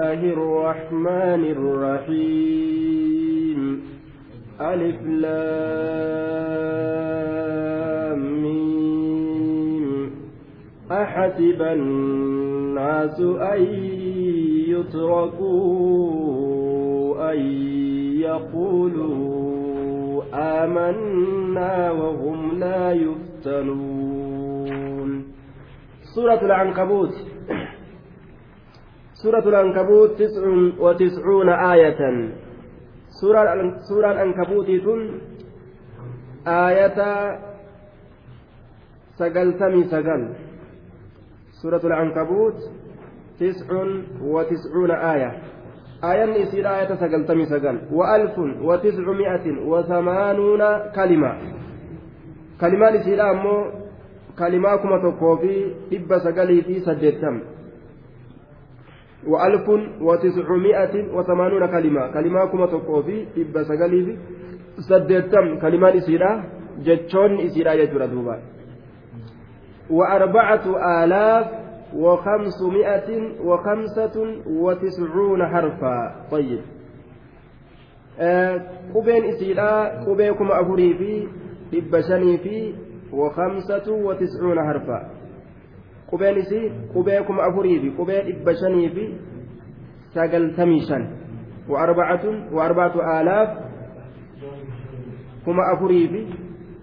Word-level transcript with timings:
الله 0.00 0.32
الرحمن 0.32 1.42
الرحيم. 1.56 3.60
ألف 4.60 5.00
لام 5.02 6.30
أحسب 10.92 11.62
الناس 11.62 13.20
أن 13.20 13.62
يتركوا 14.72 16.12
أن 17.32 17.38
يقولوا 18.20 20.22
آمنا 20.64 21.90
وهم 21.90 22.58
لا 22.58 22.92
يفتنون. 22.92 24.30
سورة 26.14 26.40
العنكبوت. 26.44 27.14
سورة 29.22 29.48
العنكبوت 29.48 30.10
تسع 30.10 30.42
وتسعون 30.78 31.48
آية. 31.48 32.00
سورة 33.20 33.44
سورة 33.88 34.12
العنكبوت 34.12 34.66
آية 36.46 36.98
سقلتمي 39.18 39.84
سقل 39.84 40.22
سورة 41.62 41.80
العنكبوت 41.84 42.58
تسع 43.40 43.68
وتسعون 44.22 44.90
آية. 44.90 45.30
آية 46.04 46.24
يصير 46.42 46.64
آية 46.76 46.94
سقلتمي 46.94 47.44
سقل 47.46 47.78
وألف 47.92 48.38
وتسعمائة 48.62 49.46
وثمانون 49.70 50.62
كلمة. 50.96 51.32
كلمة 52.60 52.88
يصير 52.88 53.30
أمو 53.30 53.70
كلمة 54.38 54.76
كما 54.76 54.96
تقوفي 55.10 55.74
إبا 55.92 56.18
سقلي 56.18 56.62
في 56.62 56.80
سجدتم. 56.80 57.40
وألف 59.26 59.68
وتسعمائة 60.00 61.14
وثمانون 61.14 61.66
كلمة. 61.66 62.12
كلمة 62.12 62.44
كما 62.44 62.66
تقوفي 62.66 63.26
إبا 63.36 63.62
سقلي 63.62 64.04
في 64.04 64.16
سجدتم 64.88 65.58
كلمة 65.58 65.88
يصير 65.88 66.22
جتشون 66.84 67.30
يصير 67.38 67.70
آية 67.70 67.92
دوبا. 68.06 68.40
وأربعة 69.90 70.64
آلاف 71.04 71.46
وخمسمائة 71.96 73.10
وخمسة 73.44 74.16
وتسعون 74.46 75.46
حرفا. 75.46 75.96
طيب. 76.30 76.60
قبين 78.94 79.24
إسيلا 79.24 80.04
قبيكم 80.04 80.48
أفري 80.50 80.94
في 80.94 81.28
إبشني 81.78 82.38
في 82.38 82.74
وخمسة 83.12 83.92
وتسعون 83.92 84.58
حرفا. 84.66 85.19
قبين 86.12 86.38
إسي 86.38 86.72
قبيكم 86.94 87.40
أفري 87.40 87.80
في 87.80 87.88
قبين 87.98 88.24
إبشني 88.40 88.88
في 88.94 89.04
سقل 90.14 90.54
تميشا 90.56 90.98
وأربعة 91.68 92.24
وأربعة 92.52 93.20
آلاف 93.20 93.48
كما 95.46 95.62
أفري 95.74 96.08
في 96.08 96.26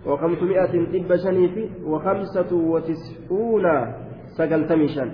وخمسمائة 0.09 0.73
طب 1.08 1.16
شنيف 1.16 1.56
وخمسة 1.84 2.56
وتسعون 2.56 3.66
سقلتمي 4.38 4.88
شن 4.88 5.11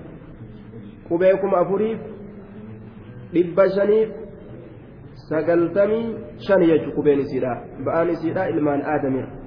قبيكم 1.09 1.55
أفريف 1.55 1.99
طب 3.33 3.57
شنيف 3.77 4.09
سقلتمي 5.29 6.17
شن 6.47 6.61
يجو 6.63 6.91
قبين 7.01 7.21
سيدا 7.25 7.53
بآن 7.85 8.15
سيدا 8.15 8.49
إلمان 8.49 8.81
آدم 8.81 9.42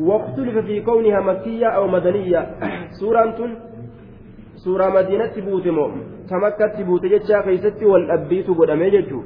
واختلف 0.00 0.58
في 0.58 0.80
كونها 0.80 1.20
مكية 1.20 1.66
أو 1.66 1.86
مدنية 1.86 2.54
سورة 3.00 3.36
moo 5.72 5.92
ta 6.28 6.38
makkatti 6.38 6.84
buute 6.84 7.08
jechaa 7.08 7.42
keessatti 7.42 7.84
wal 7.86 8.06
dhabbiitu 8.06 8.54
godhamee 8.54 8.90
jechuu 8.90 9.22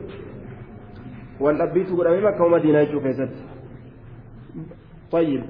wal 1.40 1.56
dhabbiitu 1.56 1.96
godhamee 1.96 2.20
makka 2.20 2.48
madiinaa 2.48 2.84
jechuu 2.84 3.00
keessatti 3.00 3.42
طيب 5.12 5.42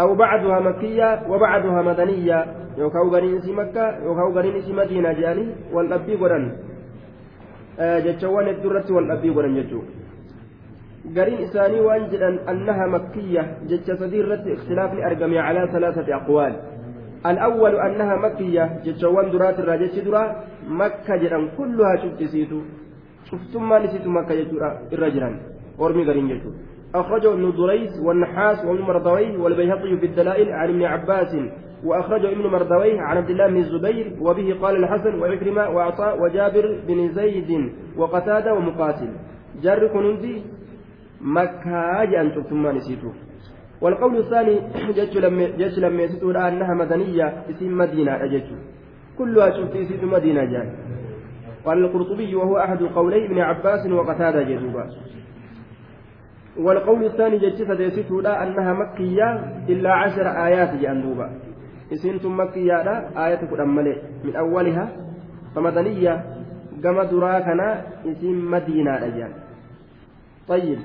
أو 0.00 0.14
بعدها 0.14 0.60
مكية 0.60 1.22
وبعدها 1.28 1.82
مدنية 1.82 2.46
يوكاو 2.78 3.08
غرين 3.08 3.40
سي 3.40 3.52
مكة 3.52 4.04
يوكاو 4.04 4.32
غرين 4.32 4.62
سي 4.62 4.72
مدينة 4.72 5.12
جاني 5.12 5.46
والأبي 5.72 6.16
آه 7.80 7.98
جتشوان 7.98 8.48
الدرة 8.48 8.86
والأبي 8.90 9.30
غران 9.30 9.54
جتشو 9.56 9.80
غرين 11.16 11.38
إساني 11.38 11.80
وأنجلا 11.80 12.50
أنها 12.50 12.86
مكية 12.86 13.42
جتش 13.68 13.90
صديرة 14.00 14.44
اختلاف 14.56 14.90
أرقمي 14.92 15.38
على 15.38 15.68
ثلاثة 15.72 16.16
أقوال. 16.16 16.54
الأول 17.26 17.74
أنها 17.76 18.16
مكية 18.16 18.80
جتشوان 18.84 19.30
درات 19.30 19.58
الراجة 19.58 20.00
درا 20.06 20.22
مكة 20.68 21.16
جران 21.16 21.48
كلها 21.58 21.96
شفت 22.02 22.22
سيتو 22.32 22.60
شفتم 23.30 23.68
ما 23.68 23.78
نسيتو 23.78 24.10
مكة 24.10 24.34
جتورا 24.34 24.70
الرجلان 24.92 25.34
ورمي 25.78 26.02
غرين 26.08 26.28
جتو 26.28 26.50
أخرجه 26.94 27.32
ابن 27.32 27.52
دريس 27.56 27.92
والنحاس 28.06 28.64
وابن 28.64 28.82
مردويه 28.82 29.38
والبيهقي 29.38 29.96
في 29.96 30.06
الدلائل 30.06 30.48
عن 30.52 30.68
ابن 30.68 30.82
عباس 30.82 31.36
وأخرجه 31.84 32.32
ابن 32.32 32.46
مردويه 32.46 33.00
عن 33.00 33.16
عبد 33.16 33.30
الله 33.30 33.46
بن 33.46 33.56
الزبير 33.56 34.16
وبه 34.20 34.56
قال 34.62 34.76
الحسن 34.76 35.18
وعكرمة 35.20 35.68
وعطاء 35.68 36.22
وجابر 36.22 36.80
بن 36.88 37.08
زيد 37.08 37.72
وقتادة 37.96 38.54
ومقاتل. 38.54 39.10
جار 39.62 39.86
كنوزي 39.86 40.42
مكة 41.20 42.04
جاء 42.04 42.42
ثم 42.42 42.66
نسيته 42.66 43.12
والقول 43.80 44.16
الثاني 44.18 44.60
جيش 45.58 45.78
لما 45.78 46.02
يسيتوا 46.02 46.48
أنها 46.48 46.74
مدنية 46.74 47.44
اسم 47.50 47.78
مدينة 47.78 48.24
أجج 48.24 48.42
كلها 49.18 49.50
شفت 49.50 49.74
يسيت 49.76 50.04
مدينة 50.04 50.44
جاء 50.44 50.74
قال 51.64 51.84
القرطبي 51.84 52.34
وهو 52.34 52.58
أحد 52.58 52.82
قولي 52.82 53.26
ابن 53.26 53.38
عباس 53.38 53.86
وقتادة 53.86 54.42
جذوبا 54.42 54.90
والقول 56.56 57.04
الثاني 57.04 57.38
جتشف 57.38 57.70
ديسيتو 57.70 58.20
لا 58.20 58.42
أنها 58.42 58.72
مكية 58.72 59.28
إلا 59.68 59.92
عشر 59.92 60.26
آيات 60.46 60.80
جأندوبا 60.80 61.30
إسنتم 61.92 62.40
مكية 62.40 62.82
لا 62.82 63.26
آية 63.26 63.36
كرمالي 63.50 64.02
من 64.24 64.36
أولها 64.36 64.88
فمدنية 65.54 66.24
كما 66.82 67.04
دراكنا 67.04 67.82
اسم 68.06 68.50
مدينة 68.50 68.96
رجال 68.96 69.47
طيب. 70.48 70.78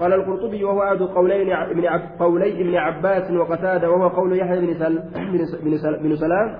قال 0.00 0.12
القرطبي 0.12 0.64
وهو 0.64 0.82
أحد 0.82 1.02
قولين 1.02 1.50
عب 1.86 2.00
قولي 2.18 2.60
ابن 2.60 2.74
عباس 2.74 3.30
وقتادة 3.30 3.90
وهو 3.90 4.08
قول 4.08 4.38
يحيى 4.38 4.60
بن, 4.60 4.74
سل 4.74 5.02
بن, 5.62 5.76
سل 5.76 6.02
بن 6.02 6.16
سلام. 6.16 6.56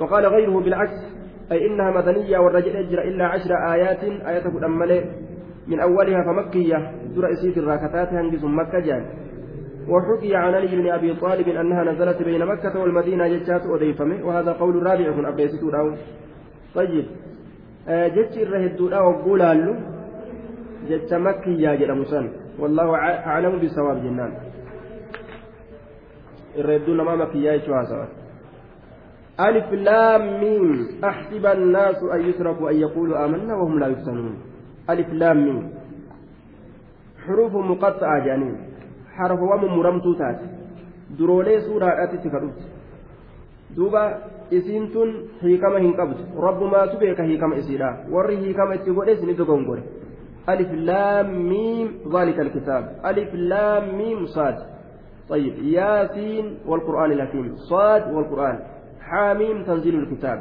وقال 0.00 0.26
غيره 0.26 0.60
بالعكس 0.60 1.18
أي 1.52 1.66
إنها 1.66 1.90
مدنية 1.90 2.38
والرجل 2.38 2.76
يجرى 2.76 3.08
إلا 3.08 3.26
عشر 3.26 3.72
آيات 3.72 4.04
آية 4.04 4.42
كرمالي 4.42 5.04
من 5.66 5.80
أولها 5.80 6.24
فمكية 6.24 6.92
در 7.16 7.32
إسيت 7.32 7.58
الراكتات 7.58 8.08
هنجز 8.08 8.44
مكة 8.44 8.78
جان. 8.78 9.06
وحكي 9.88 10.36
عن 10.36 10.54
علي 10.54 10.76
بن 10.76 10.90
أبي 10.90 11.14
طالب 11.14 11.48
أنها 11.48 11.84
نزلت 11.84 12.22
بين 12.22 12.46
مكة 12.46 12.80
والمدينة 12.80 13.28
جتات 13.28 13.62
أضيفمه 13.66 14.26
وهذا 14.26 14.52
قول 14.52 14.76
رابع 14.76 15.12
كن 15.12 15.26
أبيست 15.26 15.64
طيب. 16.74 17.06
آه 17.88 18.08
جتش 18.08 18.38
الرهد 18.38 18.76
جتش 20.86 21.12
مكية 21.12 21.74
جل 21.74 21.98
مسن 21.98 22.24
والله 22.58 22.88
أعلم 23.30 23.58
بالصواب 23.58 23.98
جنان. 24.02 24.32
الرهد 26.58 26.90
ما 26.90 27.14
مكية 27.16 27.52
يشوها 27.52 28.08
ألف 29.40 29.72
لام 29.72 30.40
ميم. 30.40 30.88
أحسب 31.04 31.46
الناس 31.46 31.98
أن 32.14 32.20
يتركوا 32.20 32.70
أن 32.70 32.76
يقولوا 32.76 33.24
آمنا 33.24 33.54
وهم 33.54 33.78
لا 33.78 33.86
يفتنون. 33.86 34.34
ألف 34.90 35.08
لام 35.12 35.38
ميم. 35.46 35.70
حروف 37.26 37.52
مقطعة 37.54 38.24
جانين. 38.24 38.56
حرف 39.14 39.40
وام 39.40 39.64
مرمتو 39.78 40.12
تات 40.14 40.40
درولي 41.18 41.60
سورة 41.60 41.88
أتت 42.04 42.24
كدوت 42.26 42.58
دوبا 43.76 44.02
isiintun 44.50 45.28
hiikama 45.42 45.78
hin 45.78 45.92
qabdu 45.92 46.24
rabbumaatu 46.40 46.98
beeka 46.98 47.22
hiikama 47.22 47.56
isiidha 47.56 47.96
warri 48.10 48.36
hiikama 48.36 48.74
itti 48.74 48.90
godhes 48.90 49.22
ni 49.22 49.34
dogongore 49.34 49.82
alif 50.48 50.70
laam 50.88 51.26
miim 51.50 51.88
ذلك 52.14 52.40
الكتاب. 52.40 52.84
ألف 53.04 53.34
لام 53.34 53.98
ميم 53.98 54.26
صاد. 54.26 54.56
طيب 55.28 55.54
ياسين 55.62 56.58
والقرآن 56.66 57.12
الحكيم. 57.12 57.56
صاد 57.56 58.14
والقرآن. 58.14 58.58
حاميم 59.00 59.62
تنزيل 59.64 59.94
الكتاب. 59.94 60.38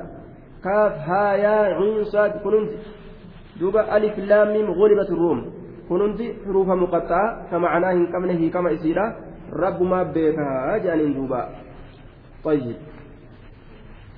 كاف 0.63 0.93
ها 1.09 1.33
يا 1.33 1.59
عين 1.77 2.03
صاد 2.03 2.31
كننت. 2.43 2.71
دوبا 3.59 3.97
ألف 3.97 4.19
لام 4.19 4.47
ميم 4.53 4.71
غلبت 4.71 5.09
الروم. 5.09 5.39
كننتي 5.89 6.33
حروف 6.45 6.67
مقطعة 6.67 7.51
كمعناه 7.51 8.05
كمنه 8.11 8.49
كما 8.49 8.73
إسيرا. 8.73 9.15
رب 9.53 9.81
ما 9.81 10.03
بيكها 10.03 10.77
جانين 10.77 11.13
دوبا. 11.13 11.49
طيب. 12.43 12.75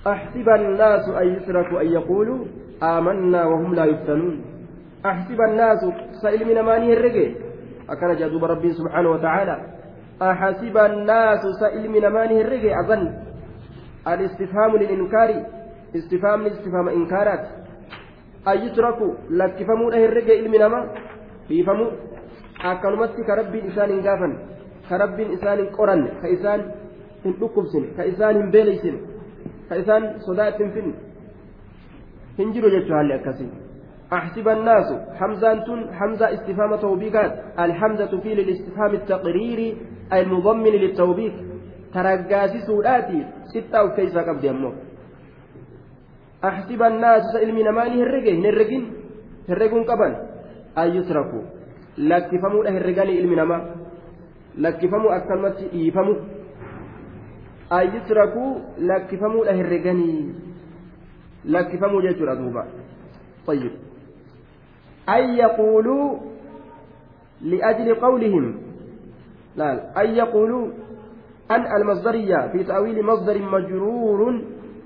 أحسب 0.07 0.49
الناس 0.49 1.09
أن 1.09 1.27
يتركوا 1.27 1.81
أن 1.81 1.87
يقولوا 1.87 2.45
آمنا 2.83 3.45
وهم 3.45 3.75
لا 3.75 3.85
يفتنون. 3.85 4.48
أحسب 5.09 5.39
الناس 5.49 5.81
سائل 6.21 6.41
من 6.49 6.59
ماني 6.69 6.93
الرقي 6.93 7.27
أكن 7.89 8.15
جاذوب 8.19 8.43
ربي 8.43 8.69
سبحانه 8.79 9.09
وتعالى 9.09 9.55
أحسب 10.21 10.77
الناس 10.77 11.43
سائل 11.61 11.83
من 11.95 12.07
ماني 12.07 12.41
الرقي 12.41 12.71
أظن 12.81 13.03
الاستفهام 14.07 14.71
للإنكار 14.81 15.29
استفهام 15.95 16.39
لاستفهام 16.43 16.87
إنكارات 16.89 17.43
ka 23.27 23.35
rabbiin 23.35 23.65
isaan 23.71 23.89
hin 23.93 24.01
gaafan 24.07 24.33
ka 24.89 24.97
rabbiin 24.97 25.31
isaan 25.37 25.59
hin 25.61 25.69
qoranne 25.77 26.09
ka 26.21 26.27
isaan 26.35 26.61
hin 27.23 27.33
dhukkubsine 27.39 27.87
ka 27.97 28.03
isaan 28.11 28.35
hin 28.41 28.51
beeleysine 28.55 28.99
ka 29.69 29.75
isaan 29.81 30.03
sodaa 30.27 30.47
itti 30.51 30.63
hin 30.63 30.73
finne 30.77 30.95
hin 32.39 32.53
jiru 32.55 32.71
jechuu 32.75 32.95
haalli 32.97 33.13
akkasii 33.19 33.49
أحسب 34.13 34.47
الناس. 34.47 34.87
حمزة 35.19 35.91
حمزة 35.91 36.33
استفهام 36.33 36.75
توبيكات 36.75 37.33
الحمزة 37.59 38.19
في 38.19 38.35
للاستفهام 38.35 38.93
التقريري 38.93 39.77
المضمن 40.13 40.73
للتوبيك 40.83 41.33
ترقاسي 41.93 42.59
سوداتي. 42.67 43.25
ستة 43.53 43.77
أو 43.79 43.95
كيسا 43.95 44.21
قبل 44.21 44.47
أمه 44.47 44.73
أحسب 46.43 46.81
الناس 46.83 47.23
سئلمي 47.33 47.63
نماني 47.63 48.03
هرقين 48.03 48.45
هرقين؟ 48.45 48.83
هرقون 49.49 49.83
قبل. 49.83 50.11
أن 50.77 50.87
يتركوا 50.95 51.43
إلمي 53.19 53.35
نما. 53.35 53.75
لكفموا 54.57 55.17
أكلمت 55.17 55.57
إيفموا 55.73 56.15
أن 57.71 57.85
يتركوا 57.95 58.51
لكفموا 58.77 59.45
له 59.45 59.61
هرقاني. 59.61 60.33
لكفموا 61.45 62.01
جيتوا 62.01 62.25
دوبا 62.33 62.63
طيب. 63.47 63.88
أن 65.15 65.23
يقولوا 65.35 66.17
لأجل 67.41 67.95
قولهم. 67.95 68.45
لا 69.55 70.01
أن 70.01 70.09
يقولوا 70.15 70.67
أن 71.51 71.63
المصدرية 71.81 72.47
في 72.51 72.63
تأويل 72.63 73.05
مصدر 73.05 73.41
مجرور 73.41 74.41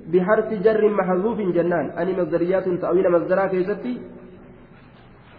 بحرف 0.07 0.53
جر 0.53 0.89
محذوف 0.89 1.37
جنان. 1.37 1.85
أني 1.99 2.13
مصدريات 2.21 2.69
تأويل 2.69 3.11
مصدرها 3.11 3.47
كيستي 3.47 4.01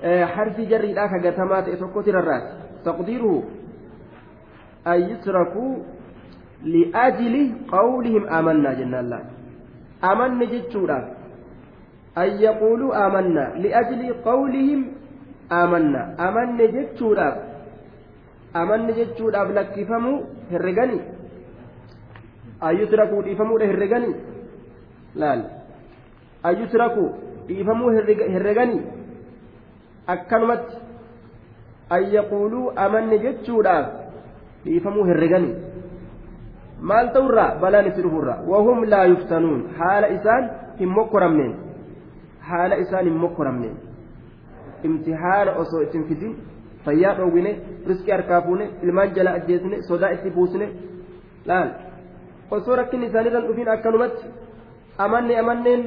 آه 0.04 0.24
حرف 0.24 0.60
جر 0.60 0.84
لا 0.96 1.06
كجتمات 1.06 1.68
إتوكوتر 1.68 2.18
الراس 2.18 2.44
تقديره 2.84 3.42
أن 4.86 5.00
يتركوا 5.10 5.72
لأجل 6.64 7.34
قولهم 7.68 8.22
آمنا 8.28 8.74
جنان 8.74 9.06
لا. 9.10 9.20
آمنا 10.04 10.44
جتشورا 10.44 11.13
an 12.22 12.38
yaquuluu 12.44 12.92
aamanna 13.02 13.44
li'ajli 13.64 14.14
qawlihim 14.28 14.84
aamanna 15.58 16.00
amanne 16.26 16.68
jechuudhaaf 16.76 17.36
amanne 18.62 18.92
jechuudhaaf 19.00 19.50
lakkifamuu 19.58 20.18
herreganii 20.52 21.02
ayyutrakuu 22.68 23.22
dhiifamuudha 23.26 23.66
herreganii 23.72 24.14
laal 25.22 25.42
ayyutrakuu 26.50 27.08
dhiifamuu 27.48 27.90
herreganii 28.34 28.82
akkanumatti 30.14 30.76
an 31.96 32.08
yaquuluu 32.16 32.72
amanne 32.86 33.18
jechuudhaaf 33.26 33.86
dhiifamuu 34.64 35.04
herreganii 35.10 35.54
maal 36.90 37.12
ta'urraa 37.18 37.50
balaan 37.60 37.90
itti 37.90 38.02
dhufurra 38.06 38.38
wahum 38.54 38.88
laa 38.94 39.04
yuftanuun 39.12 39.60
haala 39.78 40.14
isaan 40.16 40.50
hin 40.80 40.88
mokkoramneen 40.98 41.54
haala 42.50 42.74
isaan 42.84 43.04
hin 43.10 43.16
mokkoramneen 43.24 43.76
imtihaana 44.88 45.52
osoo 45.62 45.80
ittiin 45.86 46.04
fidin 46.10 46.32
fayyaa 46.86 47.14
dhoowwine 47.18 47.52
riskii 47.88 48.12
harkaa 48.16 48.40
fuune 48.46 48.64
ilmaan 48.82 49.14
jala 49.18 49.30
ajjeesine 49.40 49.82
sodaa 49.88 50.10
itti 50.16 50.30
buusne 50.38 50.68
laal 51.50 51.68
osoo 52.58 52.76
rakkinni 52.80 53.06
isaaniirran 53.12 53.46
dhufin 53.48 53.68
akkanumatti 53.76 54.26
amanne 55.06 55.38
amanneen 55.42 55.82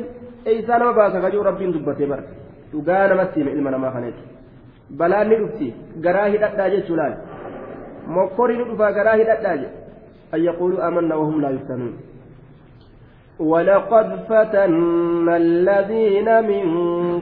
eeysaa 0.54 0.80
nama 0.80 0.94
baasa 1.00 1.22
kajuu 1.26 1.44
rabbiin 1.50 1.74
dubbatee 1.78 2.08
bara 2.14 2.24
dhugaa 2.72 3.08
namatti 3.14 3.40
hime 3.40 3.52
ilma 3.58 3.72
namaa 3.76 3.92
kaneeti 3.98 4.24
balaan 5.02 5.30
ni 5.30 5.36
dhufti 5.42 5.68
garaa 6.08 6.28
hidhadhaa 6.36 6.70
jechuu 6.76 6.98
laal 7.02 7.16
mokkorii 8.18 8.58
ni 8.58 8.66
dhufaa 8.72 8.92
garaa 9.00 9.16
hidhadhaa 9.22 9.56
jedhe 9.64 9.72
an 10.38 10.44
yaquuluu 10.48 10.82
amanna 10.90 11.16
wahum 11.22 11.42
laa 11.46 11.52
yuftanuun 11.58 11.94
ولقد 13.40 14.20
فتنا 14.30 15.38
الذين 15.38 16.30
من 16.52 16.66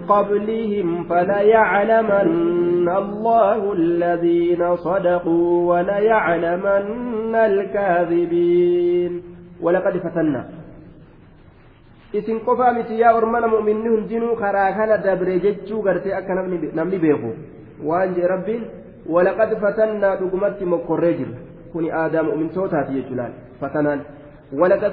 قبلهم 0.08 1.04
فليعلمن 1.04 2.90
الله 2.90 3.74
الذين 3.74 4.76
صدقوا 4.76 5.74
وليعلمن 5.74 7.36
الكاذبين 7.36 9.22
ولقد 9.62 9.98
فتنا 9.98 10.46
isin 12.16 12.40
qofaa 12.48 12.72
miti 12.72 12.96
yaa 12.96 13.12
ormana 13.20 13.48
mu'minni 13.52 13.90
hundinuu 13.92 14.36
karaa 14.40 14.72
kana 14.78 14.98
dabre 15.04 15.36
jechuu 15.46 15.82
gartee 15.84 16.14
akka 16.16 16.36
namni 16.80 16.98
beeku 17.04 17.32
waan 17.84 18.14
jee 18.16 18.28
rabbiin 18.34 18.64
walaqad 19.16 19.52
fatannaa 19.64 20.16
dhugumatti 20.22 20.66
mokkorree 20.74 21.14
jirra 21.20 21.42
kuni 21.74 21.92
aadaa 22.02 22.24
mu'mintootaati 22.30 22.96
jechuudhaan 22.98 23.34
fatanaan 23.60 24.06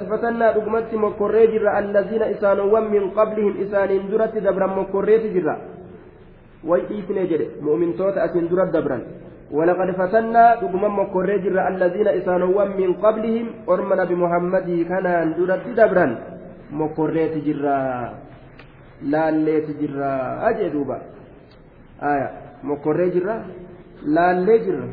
fatannaa 0.09 0.53
dhugumatti 0.53 0.97
mokkorree 0.97 1.47
jirra 1.47 1.77
allaziina 1.81 2.29
isaanowwan 2.35 2.89
min 2.89 3.11
qablihim 3.17 3.61
isaaniin 3.65 4.09
duratti 4.11 4.41
dabran 4.41 4.75
mokkorreeti 4.75 5.33
jirra 5.35 5.57
way 6.63 6.81
dhiifne 6.89 7.27
jedhe 7.27 7.47
mu'mintoota 7.61 8.23
asiin 8.23 8.49
dura 8.49 8.65
dabran 8.65 9.03
ولقد 9.53 9.91
فتنا 9.91 10.65
دغما 10.65 10.87
مكوري 10.87 11.37
جرا 11.45 11.67
الذين 11.69 12.07
إسانوا 12.07 12.63
من 12.73 12.93
قبلهم 12.93 13.47
أرمنا 13.69 14.03
بمحمد 14.09 14.67
كان 14.89 15.05
درت 15.37 15.65
دبرا 15.77 16.07
mokorreeti 16.73 17.41
jirra 17.45 18.13
laalleeti 19.11 19.73
jirra 19.79 20.41
ajee 20.49 20.69
duuba 20.73 20.97
aya 22.01 22.27
mokorree 22.63 23.09
jirra 23.15 23.35
laallee 24.15 24.59
jirra 24.65 24.87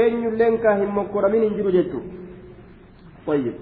eenyulleen 0.00 0.58
kaa 0.64 0.76
hin 0.80 0.94
mokkoramin 0.98 1.42
hin 1.46 1.56
jiru 1.58 1.74
jechuu 1.76 2.02
طيب. 3.26 3.54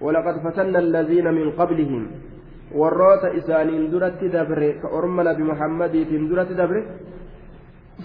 ولقد 0.00 0.34
فتنا 0.44 0.78
الذين 0.78 1.26
من 1.34 1.50
قبلهم. 1.50 2.02
duratti 3.90 4.28
dabre 4.30 4.78
ka 4.80 4.88
orma 4.88 5.22
nabi 5.24 5.42
muhammadiitiin 5.42 6.28
duratti 6.30 6.54
dabre 6.54 6.84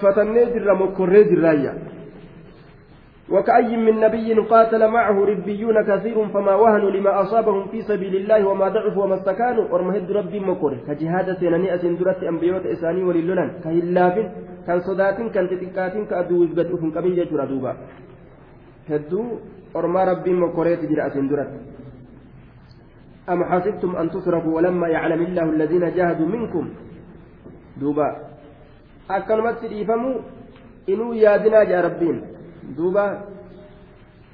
fatannee 0.02 0.52
jirra 0.54 0.74
mokkorree 0.74 1.30
jirraayya 1.30 1.74
وكأي 3.30 3.78
من 3.78 4.00
نبي 4.00 4.34
قاتل 4.34 4.88
معه 4.88 5.25
ربيون 5.25 5.81
كثير 5.81 6.28
فما 6.28 6.56
وهنوا 6.56 6.92
لما 6.92 7.22
أصابهم 7.22 7.68
في 7.68 7.81
سبيل 7.81 8.16
الله 8.16 8.48
وما 8.48 8.69
ضعفوا 8.69 9.04
وما 9.04 9.16
استكانوا. 9.16 9.66
ورمهد 9.74 10.12
ربي 10.12 10.40
مكور 10.40 10.78
كجهاد 10.88 11.34
سيناني 11.40 11.75
أسندرت 11.75 12.24
أنبيوت 12.24 12.66
إساني 12.66 13.04
وللنان 13.04 13.50
كهلاف 13.64 14.16
كان 14.68 14.80
صدات 14.80 15.18
كان 15.33 15.50
تتكات 15.50 15.94
كأدو 16.09 16.44
يزبط 16.44 16.69
أفن 16.74 16.92
كمين 16.92 17.14
جيتر 17.16 17.45
دوبا 17.45 17.71
هدو 18.89 19.21
ورما 19.73 20.01
ربي 20.09 20.31
مكوريت 20.33 20.81
جرى 20.89 21.01
أسندرت 21.07 21.51
أم 23.31 23.39
حسبتم 23.49 23.92
أن 24.01 24.07
تصرفوا 24.13 24.56
ولما 24.57 24.87
يعلم 24.95 25.21
الله 25.27 25.45
الذين 25.56 25.85
جاهدوا 25.97 26.30
منكم 26.35 26.65
دوبا 27.81 28.09
أكلمت 29.18 29.61
إيفموا 29.63 30.15
إنو 30.92 31.13
يادنا 31.23 31.59
جا 31.69 31.80
ربين 31.85 32.18
دوبا 32.77 33.06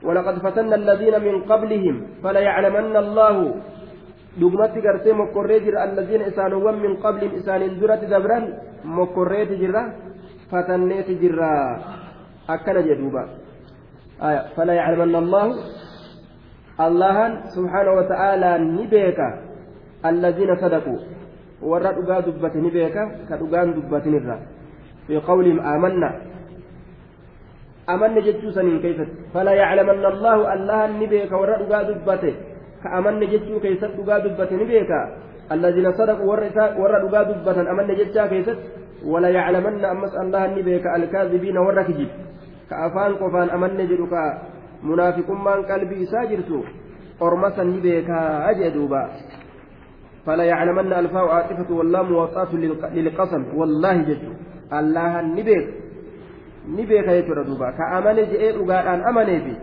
ولقد 0.08 0.36
فتنا 0.46 0.76
الذين 0.82 1.16
من 1.28 1.36
قبلهم 1.52 1.96
فليعلمن 2.24 2.96
الله 3.06 3.38
dhugmatti 4.40 4.80
gartee 4.80 5.14
mokkorree 5.14 5.60
jira 5.60 5.84
allaziina 5.84 6.28
isaanowwan 6.32 6.80
min 6.80 6.94
qabliin 7.04 7.36
isaanin 7.36 7.76
duratti 7.82 8.08
dabran 8.08 8.46
mokkorreeti 8.84 9.60
jirra 9.60 9.82
fatanneeti 10.52 11.20
jirra 11.20 11.52
beeka 18.88 19.28
allaziina 20.04 20.56
sadaquu 20.62 20.96
warra 21.62 21.94
dhugaa 21.94 22.22
dubbate 22.22 22.58
ni 22.62 22.72
beeka 22.72 23.02
ka 23.30 23.38
dhugaan 23.38 23.74
dubbatinirra 23.74 24.38
fi 25.08 25.18
qawlihim 25.22 25.60
aamanna 25.60 26.10
amanne 27.88 28.22
jechuu 28.22 28.52
saniin 28.52 28.82
keessatti 28.82 29.30
fala 29.34 29.54
yaclamanna 29.54 30.08
allahu 30.14 30.42
allahan 30.54 30.98
ni 31.00 31.08
beeka 31.08 31.38
warra 31.38 31.58
dhugaa 31.62 31.84
dubbate 31.90 32.32
ka 32.84 32.90
amanne 32.98 33.26
jechuu 33.28 33.60
keessatti 33.60 33.98
dhugaa 33.98 34.20
dubbate 34.26 34.58
ni 34.58 34.66
beeka 34.66 35.00
allaziina 35.50 35.94
sadaqu 35.94 36.26
warra 36.26 37.00
dhugaa 37.04 37.26
dubbatan 37.30 37.68
amanne 37.68 37.96
jechaa 38.02 38.28
keessatti 38.28 39.06
wala 39.06 39.30
yaclamanna 39.30 39.92
ammas 39.94 40.14
allahan 40.24 40.56
ni 40.58 40.64
beeka 40.64 40.94
alkaazibiina 40.98 41.62
warra 41.62 41.86
kijib 41.90 42.31
ka 42.72 42.80
afaan 42.88 43.20
qofaan 43.22 43.52
amanne 43.58 43.84
jedhu 43.92 44.08
ka 44.16 44.24
munaafiqummaan 44.90 45.68
qalbii 45.72 46.02
isaa 46.08 46.26
jirtu 46.32 46.64
ormasan 47.28 47.68
ni 47.76 47.80
beekaa 47.86 48.54
jee 48.62 48.72
duuba 48.80 49.04
فلا 50.26 50.44
يعلمن 50.44 50.94
الفاء 50.94 51.28
عاطفة 51.28 51.70
واللام 51.76 52.16
وطاة 52.16 52.52
للقسم 52.94 53.44
والله 53.58 53.96
جد 54.10 54.24
الله 54.80 55.12
نبيك 55.22 55.68
jedhee 58.32 58.54
dhugaadhaan 58.58 59.02
amanee 59.10 59.40
fi 59.46 59.54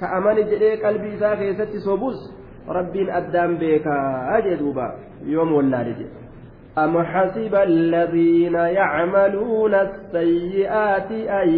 ka 0.00 0.06
amane 0.18 0.42
jedhee 0.50 0.76
qalbii 0.84 1.14
isaa 1.16 1.36
keessatti 1.40 1.80
sobus 1.86 2.18
rabbiin 2.76 3.10
addaan 3.20 3.56
beekaa 3.62 4.40
jee 4.46 4.56
duuba 4.62 4.86
yoom 5.34 5.50
wallaale 5.56 5.94
jedhe 5.98 6.23
أم 6.78 7.02
حسب 7.02 7.54
الذين 7.54 8.54
يعملون 8.54 9.74
السيئات 9.74 11.10
أن 11.10 11.48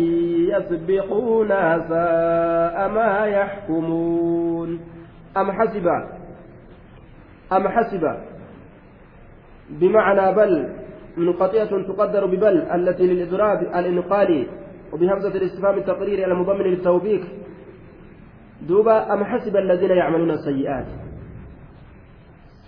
يسبقونا 0.51 1.79
ساء 1.89 2.89
ما 2.89 3.27
يحكمون 3.27 4.81
أم 5.37 5.53
حسب 5.53 5.87
أم 7.53 7.69
حسب 7.69 8.17
بمعنى 9.71 10.35
بل 10.37 10.73
منقطعة 11.17 11.83
تقدر 11.83 12.27
ببل 12.27 12.63
التي 12.75 13.07
للإضراب 13.07 13.63
الإنقالي 13.63 14.47
وبهمزة 14.93 15.29
الاستفهام 15.29 15.79
التقريري 15.79 16.25
المضمن 16.25 16.65
للتوبيك 16.65 17.23
دوبا 18.69 19.13
أم 19.13 19.25
حسب 19.25 19.57
الذين 19.57 19.91
يعملون 19.91 20.31
السيئات؟ 20.31 21.06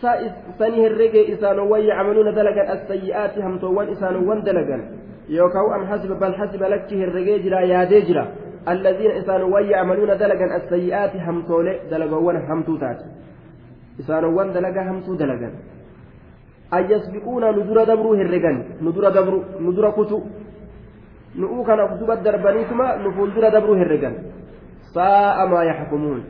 Sani 0.01 0.83
herrege 0.85 1.23
isaanowwan 1.35 1.83
yacmaluuna 1.91 2.33
dalagan 2.33 2.67
assayyi'aati 2.77 3.41
hamtoowwan 3.47 3.93
isaanowwan 3.95 4.45
dalagan 4.49 4.83
yookaan 5.29 5.73
am 5.77 5.87
hasiba 5.91 6.15
bal 6.15 6.35
hasiba 6.41 6.69
lakki 6.69 6.97
herregee 7.01 7.39
jira 7.45 7.63
yaadee 7.73 8.03
jira 8.09 8.25
allaziina 8.67 9.15
isaanowwan 9.21 9.67
yacmaluuna 9.73 10.15
dalagan 10.23 10.51
assayyi'aati 10.59 11.19
hamtoolee 11.27 11.81
dalagawwan 11.91 12.39
hamtuu 12.49 12.79
taate 12.79 13.05
isaanowwan 13.99 14.53
dalagaa 14.55 14.85
hamtuu 14.91 15.17
dalagan 15.17 15.53
an 16.71 16.83
yasbiquuna 16.91 17.53
nu 17.53 17.63
dura 17.69 17.85
dabruu 17.87 18.15
herregan 18.21 18.57
nu 18.81 18.93
dura 18.93 19.11
dabru 19.11 19.45
nu 19.61 19.73
dura 19.73 19.93
kutu 19.93 20.23
nu'uu 21.35 21.65
kana 21.65 21.89
duba 21.99 22.17
darbaniituma 22.17 22.97
nu 23.03 23.13
fuuldura 23.13 23.51
dabruu 23.51 23.75
herregan 23.75 24.15
saa'a 24.95 25.47
maa 25.47 25.65
yaxkumuun 25.65 26.23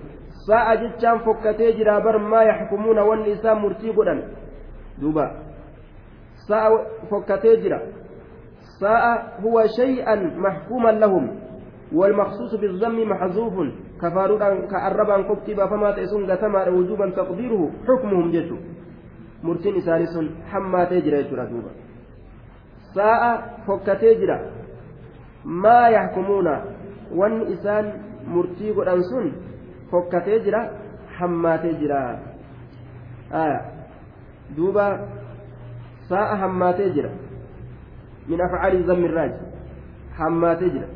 sa'a 0.48 0.76
jechaan 0.82 1.20
fokkatee 1.24 1.72
jira 1.76 2.00
bar 2.00 2.18
maa 2.18 2.44
yaxkumuuna 2.44 3.04
wanni 3.04 3.30
isaa 3.36 3.54
murtii 3.54 3.92
godhan. 3.92 4.22
Duuba. 5.00 5.30
Sa'a 6.48 6.70
fokkatee 7.10 7.56
jira. 7.62 7.80
Sa'a 8.80 9.12
huwa 9.42 9.68
shay'an 9.76 10.32
maxkuuman 10.40 11.00
lahum. 11.00 11.26
والمخصوص 11.92 12.54
بالذم 12.54 13.08
محذوف 13.08 13.54
كفارودان 14.02 14.68
كأربان 14.68 15.22
قبتي 15.24 15.54
بافما 15.54 15.90
تيسون 15.92 16.30
غتما 16.30 16.68
وجوبا 16.68 17.10
تقديره 17.10 17.70
حكمهم 17.88 18.30
جتو 18.32 18.56
مرتين 19.42 19.76
إساني 19.76 20.06
سن 20.06 20.26
حما 20.50 20.84
تجرى 20.84 21.22
دوبا 21.22 21.72
ساء 22.94 23.22
فكتي 23.66 24.14
جرى 24.20 24.38
ما 25.44 25.88
يحكمون 25.88 26.48
وان 27.18 27.42
إسان 27.52 27.84
مرتي 28.26 28.70
قدان 28.76 29.00
سن 29.02 29.26
fokkatee 29.90 30.40
jira 30.44 30.60
hammaatee 31.18 31.74
jira. 31.80 32.00
Duuba 34.56 34.86
sa'a 36.08 36.36
hammaatee 36.36 36.90
jira. 36.94 37.10
Min 38.28 38.40
afcaali 38.40 38.82
zammi 38.86 39.08
irraaj 39.08 39.32
hammaatee 40.18 40.70
jira. 40.70 40.88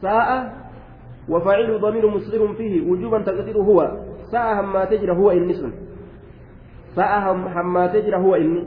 Sa'a 0.00 0.38
وفاعل 1.28 1.80
ضمير 1.80 2.06
مسلم 2.06 2.54
فيه 2.54 2.90
وجوبا 2.90 3.22
تقديره 3.22 3.58
هو 3.58 3.98
ساعة 4.30 4.60
هم 4.60 4.84
تجرى 4.84 5.12
هو 5.12 5.30
إني 5.30 5.54
سن 5.54 5.72
ساعة 6.96 7.32
هم 7.32 7.86
تجرى 7.86 8.16
هو 8.16 8.34
إني 8.34 8.66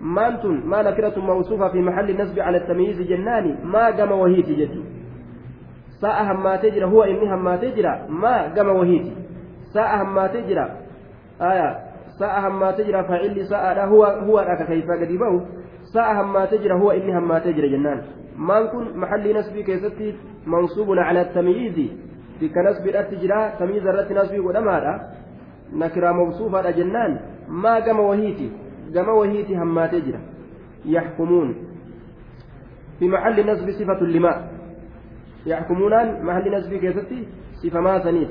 ما 0.00 0.28
أنتم 0.28 0.62
ما 0.70 0.82
نكرة 0.82 1.18
موصوفة 1.18 1.68
في 1.68 1.78
محل 1.82 2.10
النسب 2.10 2.38
على 2.38 2.56
التمييز 2.56 3.00
جناني 3.02 3.64
ما 3.64 3.86
قام 3.86 4.12
وهي 4.12 4.42
تجدي 4.42 4.82
sa'a 6.00 6.24
hammaatee 6.24 6.70
jira 6.70 6.86
huwa 6.86 7.08
inni 7.08 7.26
hammaatee 7.26 7.70
jira 7.76 7.92
maa 8.08 8.48
gama 8.54 8.72
wahiiti 8.72 9.12
sa'a 9.72 9.98
hammaatee 9.98 10.42
jira 10.48 10.64
aya 11.38 11.68
sa'a 12.18 12.40
hammaatee 12.40 12.84
jira 12.84 13.04
faa'illi 13.04 13.46
sa'aadha 13.46 13.86
huwadha 14.26 14.56
ka 14.56 14.64
keeysaa 14.64 14.96
gadi 15.02 15.18
ba'u 15.18 15.40
sa'a 15.92 16.14
hammaatee 16.20 16.58
jira 16.58 16.76
huwa 16.78 16.96
inni 16.96 17.12
hammaatee 17.12 17.52
jira 17.52 17.68
jennaan 17.68 18.02
maan 18.36 18.68
kun 18.68 18.88
maxallii 18.94 19.32
nasbii 19.38 19.64
keessatti 19.64 20.14
mansuubun 20.46 20.98
cala 21.04 21.24
tamyiizi 21.24 21.86
bikka 22.40 22.62
nasbiidhatti 22.62 23.16
jira 23.16 23.40
tamyiiza 23.58 23.90
irratti 23.92 24.14
nasbii 24.14 24.42
godhamaadha 24.42 24.94
nakiraa 25.82 26.12
mawsuufaadha 26.12 26.72
jennaan 26.72 27.18
maa 27.48 27.80
gama 27.80 28.02
wahiiti 28.02 28.52
gama 28.92 29.14
wahiiti 29.14 29.54
hammaatee 29.54 30.00
jira 30.00 30.20
yaxkumuun 30.84 31.70
في 33.00 33.08
محل 33.08 33.46
نصب 33.52 33.70
صفة 33.70 34.00
لما 34.04 34.59
يحكمونان 35.46 36.24
محل 36.24 36.58
نسبي 36.58 36.78
كيستي 36.78 37.28
صفما 37.62 38.04
سنيت. 38.04 38.28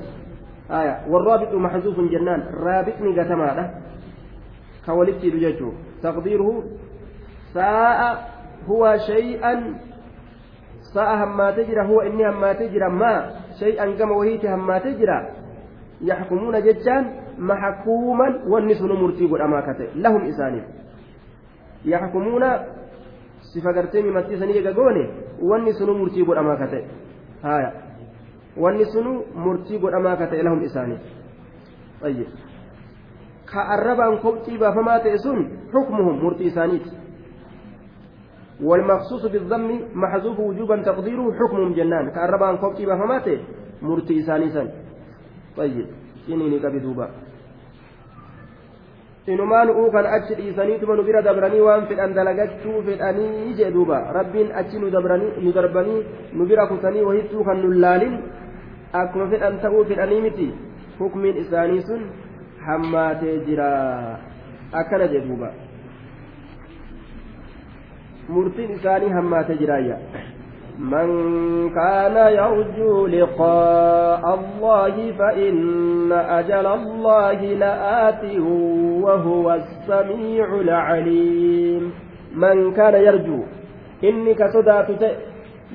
آية. 0.71 1.05
والرابط 1.09 1.53
محذوف 1.53 1.99
جنان. 1.99 2.41
رابطني 2.53 3.19
قتما 3.19 3.73
كولدت 4.85 5.25
دجاجه 5.25 5.71
تقديره. 6.03 6.63
ساء 7.53 8.29
هو 8.65 8.97
شيئا. 9.07 9.73
ساء 10.93 11.15
هما 11.23 11.51
تجرى. 11.51 11.87
هو 11.87 12.01
إني 12.01 12.29
هما 12.29 12.53
تجرى. 12.53 12.89
ما 12.89 13.31
شيئا 13.59 13.95
كما 13.97 14.15
وهيت 14.15 14.45
هما 14.45 14.79
تجرى. 14.79 15.29
يحكمون 16.01 16.61
ججان 16.61 17.05
محكوما. 17.37 18.43
والنسل 18.47 18.93
مرتي 18.93 19.25
والأماكة 19.25 19.79
لهم 19.95 20.21
إسانيف 20.21 20.63
يحكمون 21.85 22.43
sifa 23.53 23.73
gartee 23.73 24.01
mimattii 24.01 24.39
sanii 24.39 24.57
eega 24.57 24.73
goone 24.73 25.03
wanni 25.41 25.73
sunu 25.73 25.93
murtii 25.93 26.25
godhamaa 26.25 26.57
ka 26.57 26.67
ta'e 26.67 26.83
haya 27.41 27.71
wanni 28.57 28.85
sunu 28.85 29.23
murtii 29.35 29.79
godhamaa 29.79 30.15
ka 30.15 30.27
ta'e 30.27 30.43
lahum 30.43 30.63
isaanii 30.63 30.99
ayyib 32.03 32.27
ka 33.45 33.67
arrabaan 33.75 34.17
kopxii 34.25 34.57
baafamaa 34.57 34.99
ta'e 34.99 35.17
sun 35.17 35.39
xukmuhum 35.71 36.23
murtii 36.23 36.51
isaaniiti 36.53 36.91
والمخصوص 38.63 39.25
بالضم 39.25 39.69
محذوف 39.95 40.39
وجوبا 40.39 40.81
تقديره 40.83 41.31
حكم 41.39 41.73
جنان 41.73 42.11
كأربعا 42.11 42.55
كوبتي 42.55 42.85
بفماته 42.85 43.39
مرتي 43.81 44.21
سانسا 44.21 44.63
طيب 45.57 45.87
إني 46.29 46.59
كبدوبا 46.59 47.07
inumaan 47.07 47.28
uu 49.29 49.91
kan 49.91 50.05
achi 50.05 50.35
dhiisaniituma 50.35 50.95
nu 50.95 51.03
bira 51.03 51.21
dabranii 51.21 51.61
waan 51.61 51.85
fedhan 51.87 52.13
dalagachuu 52.13 52.81
fedhanii 52.87 53.53
jee 53.59 53.71
duuba 53.71 53.99
rabbiin 54.17 54.51
achi 54.61 54.79
nu 54.79 54.89
darbanii 54.89 56.01
nu 56.33 56.45
bira 56.45 56.67
kutanii 56.67 57.01
wahittuu 57.09 57.43
kan 57.43 57.61
nu 57.61 57.71
laalin 57.83 58.17
akkuma 58.93 59.29
fedhan 59.29 59.59
ta'uu 59.61 59.85
fedhanii 59.85 60.21
miti 60.21 60.49
hukmiin 60.99 61.37
isaanii 61.43 61.81
sun 61.81 62.01
hammaatee 62.65 63.37
jira 63.45 63.69
akkana 64.81 65.07
jee 65.13 65.21
duuba 65.27 65.51
murtiin 68.29 68.71
isaanii 68.77 69.13
hammaatee 69.17 69.57
jiraayya 69.61 69.97
من 70.79 71.09
كان 71.69 72.15
يرجو 72.15 73.07
لقاء 73.07 74.23
الله 74.39 75.11
فإن 75.11 76.11
أجل 76.11 76.65
الله 76.65 77.39
لآت 77.41 78.23
وهو 79.03 79.53
السميع 79.53 80.55
العليم. 80.55 81.93
من 82.35 82.73
كان 82.73 82.93
يرجو 82.93 83.43
إنك 84.03 84.39
صدات 84.53 84.87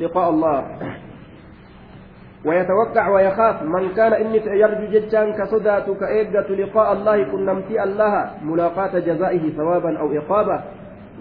لقاء 0.01 0.31
الله. 0.31 0.65
ويتوقع 2.45 3.09
ويخاف 3.09 3.63
من 3.63 3.95
كان 3.95 4.13
إنك 4.13 4.47
يرجو 4.47 4.87
ججان 4.93 5.33
كصدات 5.33 5.91
كإيجة 5.91 6.49
لقاء 6.49 6.93
الله 6.93 7.25
كنمتي 7.25 7.83
الله 7.83 8.31
ملاقاة 8.43 8.99
جزائه 8.99 9.51
ثوابا 9.57 9.99
أو 9.99 10.13
إقابة. 10.13 10.63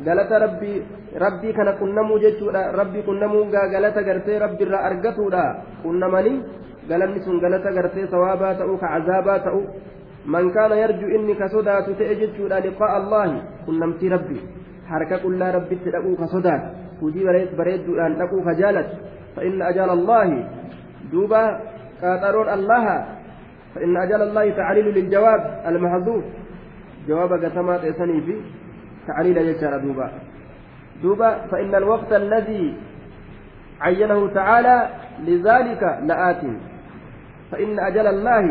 Galata 0.06 0.40
rabbii 0.46 0.82
rabbii 1.26 1.54
kana 1.54 1.78
qunnamuu 1.82 2.20
jechuudha 2.26 2.72
rabbii 2.80 3.06
qunnamuu 3.10 3.46
galata 3.52 4.04
gartee 4.04 4.40
rabbi 4.40 4.64
irraa 4.66 4.84
argatuudha 4.90 5.44
qunnamanii 5.84 6.42
galanni 6.90 7.24
sun 7.26 7.40
galata 7.40 7.72
gartee 7.72 8.08
sawaabaa 8.08 8.54
ta'u 8.62 8.78
ka 8.82 8.88
cazaabaa 8.94 9.40
ta'u 9.48 9.62
man 10.26 10.52
kaana 10.52 10.82
yarju 10.84 11.08
inni 11.16 11.36
ka 11.36 11.50
sodaatu 11.56 11.98
ta'e 12.02 12.20
jechuudha 12.22 12.64
liqaa 12.66 12.94
allaahi 13.00 13.42
qunnamtii 13.66 14.14
rabbi 14.16 14.44
harka 14.92 15.22
qullaa 15.26 15.52
rabbitti 15.58 15.94
dhaquu 15.96 16.16
ka 16.22 16.28
sodaatu 16.36 17.02
hujii 17.02 17.26
bareedduudhaan 17.58 18.18
dhaquu 18.22 18.44
ka 18.48 18.56
jaalatu 18.62 19.14
فإن 19.36 19.62
أجل 19.62 19.90
الله 19.90 20.50
دوبا 21.12 21.60
قاطرون 22.02 22.50
الله 22.50 23.06
فإن 23.76 23.98
أجل 23.98 24.22
الله 24.22 24.50
تعليل 24.50 24.86
للجواب 24.86 25.64
المحذوف 25.68 26.24
جواب 27.08 27.34
قسمات 27.34 27.82
إسني 27.86 28.22
في 28.22 28.36
تعليل 29.08 29.38
يجار 29.38 29.78
دوبا. 29.78 30.08
دوبا 31.04 31.30
فإن 31.52 31.76
الوقت 31.76 32.14
الذي 32.14 32.78
عينه 33.82 34.28
تعالى 34.28 34.78
لذلك 35.28 35.84
لآت. 36.10 36.44
فإن 37.52 37.80
أجل 37.80 38.08
الله 38.08 38.46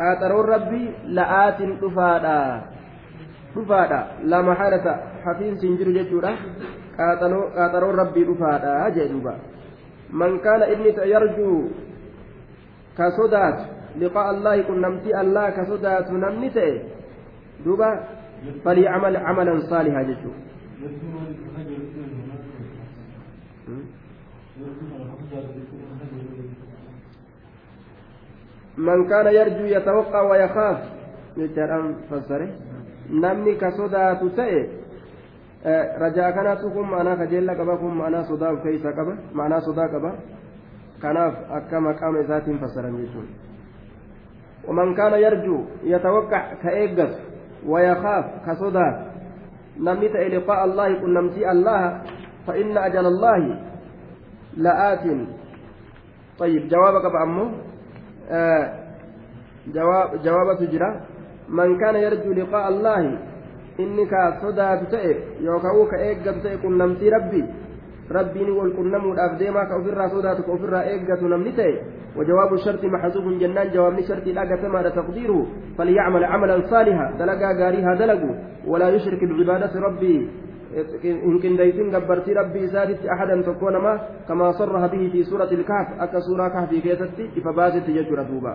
آترون 0.00 0.44
ربي 0.54 0.84
لآت 1.04 1.62
دفادا 1.82 2.62
دفادا 3.56 4.00
لا 4.24 4.38
محالة 4.42 4.86
حفين 5.24 5.52
سنجر 5.58 5.88
جتورا. 5.90 6.32
قاترون 7.58 7.94
ربي 8.02 8.22
دفادا 8.24 8.88
جدوبا 8.88 9.34
من 10.14 10.38
كان 10.38 10.62
إني 10.62 10.94
يرجو 11.14 11.52
كصدات 12.98 13.58
لقاء 13.98 14.30
الله 14.30 14.62
كن 14.62 14.80
نمتي 14.80 15.10
الله 15.20 15.50
كصدات 15.50 16.06
نمني 16.10 16.50
دوبا 17.64 17.90
فليعمل 18.64 19.16
عملا 19.16 19.60
صالحا 19.70 20.02
جدو 20.02 20.30
من 28.78 29.08
كان 29.08 29.26
يرجو 29.34 29.64
يتوقع 29.64 30.22
ويخاف 30.22 30.78
يجرم 31.36 31.94
فسره 32.10 32.48
ta'e 34.36 34.60
rajaa 35.98 36.32
kanaatu 36.32 36.70
kun 36.70 36.88
ma'anaa 36.92 37.16
kajeella 37.16 37.54
qaba 37.56 37.76
kun 37.76 37.96
ma'anaa 37.96 38.24
sodaa 38.28 38.52
of 38.52 38.62
keeysaa 38.64 38.92
qaba 38.98 39.12
ma'anaa 39.38 39.60
sodaa 39.60 39.88
qaba 39.94 40.10
kanaaf 41.02 41.34
akka 41.58 41.80
maqaama 41.80 42.20
isaatiin 42.24 42.58
fassaran 42.58 43.00
jechuudha 43.00 43.44
ومن 44.68 44.94
كان 44.94 45.12
يرجو 45.12 45.64
يتوقع 45.84 46.54
كإيجس 46.62 47.33
ويخاف 47.66 48.24
كصدات 48.46 48.96
نمت 49.80 50.14
لقاء 50.16 50.64
الله 50.64 50.88
قل 51.00 51.12
نمتي 51.14 51.50
الله 51.50 52.02
فإن 52.46 52.78
أجل 52.78 53.06
الله 53.06 53.58
لآت. 54.56 55.04
طيب 56.38 56.68
جوابك 56.68 57.04
بأمه 57.12 57.52
آه 58.30 58.64
جواب 59.74 60.22
جواب 60.22 60.58
تجرى 60.58 61.00
من 61.48 61.78
كان 61.78 61.94
يرجو 61.94 62.32
لقاء 62.32 62.68
الله 62.68 63.18
إنك 63.80 64.12
صدات 64.42 64.80
تئ 64.90 65.16
يوكاو 65.40 65.86
كإيجس 65.90 66.42
تئ 66.42 66.56
قل 66.62 66.78
نمتي 66.78 67.08
ربي. 67.08 67.44
ربي 68.10 68.50
والقنم 68.50 69.12
الأفديما 69.12 69.64
كأفر 69.64 70.08
صداتك 70.08 70.48
أفر 70.48 70.80
إيجس 70.80 71.22
نمني 71.22 71.52
تئ 71.52 71.72
وجواب 72.16 72.54
الشرط 72.54 72.84
محذوف 72.84 73.24
جنان 73.40 73.70
جواب 73.74 74.00
شرط 74.00 74.26
لا 74.26 74.44
كما 74.56 74.88
تقديره 74.88 75.46
فليعمل 75.78 76.24
عملا 76.24 76.56
صالحا. 76.70 77.06
دلقا 77.18 77.50
غاريها 77.60 77.94
دلقوا 77.94 78.34
ولا 78.66 78.88
يشرك 78.88 79.24
بعبادة 79.24 79.74
ربي. 79.80 80.30
إن 81.04 81.38
كنديتين 81.42 81.94
قبرتي 81.94 82.32
ربي 82.32 82.66
سادت 82.66 83.06
أحدا 83.06 83.42
تكون 83.42 83.76
ما 83.76 83.92
كما 84.28 84.52
صرها 84.52 84.86
به 84.86 85.08
في 85.12 85.22
سورة 85.22 85.50
الكهف. 85.58 85.88
أكا 86.00 86.18
سورة 86.20 86.48
كهف 86.48 86.68
في 86.68 86.80
كيستي 86.80 87.40
فبازت 87.44 87.88
يجر 87.88 88.22
دوبا. 88.22 88.54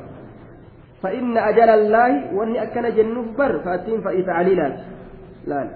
فإن 1.03 1.37
أجل 1.37 1.69
الله 1.69 2.35
وأني 2.35 2.63
أكن 2.63 2.95
جنوف 2.95 3.27
بر 3.37 3.59
فأتين 3.65 4.01
فإي 4.01 4.23
تعليلا. 4.23 4.67
لا. 5.47 5.69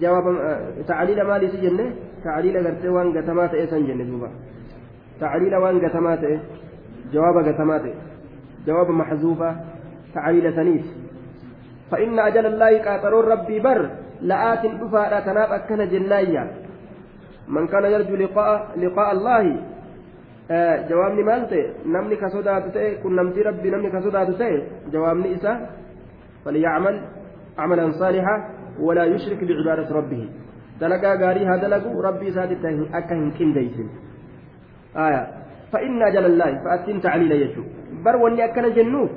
جواب 0.00 0.24
تعليل 0.88 1.22
مالي 1.22 1.48
سجنة 1.48 1.86
تعليل 2.24 2.66
قرتي 2.66 2.88
وان 2.88 3.18
قتمات 3.18 3.54
إيسان 3.54 3.86
جنة 3.86 4.04
دوبا. 4.04 4.30
تعليل 5.20 5.54
وان 5.56 5.76
قتمات 5.84 6.24
إيه. 6.24 6.40
جواب 7.12 7.48
قتمات 7.48 7.82
جواب 8.66 8.90
محذوفة 8.90 9.56
تعليل 10.14 10.52
ثنيس 10.52 10.86
فإن 11.90 12.18
أجل 12.18 12.46
الله 12.46 12.82
قاتلون 12.82 13.24
ربي 13.24 13.60
بر 13.60 13.90
لآت 14.20 14.66
دفاء 14.66 15.20
تناب 15.20 15.52
أكن 15.52 15.88
جنايا. 15.88 16.44
من 17.48 17.66
كان 17.66 17.84
يرجو 17.84 18.14
لقاء 18.16 18.78
لقاء 18.78 19.12
الله 19.12 19.44
آه 20.50 20.88
جوابني 20.88 21.22
مالتي 21.22 21.62
نمني 21.86 22.16
كسودات 22.16 22.74
تأي 22.74 22.94
كن 23.02 23.16
نمتي 23.16 23.42
ربي 23.42 23.70
نمني 23.70 23.90
كسودات 23.90 24.30
تأي 24.30 24.62
جوابني 24.92 25.34
إسا. 25.34 25.52
فليعمل 26.44 27.02
عملا 27.58 27.90
صالحا 27.90 28.36
ولا 28.80 29.04
يشرك 29.04 29.44
بعبادة 29.44 29.94
ربه. 29.94 30.28
دلقا 30.80 31.14
غاري 31.14 31.46
هذا 31.46 31.68
لقو 31.68 32.00
ربي 32.00 32.30
سادت 32.30 32.64
أكهن 32.94 33.30
كنديسن. 33.38 33.88
آية. 34.96 35.41
فإن 35.72 36.02
أجل 36.02 36.24
الله 36.26 36.50
فأتين 36.64 37.00
تعليل 37.00 37.32
يجو 37.32 37.62
بر 38.04 38.16
وني 38.16 38.44
أكن 38.44 38.72
جنوف 38.76 39.10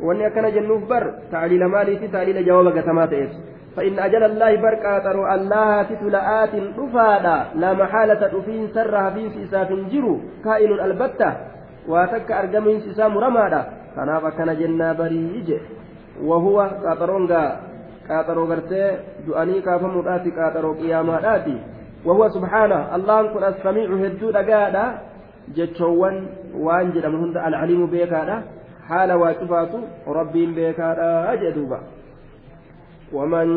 وني 0.00 0.26
أكن 0.26 0.44
جنوف 0.54 0.88
بر 0.90 1.04
تعليل 1.32 1.64
مالي 1.64 2.08
تعليل 2.08 2.46
جواب 2.46 2.66
قتمات 2.76 3.12
إيس 3.12 3.32
فإن 3.76 3.98
أجل 3.98 4.22
الله 4.24 4.56
بركة 4.56 4.98
ترى 4.98 5.34
الله 5.34 5.82
تتلآت 5.82 6.54
رفادا 6.78 7.36
لا 7.54 7.72
محالة 7.72 8.30
رفين 8.34 8.68
سرها 8.74 9.10
في 9.10 9.30
سيساف 9.30 9.72
جرو 9.92 10.20
كائن 10.44 10.72
البتة 10.72 11.30
واتك 11.88 12.32
أرجمين 12.32 12.80
سيسام 12.80 13.18
رمادا 13.18 13.62
كان 13.96 14.18
فكان 14.18 14.58
جنة 14.58 14.92
بريج 14.92 15.48
وهو 16.22 16.60
قاطرونغا 16.84 17.44
قاطرو 18.08 18.44
غرتي 18.44 18.96
دؤاني 19.26 19.60
كافمو 19.60 20.00
داتي 20.02 20.30
قاطرو 20.30 20.72
قياما 20.80 21.20
داتي 21.20 21.56
وهو 22.04 22.28
سبحانه 22.28 22.96
الله 22.96 23.18
كن 23.32 23.44
السميع 23.44 23.88
هدو 24.04 24.30
دقادا 24.30 24.84
jechoowwan 25.56 26.16
waan 26.54 26.92
jedhamu 26.92 27.18
hunda 27.18 27.42
alcalimu 27.42 27.86
beekaadha. 27.86 28.42
Haala 28.88 29.16
waa 29.16 29.34
cufaatu 29.34 29.84
rabbiin 30.18 30.54
beekaadha 30.54 31.36
jee 31.36 31.52
duuba. 31.52 31.80
ومن 33.12 33.48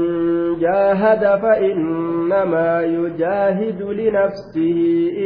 جاهد 0.60 1.40
فإنما 1.42 2.82
يجاهد 2.82 3.82
لنفسه 3.82 4.80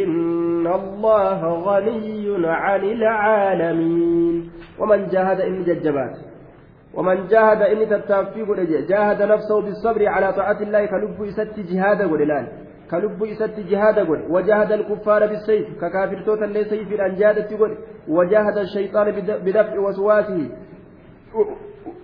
إن 0.04 0.67
الله 0.67 1.41
غني 1.54 2.47
عن 2.47 2.84
العالمين 2.84 4.49
ومن 4.80 5.08
جاهد 5.08 5.41
إن 5.41 5.63
ججبات 5.63 6.17
ومن 6.93 7.28
جاهد 7.28 7.62
إن 7.62 7.89
تتافي 7.89 8.43
جاهد 8.89 9.21
نفسه 9.21 9.62
بالصبر 9.62 10.08
على 10.08 10.34
طاعة 10.34 10.62
الله 10.62 10.86
كلب 10.86 11.30
ست 11.30 11.60
جهاد 11.60 12.01
قل 12.01 12.21
كلب 12.91 13.24
إسات 13.24 13.60
جهاد 13.60 14.00
قل 14.00 14.21
وجاهد 14.30 14.71
الكفار 14.71 15.28
بالسيف 15.28 15.67
ككافر 15.82 16.21
توتا 16.26 16.45
لي 16.45 16.63
سيف 16.63 16.91
الأنجادة 16.91 17.58
قل 17.58 17.78
وجاهد 18.08 18.58
الشيطان 18.58 19.12
بدفع 19.45 19.80
وسواسه 19.80 20.50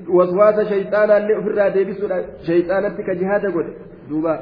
وسواس 0.10 0.68
شيطانا 0.68 1.18
اللي 1.18 1.34
أفرى 1.40 1.70
ديبسو 1.70 2.08
شيطانتك 2.48 3.10
جهاد 3.10 3.46
قل. 3.56 3.68
دوبا. 4.10 4.36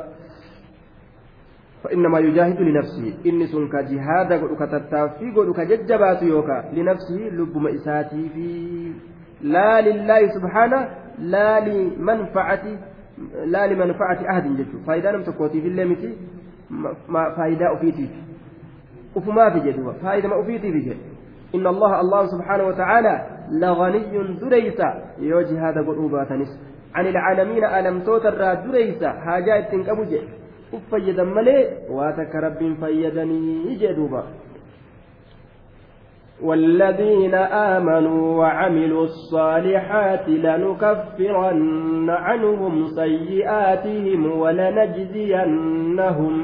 فإنما 1.84 2.19
يجاهد 2.19 2.60
لنفسه. 2.62 3.13
إني 3.25 3.47
سنك 3.47 3.75
جهاد 3.75 4.34
قل 4.34 4.56
كتتافي 4.60 5.32
قل 5.36 5.54
كججبات 5.54 6.21
يوكا 6.21 6.58
لنفسه 6.73 7.19
لب 7.38 7.58
مئساتي 7.58 8.30
في 8.34 8.47
لا 9.41 9.82
لله 9.82 10.21
سبحانه 10.36 10.89
لا 11.19 11.60
لمنفعته 11.60 12.78
لا 13.45 13.67
لمنفعة 13.67 14.19
أحد 14.32 14.43
جدو 14.43 14.79
فايدة 14.88 15.12
لم 15.12 15.23
تكوتي 15.23 15.62
في 15.62 15.67
الليمتي 15.67 16.17
ما 17.10 17.36
فايدة 17.38 17.73
أفيتي. 17.73 18.10
وفما 19.15 19.49
في 19.49 19.60
جدو 19.60 19.91
فايدة 19.91 20.27
ما 20.29 20.41
أفيتي 20.41 20.71
في 20.71 20.97
إن 21.55 21.67
الله 21.67 22.01
الله 22.01 22.25
سبحانه 22.25 22.63
وتعالى 22.63 23.27
لغني 23.51 24.39
دريسا 24.41 24.89
يوجه 25.19 25.69
هذا 25.69 25.82
قلوبات 25.82 26.32
نس 26.32 26.60
عن 26.95 27.08
العالمين 27.08 27.63
ألم 27.65 27.99
توتر 27.99 28.53
دريسا 28.53 29.10
حاجات 29.12 29.71
تنكبج 29.71 30.17
أفيدا 30.73 31.23
ملي 31.23 31.77
واتك 31.89 32.36
رب 32.36 32.75
فيدني 32.79 33.75
جدوبا. 33.75 34.23
والذين 36.43 37.36
آمنوا 37.36 38.38
وعملوا 38.39 39.04
الصالحات 39.04 40.30
لنكفرن 40.30 42.10
عنهم 42.10 42.86
سيئاتهم 42.88 44.39
ولنجزينهم 44.39 45.73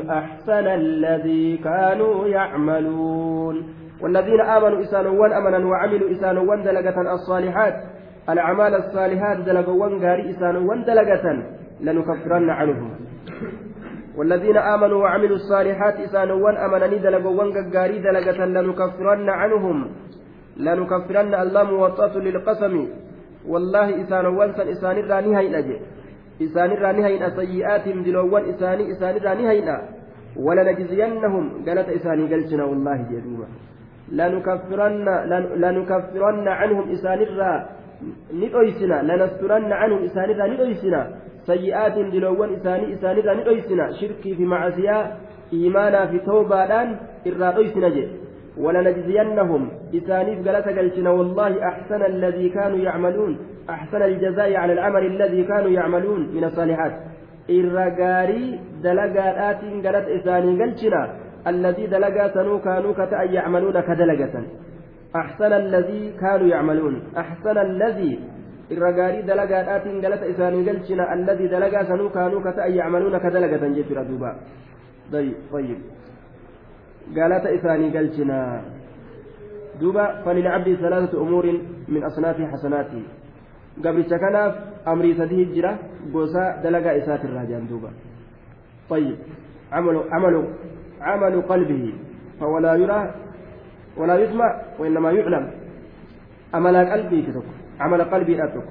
أحسن 0.09 0.67
الذي 0.67 1.57
كانوا 1.57 2.27
يعملون. 2.27 3.75
والذين 4.01 4.41
آمنوا 4.41 4.81
إسانوان 4.81 5.33
أمنا 5.33 5.65
وعملوا 5.65 6.11
إسانوان 6.11 6.63
دلقة 6.63 7.13
الصالحات 7.13 7.73
الأعمال 8.29 8.75
الصالحات 8.75 9.37
دلقوان 9.37 9.93
غاري 10.03 10.29
إسانوان 10.29 10.83
دلقة 10.83 11.43
لنكفرن 11.81 12.49
عنهم. 12.49 12.89
والذين 14.17 14.57
آمنوا 14.57 14.99
وعملوا 15.03 15.35
الصالحات 15.35 15.95
إسانوان 15.99 16.55
أمنني 16.57 16.97
دلقوان 16.97 17.49
قاري 17.73 17.99
دلقة 17.99 18.45
لنكفرن 18.45 19.29
عنهم 19.29 19.77
لنكفرن 20.57 21.33
اللام 21.43 21.69
موطأة 21.73 22.15
للقسم. 22.25 22.75
والله 23.51 23.87
إسانوان 24.01 24.49
سن 24.57 24.67
إسان 24.67 24.97
الراني 25.03 25.37
هين 25.37 25.55
إسان 26.41 26.69
الراني 26.71 27.05
هين 27.07 27.23
سيئاتهم 27.39 28.03
دلوان 28.03 28.43
إساني 28.51 28.83
إسان 28.91 29.13
الراني 29.19 29.49
هين 29.51 29.69
ولنجزينهم. 30.45 31.43
قالت 31.67 31.87
إساني 31.97 32.23
قلتنا 32.33 32.63
والله 32.63 32.97
جدوما 33.11 33.47
لنكفرن 34.19 35.07
لنكفرن 35.63 36.47
عنهم 36.47 36.85
إسان 36.95 37.19
الرا 37.27 37.53
ندويسنا 38.33 38.97
لنسترن 39.09 39.71
عنهم 39.81 39.99
إسان 40.07 40.29
الرا 40.29 41.03
سيئات 41.45 41.95
دلوان 42.13 42.49
إساني 42.53 42.93
إساني 42.93 43.19
الرا 43.19 43.33
ندويسنا 43.33 43.91
شركي 43.99 44.35
في 44.35 44.45
معصية 44.45 44.97
إيمانا 45.53 46.05
في 46.05 46.19
توبة 46.19 46.71
إرا 47.27 47.51
دويسنا 47.51 47.89
جي. 47.89 48.07
ولنجزينهم. 48.57 49.69
إسانيف 49.95 50.47
قالت 50.47 50.67
قلتنا 50.77 51.09
والله 51.09 51.67
أحسن 51.67 52.01
الذي 52.05 52.49
كانوا 52.49 52.77
يعملون. 52.77 53.37
أحسن 53.69 54.01
الجزاء 54.01 54.55
على 54.55 54.73
العمل 54.73 55.05
الذي 55.05 55.43
كانوا 55.43 55.69
يعملون 55.69 56.21
من 56.35 56.43
الصالحات. 56.43 56.93
إرقاري 57.49 58.59
دلقات 58.83 59.61
قالت 59.85 60.05
إساني 60.17 60.63
قلتنا. 60.63 61.01
الذي 61.47 61.85
دلقا 61.87 62.27
سنو 62.33 62.59
كانوا 62.59 62.93
كتأن 62.93 63.33
يعملون 63.33 63.79
كدلقة 63.79 64.43
أحسن 65.15 65.53
الذي 65.53 66.13
كانوا 66.21 66.47
يعملون. 66.47 67.03
أحسن 67.17 67.57
الذي 67.57 68.19
irra 68.73 68.91
gaarii 68.91 69.23
dalagaadhaatiin 69.29 70.01
galata 70.01 70.25
isaanii 70.33 70.63
galchina 70.65 71.09
alladii 71.15 71.49
dalagaa 71.49 71.85
sanuu 71.85 72.09
kaanuu 72.09 72.41
ka 72.45 72.51
ta'an 72.57 72.73
yacmaluuna 72.75 73.19
ka 73.19 73.29
dalagatan 73.29 73.75
jechuudha 73.75 74.03
duuba 74.09 74.35
طيب 75.11 75.79
galata 77.13 77.53
isaanii 77.57 77.91
galchina 77.91 78.61
duuba 79.79 80.03
falilcabdi 80.25 80.75
ثلاثة 80.75 81.13
أمور 81.21 81.45
من 81.87 82.01
أصناف 82.03 82.37
حسناته 82.41 83.03
gabricha 83.83 84.17
kanaaf 84.19 84.53
amrii 84.85 85.15
sadii 85.19 85.45
jira 85.53 85.77
gosa 86.11 86.63
dalagaa 86.63 86.97
isaatirraa 87.01 87.45
jedhan 87.45 87.67
duuba 87.69 87.91
طيب 88.89 89.17
عمل 89.71 89.95
عمل 90.11 90.35
عمل 91.01 91.41
قلبه 91.41 91.93
فولا 92.39 92.75
يرى 92.75 93.01
ولا 93.97 94.15
يسمع 94.23 94.49
وإنما 94.79 95.11
يعلم 95.11 95.45
عمل 96.53 96.75
قلبي 96.91 97.21
كتب 97.21 97.43
عمل 97.79 98.01
قلبي 98.01 98.35
تك 98.37 98.67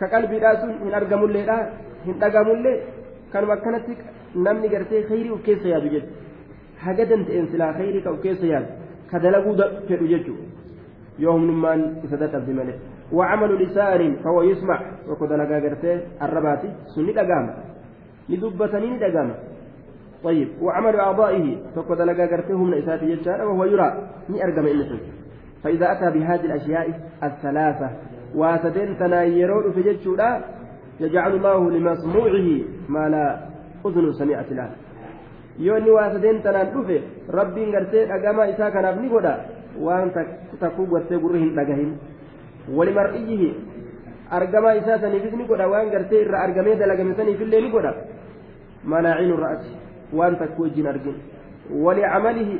كقلبي 0.00 0.40
سن 0.40 0.70
إن 0.82 0.94
أرجم 0.94 1.24
اللي 1.24 1.42
لا 1.46 1.58
إن 2.06 2.22
أرجم 2.22 2.50
اللي 2.50 2.74
كان 3.32 3.44
مكانت 3.44 3.86
نمني 4.36 4.68
قرتي 4.72 5.02
خيري 5.08 5.30
وكيس 5.30 5.62
يا 5.72 5.78
بجد 5.78 6.04
هجدنت 6.84 7.28
إن 7.30 7.46
سلا 7.52 7.72
خيري 7.78 8.08
وكيس 8.08 8.42
يا 8.44 8.60
كدلقوا 9.10 9.54
في 9.88 9.94
وجهه 10.04 10.28
يوم 11.18 11.50
نمان 11.50 11.80
إسدت 12.04 12.34
الزمالة 12.34 12.74
وعمل 13.12 13.62
لسان 13.62 14.16
فهو 14.24 14.42
يسمع 14.42 14.78
وكذا 15.08 15.36
لقى 15.36 15.68
قرتي 15.68 16.00
الرباتي 16.22 16.70
سني 16.94 17.12
دقام. 17.12 17.46
لدبتني 18.28 18.98
دقام. 18.98 19.34
طيب 20.24 20.48
وعمل 20.62 20.96
أعضائه. 20.96 21.46
فقد 21.76 22.00
لقى 22.00 22.26
قرتهم 22.32 22.70
من 22.70 22.78
إساتي 22.78 23.06
يجار 23.10 23.44
وهو 23.48 23.64
يرى. 23.64 24.08
ني 24.30 24.44
أرقم 24.44 24.66
إنسان. 24.66 25.00
فإذا 25.62 25.92
أتى 25.92 26.18
بهذه 26.18 26.44
الأشياء 26.44 27.00
الثلاثة 27.22 27.90
واتدين 28.34 28.98
تنايرون 28.98 29.72
في 29.72 29.82
جدشولا 29.82 30.40
يجعل 31.00 31.32
الله 31.34 31.70
لمسموعه 31.70 32.48
ما 32.88 33.08
لا 33.08 33.40
أذن 33.86 34.12
سمعت 34.12 34.52
gartee 37.72 38.06
dhagamaa 38.06 38.46
isaa 38.52 38.70
kanaaf 38.70 38.96
ni 39.00 39.08
godha 39.08 39.32
waan 39.86 40.10
takkuu 40.60 40.86
gartee 40.92 41.18
gurri 41.18 41.40
hin 41.42 41.50
dhagahin 41.58 41.90
walimar'iyyihi 42.76 43.48
argamaa 44.38 44.72
isaa 44.80 44.98
saniifis 45.02 45.34
ni 45.40 45.44
godha 45.50 45.68
waan 45.68 45.90
gartee 45.90 46.22
irra 46.24 46.42
argamee 46.46 46.76
dalagame 46.82 47.14
saniifillee 47.18 47.60
ni 47.66 47.70
godha 47.74 47.92
manaaciinu 48.94 49.36
ra'ati 49.42 49.76
waan 50.20 50.38
takkuu 50.42 50.64
wajjin 50.66 50.88
argin 50.94 51.20
ولعمله 51.70 52.58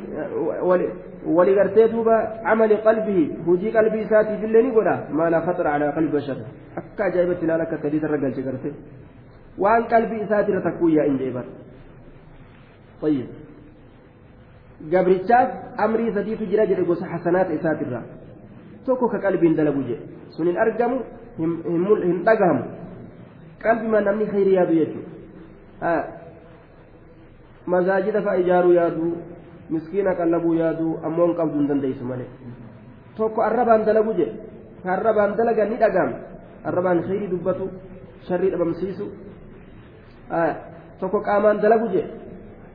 دوبا 1.93 2.17
عمل 2.45 2.77
قلبه 2.77 3.19
هجي 3.47 3.69
قلبي 3.77 4.05
ساتي 4.05 4.39
في 4.41 4.47
الليل 4.47 4.67
قدا 4.77 4.95
ما 5.13 5.31
لا 5.31 5.41
خطر 5.47 5.67
على 5.67 5.91
قلب 5.97 6.17
بشر 6.17 6.39
أكا 6.79 7.09
جايبت 7.15 7.45
لا 7.45 7.57
لك 7.61 7.73
تديت 7.83 8.05
الرجال 8.05 8.33
شكرتي 8.37 8.73
وان 9.59 9.83
قلبي 9.83 10.27
ساتي 10.31 10.53
رتكويا 10.53 11.07
إن 11.07 11.17
جيبت 11.17 11.49
طيب 13.03 13.29
gabrichaaf 14.89 15.77
amrii 15.77 16.13
sadiitu 16.13 16.47
jira 16.47 16.67
jedhe 16.67 16.85
gosa 16.85 17.07
hasanaata 17.07 17.53
isaatirraa 17.53 18.03
tokko 18.87 19.09
ka 19.09 19.19
qalbiin 19.21 19.57
dalagu 19.57 19.83
jedhe 19.85 20.05
sun 20.37 20.47
hin 20.49 20.57
argamu 20.57 21.01
hin 21.39 22.23
dhagahamu 22.25 22.65
qalbima 23.63 24.01
namni 24.01 24.27
khayri 24.33 24.55
yaadu 24.55 24.79
jechuudha 24.81 25.93
masaajida 27.67 28.23
fa'a 28.23 28.41
ijaaruu 28.45 28.73
yaadu 28.73 29.13
miskiina 29.75 30.13
qallabuu 30.21 30.55
yaadu 30.63 30.87
ammoo 31.07 31.27
hin 31.29 31.37
qabdu 31.41 31.57
hin 31.61 31.69
dandeessu 31.73 32.05
malee 32.13 32.29
tokko 33.17 33.41
arrabaan 33.49 33.85
dalagu 33.89 34.13
jedhe 34.21 34.35
ka 34.83 34.89
arrabaan 34.97 35.37
dalagan 35.41 35.69
ni 35.73 35.77
dhagahama 35.83 36.17
arrabaan 36.69 37.03
khayrii 37.09 37.31
dubbatu 37.35 37.65
sharrii 38.29 38.51
dhabamsiisu 38.55 39.07
tokko 41.01 41.19
qaamaan 41.29 41.59
dalagu 41.65 41.87
jedhe 41.95 42.11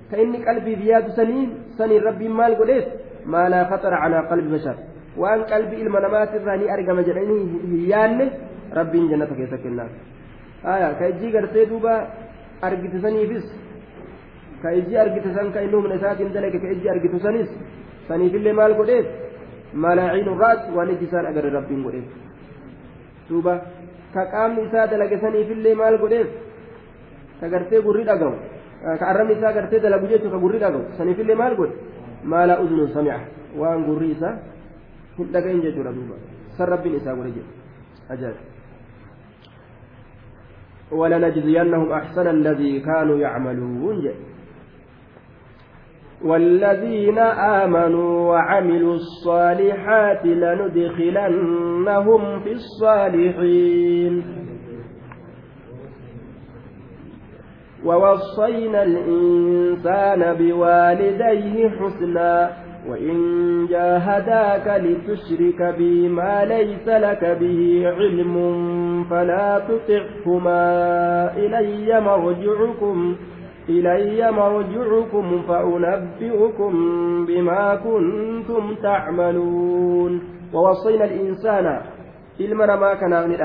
ka 0.09 0.15
inni 0.23 0.39
qalbiif 0.47 0.79
yaadu 0.91 1.09
saniin 1.19 1.49
saniin 1.77 2.03
rabbiin 2.09 2.33
maal 2.39 2.55
godheef 2.61 2.85
maa 3.33 3.47
laa 3.53 3.65
khaxara 3.71 3.97
calaa 4.03 4.23
qalbi 4.31 4.49
bashar 4.55 4.75
waan 5.21 5.41
qalbii 5.51 5.79
ilma 5.83 5.99
namaatirraa 6.05 6.57
ni 6.61 6.65
argama 6.75 7.01
jedhanii 7.09 7.41
hin 7.71 7.81
yaanne 7.91 8.25
rabbiin 8.79 9.05
jannata 9.11 9.33
keessa 9.39 9.57
kennaaf 9.63 9.91
ka 10.99 11.05
ijjii 11.13 11.31
gartee 11.35 11.65
duuba 11.71 11.93
argite 12.67 12.97
saniifis 13.05 13.45
argite 14.69 15.33
san 15.33 15.51
ka 15.51 15.61
inni 15.61 15.75
humna 15.75 15.95
isaatiin 15.95 16.33
dalage 16.33 16.59
ka 16.59 16.67
ijji 16.67 16.89
argitu 16.89 17.19
sanis 17.19 17.49
saniifillee 18.07 18.53
maal 18.53 18.73
godheef 18.75 19.05
malaaciinu 19.73 20.37
raas 20.39 20.61
waan 20.75 20.89
ijji 20.89 21.05
isaan 21.05 21.25
agarre 21.25 21.49
rabbiin 21.49 21.83
godheef 21.83 22.05
duuba 23.29 23.53
ka 24.13 24.25
qaamni 24.33 24.61
isaa 24.67 24.87
dalage 24.87 25.17
saniifillee 25.19 25.75
maal 25.75 25.97
godheef 25.97 26.27
ka 27.39 27.49
gartee 27.49 27.81
gurri 27.81 28.03
dhagahu 28.03 28.35
ka 28.99 29.05
arrabni 29.11 29.33
isaa 29.37 29.53
gartee 29.53 29.79
dalagu 29.79 30.07
jechuun 30.07 30.31
ka 30.31 30.37
gurri 30.37 30.59
dhagahu 30.59 30.83
saniifillee 30.97 31.35
maal 31.35 31.55
godhe 31.55 31.75
maalaa 32.23 32.59
uzunun 32.63 32.89
sami'a 32.97 33.19
waan 33.59 33.85
gurri 33.85 34.11
isaa 34.15 34.35
hin 35.17 35.31
dhagahin 35.33 35.61
jechuudha 35.61 35.91
duuba 35.97 36.15
san 36.57 36.67
rabbiin 36.73 36.95
isaa 37.01 37.15
godhe 37.15 37.31
jedhe 37.37 37.51
ajaa'iba 38.09 38.53
ولنجزينهم 40.91 41.91
أحسن 41.91 42.27
الذي 42.27 42.79
كانوا 42.79 43.17
يعملون 43.17 44.01
جئ. 44.05 44.15
والذين 46.23 47.17
آمنوا 47.63 48.29
وعملوا 48.29 48.93
الصالحات 48.93 50.25
لندخلنهم 50.25 51.79
في 52.39 52.51
الصالحين. 52.51 54.23
ووصينا 57.85 58.83
الإنسان 58.83 60.33
بوالديه 60.33 61.69
حسنا 61.69 62.51
وإن 62.89 63.15
جاهداك 63.69 64.81
لتشرك 64.83 65.75
بي 65.77 66.09
ما 66.09 66.45
ليس 66.45 66.87
لك 66.87 67.37
به 67.41 67.83
علم 67.97 68.35
فلا 69.09 69.59
تطعهما 69.59 70.63
إلي 71.37 72.01
مرجعكم. 72.01 73.15
إلي 73.69 74.31
مرجعكم 74.31 75.41
فأنبئكم 75.47 76.73
بما 77.25 77.75
كنتم 77.75 78.75
تعملون. 78.83 80.21
ووصينا 80.53 81.05
الإنسان 81.05 81.81
إلمنا 82.39 82.75
ما 82.75 82.93
كان 82.93 83.29
من 83.29 83.35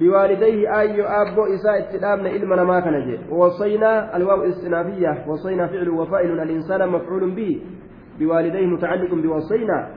بوالديه 0.00 0.80
أي 0.80 1.02
أبو 1.02 1.44
إساء 1.44 1.78
اتدامنا 1.78 2.30
إلما 2.30 2.64
ما 2.64 2.80
كان 2.80 3.06
جي 3.06 3.18
ووصينا 3.30 4.16
الواو 4.16 4.42
استنافية 4.42 5.24
وصينا 5.28 5.66
فعل 5.66 5.88
وفائل 5.88 6.40
الإنسان 6.40 6.88
مفعول 6.88 7.30
به. 7.30 7.60
بوالديه 8.18 8.66
متعلق 8.66 9.14
بوصينا. 9.14 9.88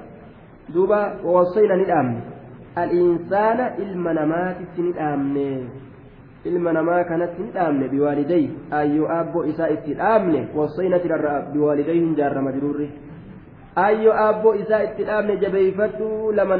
دوبا 0.74 1.22
ووصينا 1.24 1.76
ندامن 1.76 2.22
الإنسان 2.78 3.60
إلما 3.82 4.14
نمات 4.14 4.58
ندامن 4.80 5.68
ilma 6.46 6.74
namaa 6.74 7.04
kanatti 7.04 7.42
hin 7.42 7.54
dhaamne 7.54 7.88
biwaalidayhi 7.94 8.50
ayyoo 8.80 9.08
aabboo 9.18 9.44
isaa 9.54 9.68
itti 9.76 9.94
dhaamne 10.02 10.48
wassayna 10.56 11.00
tirarra 11.06 11.34
biwaalidayhi 11.54 12.04
hin 12.04 12.16
jaarra 12.20 12.42
majruurri 12.42 12.90
ayyoo 13.86 14.14
aabboo 14.26 14.54
isaa 14.66 14.84
itti 14.90 15.04
dhaamne 15.10 15.38
jabeeyfadhu 15.46 16.32
lama 16.42 16.58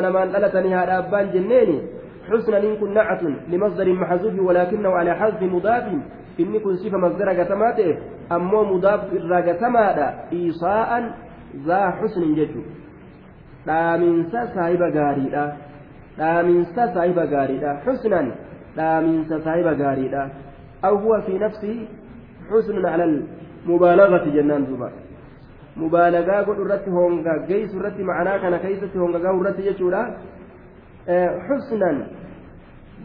namaan 0.00 0.32
dhalatanii 0.36 0.76
haadha 0.80 1.00
abbaan 1.04 1.32
jenneeni 1.32 1.80
حسنا 2.30 2.58
إن 2.58 2.76
كن 2.76 2.94
نعت 2.94 3.22
لمصدر 3.52 3.92
محذوف 3.92 4.34
ولكنه 4.38 4.90
على 4.90 5.14
حذف 5.14 5.42
مضاف 5.42 5.84
إن 6.40 6.58
كن 6.58 6.76
صفة 6.76 6.98
مصدر 6.98 7.28
قتماته 7.40 7.96
أمو 8.32 8.64
مضاف 8.64 9.00
الراقتمادا 9.12 10.08
إيصاء 10.32 10.90
ذا 11.66 11.90
حسن 11.90 12.34
ججو 12.34 12.62
dhaaminsa 13.66 14.46
saahiba 14.54 14.90
gaariidha 14.90 15.44
dhaaminsa 16.18 16.86
saahiba 16.94 17.26
gaariidha 17.26 17.74
xusnan 17.84 18.32
huwa 21.02 21.22
fi 21.22 21.38
nafsihi 21.38 21.88
xusnun 22.50 22.84
ala 22.84 23.04
almubaalagati 23.10 24.30
jennaan 24.36 24.66
duuba 24.66 24.90
mubaalagaa 25.76 26.42
godhu 26.48 26.64
irratti 26.66 26.90
honga 26.90 27.38
geessu 27.50 27.78
irratti 27.80 28.04
ma'anaa 28.10 28.38
kana 28.44 28.58
keessatti 28.64 28.98
honga 28.98 29.18
gahu 29.26 29.42
irratti 29.42 29.66
jechuudha 29.68 30.02
xusnan 31.48 32.02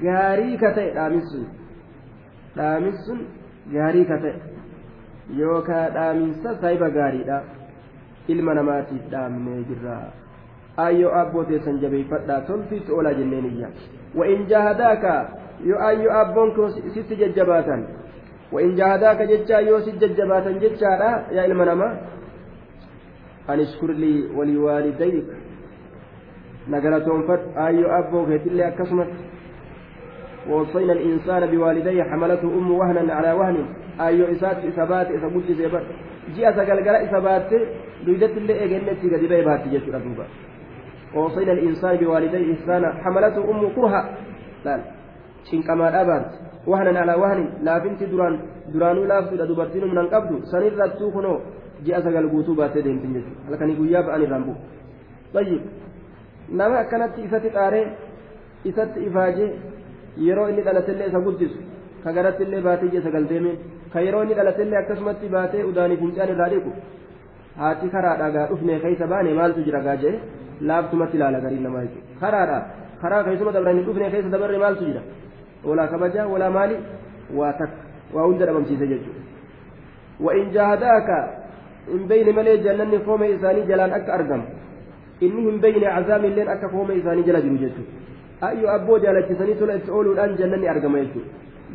gaarii 0.03 0.57
ka 0.63 0.71
ta'e 0.77 0.93
dhaaminsun 0.97 1.45
dhaaminsun 2.57 3.19
gaarii 3.75 4.05
ka 4.11 4.17
ta'e 4.25 4.33
yookaan 5.41 5.93
dhaaminsa 5.99 6.55
saahiba 6.61 6.89
gaariidha 6.97 7.41
ilma 8.35 8.53
namaatiif 8.59 9.09
dhaamnee 9.13 9.61
jirra 9.69 9.97
ayyoo 10.87 11.13
abboo 11.21 11.43
teessan 11.51 11.79
jabeeffadhaa 11.85 12.41
tolfiitti 12.49 12.91
oolaa 12.97 13.13
jenneen 13.19 13.45
iyya 13.51 13.69
wa'in 14.21 14.47
ayyoo 15.89 16.13
abboon 16.21 16.55
koo 16.55 16.69
sitti 16.69 17.15
jajjabaatan 17.15 17.87
wa'in 18.51 18.75
jaahadaaka 18.75 19.25
jechaa 19.31 19.59
yoo 19.69 19.81
si 19.81 19.91
jajjabaatan 20.03 20.59
jechaadha 20.59 21.09
yaa 21.37 21.45
ilma 21.49 21.65
namaa 21.65 21.93
an 23.47 23.59
ishkur 23.59 23.91
lii 24.03 24.29
walii 24.37 24.57
waalidayk 24.67 25.27
نقلتهم 26.69 27.27
فت 27.27 27.43
أيو 27.57 27.87
أبو 27.99 28.25
كيتلي 28.25 28.67
أكسمت. 28.67 29.07
ووصينا 30.49 30.93
الإنسان 30.93 31.45
بوالديه 31.51 32.03
حملته 32.03 32.47
أم 32.47 32.71
وهنا 32.71 33.13
على 33.13 33.31
وهن. 33.31 33.65
أيو 34.01 34.25
إسات 34.25 34.57
إسابات 34.65 35.07
إسابوت 35.11 35.51
زيبر 35.51 35.83
جاء 36.35 36.51
سقلقل 36.51 36.95
إسابات 37.05 37.49
دويدت 38.05 38.37
اللي 38.37 38.53
إيجنتي 38.61 39.15
قد 39.15 39.23
بيبات 39.29 39.67
جيش 39.67 39.83
ووصينا 41.15 41.51
الإنسان 41.51 41.95
بوالديه 41.97 42.53
إحسانا 42.53 42.93
حملته 43.03 43.51
أم 43.51 43.69
كرها. 43.75 44.01
لا. 44.65 44.79
وهنا 46.67 46.99
على 46.99 47.13
وهن 47.21 47.39
لا 47.67 47.75
بنت 47.83 48.01
دران 48.11 48.33
درانو 48.73 49.03
لا 49.11 49.17
في 49.27 49.35
دبرتين 49.37 49.83
من 49.97 50.07
قبض 50.13 50.31
سنير 50.51 50.73
رتوكنو 50.81 51.33
جاء 51.85 51.97
سقل 52.05 52.25
قوتو 52.33 52.53
باتي 52.59 52.81
ديمتين 52.85 53.13
جيش 53.15 53.25
لكن 53.51 53.69
يقول 53.73 53.87
ياب 53.93 54.07
أني 54.15 54.25
رامبو 54.33 54.53
طيب 55.35 55.61
nama 56.59 56.75
akkanatti 56.83 57.25
isatti 57.27 57.49
qaaree 57.57 57.85
isatti 58.69 58.99
ifaajee 59.07 59.49
yeroo 60.25 60.47
inni 60.51 60.65
dhalatillee 60.67 61.07
isa 61.11 61.19
guddisu 61.25 61.57
ka 62.03 62.09
garattillee 62.17 62.61
baatee 62.67 62.89
ija 62.91 63.01
sagal 63.05 63.25
deemee 63.31 63.55
ka 63.93 63.99
yeroo 64.05 64.21
inni 64.25 64.37
dhalatillee 64.39 64.79
akkasumatti 64.81 65.31
baatee 65.35 65.63
udaanii 65.69 65.97
fincaan 66.03 66.33
irraa 66.33 66.49
dhiqu 66.53 66.71
haati 67.61 67.89
karaadhaa 67.95 68.29
gaa 68.35 68.45
dhufnee 68.51 68.79
keessa 68.83 69.07
baane 69.13 69.33
maaltu 69.39 69.65
jira 69.67 69.81
gaa 69.87 69.97
laaftumatti 70.69 71.17
ilaala 71.17 71.39
gariin 71.45 71.63
namaa 71.67 71.83
jechuudha 71.85 72.19
karaadhaa 72.23 72.63
karaa 73.01 73.23
keessuma 73.27 73.55
dabranii 73.57 73.85
dhufnee 73.87 74.11
keessa 74.13 74.33
dabarre 74.35 74.61
maaltu 74.65 74.85
jira 74.89 75.01
walaa 75.67 76.49
maali 76.57 76.75
waa 77.35 77.53
takka 77.53 77.81
waa 78.13 78.25
hunda 78.27 78.45
dhabamsiise 78.45 78.87
jechuudha 78.87 79.23
وإن 80.19 80.51
جاهداك 80.55 81.09
إن 81.93 82.07
بين 82.07 82.35
ملي 82.35 82.57
جنن 82.63 82.93
قوم 83.07 83.23
إساني 83.23 83.61
جلان 83.67 83.91
أك 83.91 84.09
أرقم 84.09 84.41
inni 85.25 85.41
hin 85.47 85.57
beeyne 85.63 85.87
cazaami 85.95 86.27
illeen 86.27 86.49
akka 86.53 86.67
kooma 86.69 86.93
isaanii 86.93 87.23
jala 87.27 87.41
jiru 87.41 87.57
jechuudha 87.57 88.47
ayyo 88.47 88.67
abboo 88.71 88.97
jaalachisanii 89.03 89.55
tola 89.59 89.75
itti 89.79 89.91
ooluudhaan 89.97 90.33
jannanni 90.39 90.67
argama 90.73 91.03
jechuudha 91.03 91.29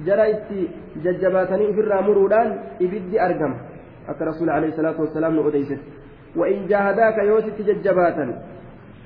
jara 0.06 0.26
itti 0.34 0.58
jajjabaatanii 1.04 1.70
ofirraa 1.72 2.02
muruudhaan 2.08 2.50
ibiddi 2.86 3.18
argama 3.26 3.56
akka 4.10 4.28
rasuula 4.30 4.54
alayhi 4.58 4.76
salaatu 4.76 5.02
wassalaam 5.04 5.34
nu 5.36 5.46
odeysetti 5.50 6.00
وإن 6.36 6.66
جاهداك 6.70 7.18
يوسف 7.30 7.56
ججباتا 7.68 8.24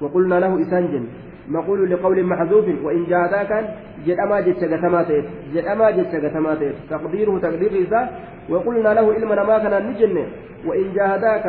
وقلنا 0.03 0.37
له 0.45 0.53
إسان 0.63 0.85
جن 0.93 1.05
مقول 1.49 1.91
لقول 1.91 2.25
محذوف 2.25 2.65
وإن 2.85 3.05
جاهداك 3.05 3.71
جد 4.07 4.19
أما 4.19 4.41
جتش 4.41 4.65
قتماتيت 4.65 5.25
جد 5.55 5.65
أما 5.67 5.91
جتش 5.91 6.15
قتماتيت 6.25 6.75
تقديره 6.91 7.39
تقدير 7.39 7.73
إذا 7.73 8.11
وقلنا 8.49 8.89
له 8.95 9.17
إلما 9.17 9.45
ما 9.45 9.59
كان 9.59 9.87
نجن 9.89 10.27
وإن 10.67 10.93
جاهداك 10.95 11.47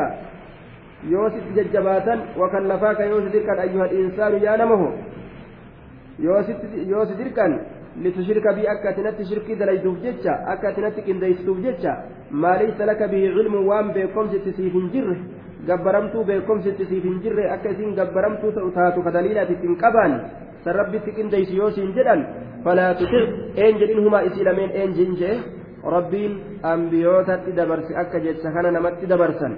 yoo 1.11 1.29
sitti 1.29 1.53
jajjabaatan 1.55 2.19
wakallafaaka 2.41 3.05
yoo 3.05 3.21
si 3.21 3.29
dirqan 3.29 3.59
ayyuha 3.59 3.87
insaanu 3.93 4.37
yaa 4.45 4.57
namaho 4.57 4.87
yoo 6.19 7.05
si 7.05 7.13
dirqan 7.19 7.59
litushrika 8.03 8.53
bii 8.53 8.67
akka 8.73 8.89
atinatti 8.89 9.25
shirkii 9.25 9.55
dalayduuf 9.55 10.01
jecha 10.01 10.33
akka 10.53 10.69
atinatti 10.69 11.01
qindeessituuf 11.07 11.59
jecha 11.65 11.93
maaleysa 12.31 12.85
laka 12.85 13.07
bihi 13.07 13.33
cilmu 13.37 13.67
waan 13.69 13.93
beekomsitti 15.54 15.64
siif 15.64 15.64
hin 15.64 15.64
jirre 15.64 15.66
gabbaramtuu 15.68 16.24
beekomsitti 16.24 16.84
siif 16.90 17.04
hin 17.04 17.18
jirre 17.22 17.50
akka 17.54 17.68
isiin 17.74 17.94
gabbaramtuu 17.94 18.52
ta'u 18.52 18.70
taatu 18.78 19.02
ka 19.02 19.10
daliilaati 19.16 19.52
ittiin 19.52 19.76
qabaan 19.82 20.12
san 20.64 20.74
rabbitti 20.80 21.16
qindeessi 21.18 21.56
yoo 21.56 21.70
siin 21.70 21.92
jedhan 21.98 22.26
falaa 22.64 22.94
tutic 22.94 23.26
een 23.64 23.74
jedhin 23.80 24.04
humaa 24.04 24.22
isii 24.28 24.44
lameen 24.44 24.70
een 24.82 24.94
jin 24.98 25.12
jee 25.20 25.36
rabbiin 25.96 26.32
ambiyootatti 26.62 27.56
dabarse 27.58 27.92
akka 28.02 28.18
jecha 28.24 28.52
kana 28.54 28.70
namatti 28.70 29.06
dabarsan 29.12 29.54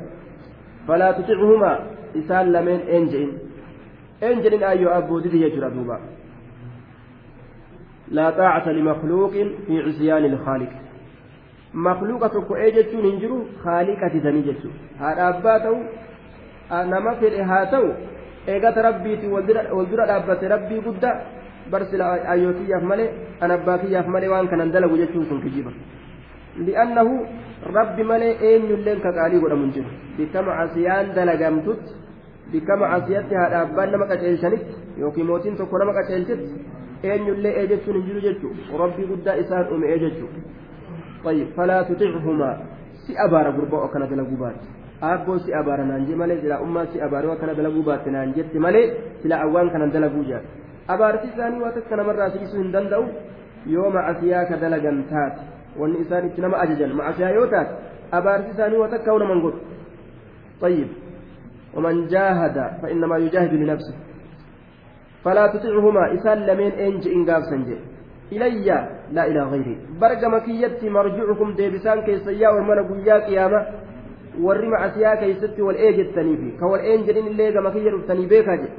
فلا 0.89 1.13
تطعهما 1.13 1.73
إسان 2.17 2.53
لمن 2.53 2.81
أنجئن 2.97 3.31
أنجئن 4.23 4.63
أيو 4.63 4.89
أبو 4.89 5.19
ددي 5.19 5.43
يجرى 5.43 5.71
دوبا 5.71 6.01
لا 8.09 8.31
طاعة 8.31 8.69
لمخلوق 8.69 9.31
في 9.67 9.81
عصيان 9.87 10.25
الخالق 10.25 10.73
makluuqa 11.86 12.30
tokko 12.36 12.54
ee 12.66 12.72
jechuun 12.78 13.06
hin 13.10 13.18
jiru 13.24 13.38
haaliqatitanii 13.64 14.44
jechuudha 14.50 15.00
haadha 15.02 15.28
abbaa 15.32 15.58
ta'u 15.66 15.80
nama 16.94 17.16
fedhe 17.24 17.42
haa 17.52 17.66
ta'u 17.74 17.90
eegata 18.54 18.86
rabbiitiin 18.88 19.32
wal 19.78 19.88
dura 19.92 20.06
dhaabbate 20.12 20.48
rabbii 20.56 20.82
guddaa 20.88 21.16
barsila 21.72 22.06
ayyootiyaaf 22.34 22.84
malee 22.92 23.10
an 23.48 23.52
abbaa 23.58 23.78
kiyyaaf 23.84 24.08
malee 24.16 24.32
waan 24.34 24.50
kanan 24.54 24.72
dalagu 24.76 24.98
jechuun 25.04 25.26
sun 25.30 25.42
kijiba 25.46 25.72
li'annahu 26.68 27.14
rabbi 27.78 28.04
malee 28.12 28.34
eenyulleen 28.50 29.00
kaqaalii 29.06 29.40
godhamu 29.44 29.66
hin 29.66 29.74
jiru. 29.78 29.90
Bikka 30.18 30.42
macasiyaan 30.50 31.14
dalagamtutti 31.16 31.92
bikka 32.52 32.78
macasiyatti 32.84 33.36
haadha 33.42 33.62
abbaan 33.66 33.92
nama 33.92 34.06
qaceelchanitti 34.12 34.74
yookiin 35.02 35.28
mootiin 35.32 35.58
tokko 35.62 35.78
nama 35.82 35.94
qaceelchetti 36.00 36.48
eenyullee 37.12 37.54
ee 37.62 37.68
jechuun 37.72 37.98
hin 37.98 38.06
jiru 38.08 38.22
jechuudha 38.28 38.80
rabbii 38.84 39.08
guddaa 39.12 39.36
isaan 39.44 39.66
uume 39.74 39.88
ee 39.94 40.00
jechuudha. 40.06 40.40
طيب 41.24 41.48
فلا 41.58 41.82
تطعهما 41.82 42.52
naan 45.88 46.06
jee 46.08 46.16
malee 46.16 46.42
silaa 46.42 46.60
ummaa 46.66 46.86
si 46.92 47.02
abaaree 47.02 47.32
akkana 47.32 47.54
dalaguu 47.54 47.84
baate 47.90 48.10
naan 48.12 48.34
jetti 48.38 48.60
malee 48.60 48.86
silaa 49.22 49.42
awwaan 49.46 49.70
kanan 49.74 49.92
dalaguu 49.96 50.24
jaate 50.30 50.48
abaarti 50.94 51.28
isaanii 51.34 51.62
waa 51.64 51.72
takka 51.78 51.96
namarraa 52.00 52.30
siqisuu 52.34 52.60
hin 52.64 52.72
danda'u 52.76 53.06
yoo 53.74 53.90
macasiyaa 53.96 54.46
ka 54.50 54.58
dalagan 54.64 54.98
taate 55.12 55.42
wanni 55.80 56.02
isaan 56.06 56.28
itti 56.30 56.42
nama 56.46 56.58
ajajan 56.64 56.98
macasiyaa 57.00 57.32
yoo 57.38 57.48
taate 57.54 57.74
abaarsi 58.20 58.50
isaanii 58.56 58.82
waa 58.84 58.92
takka 58.96 59.20
naman 59.24 59.42
godhu 59.46 59.62
طيب 60.62 60.88
ومن 61.76 62.08
جاهد 62.08 62.82
فإنما 62.82 63.18
يجاهد 63.18 63.54
لنفسه 63.54 63.96
فلا 65.24 65.48
تطعهما 65.48 66.14
إسان 66.14 66.38
لمن 66.38 66.72
أنج 66.72 67.08
إن 67.08 67.30
قاب 67.30 67.44
سنجي 67.44 67.78
إلي 68.32 68.68
لا 69.16 69.24
إلى 69.30 69.42
غيري 69.52 69.76
برقم 70.02 70.38
كيتي 70.46 70.90
مرجعكم 70.90 71.50
ديبسان 71.60 72.02
كيسيا 72.02 72.50
ورمنا 72.50 72.82
قيا 72.90 73.16
قيامة 73.28 73.62
gama 77.54 77.72
kiyya 77.72 77.92
dhuftanii 77.92 78.28
beekaa 78.28 78.58
jedhe 78.58 78.72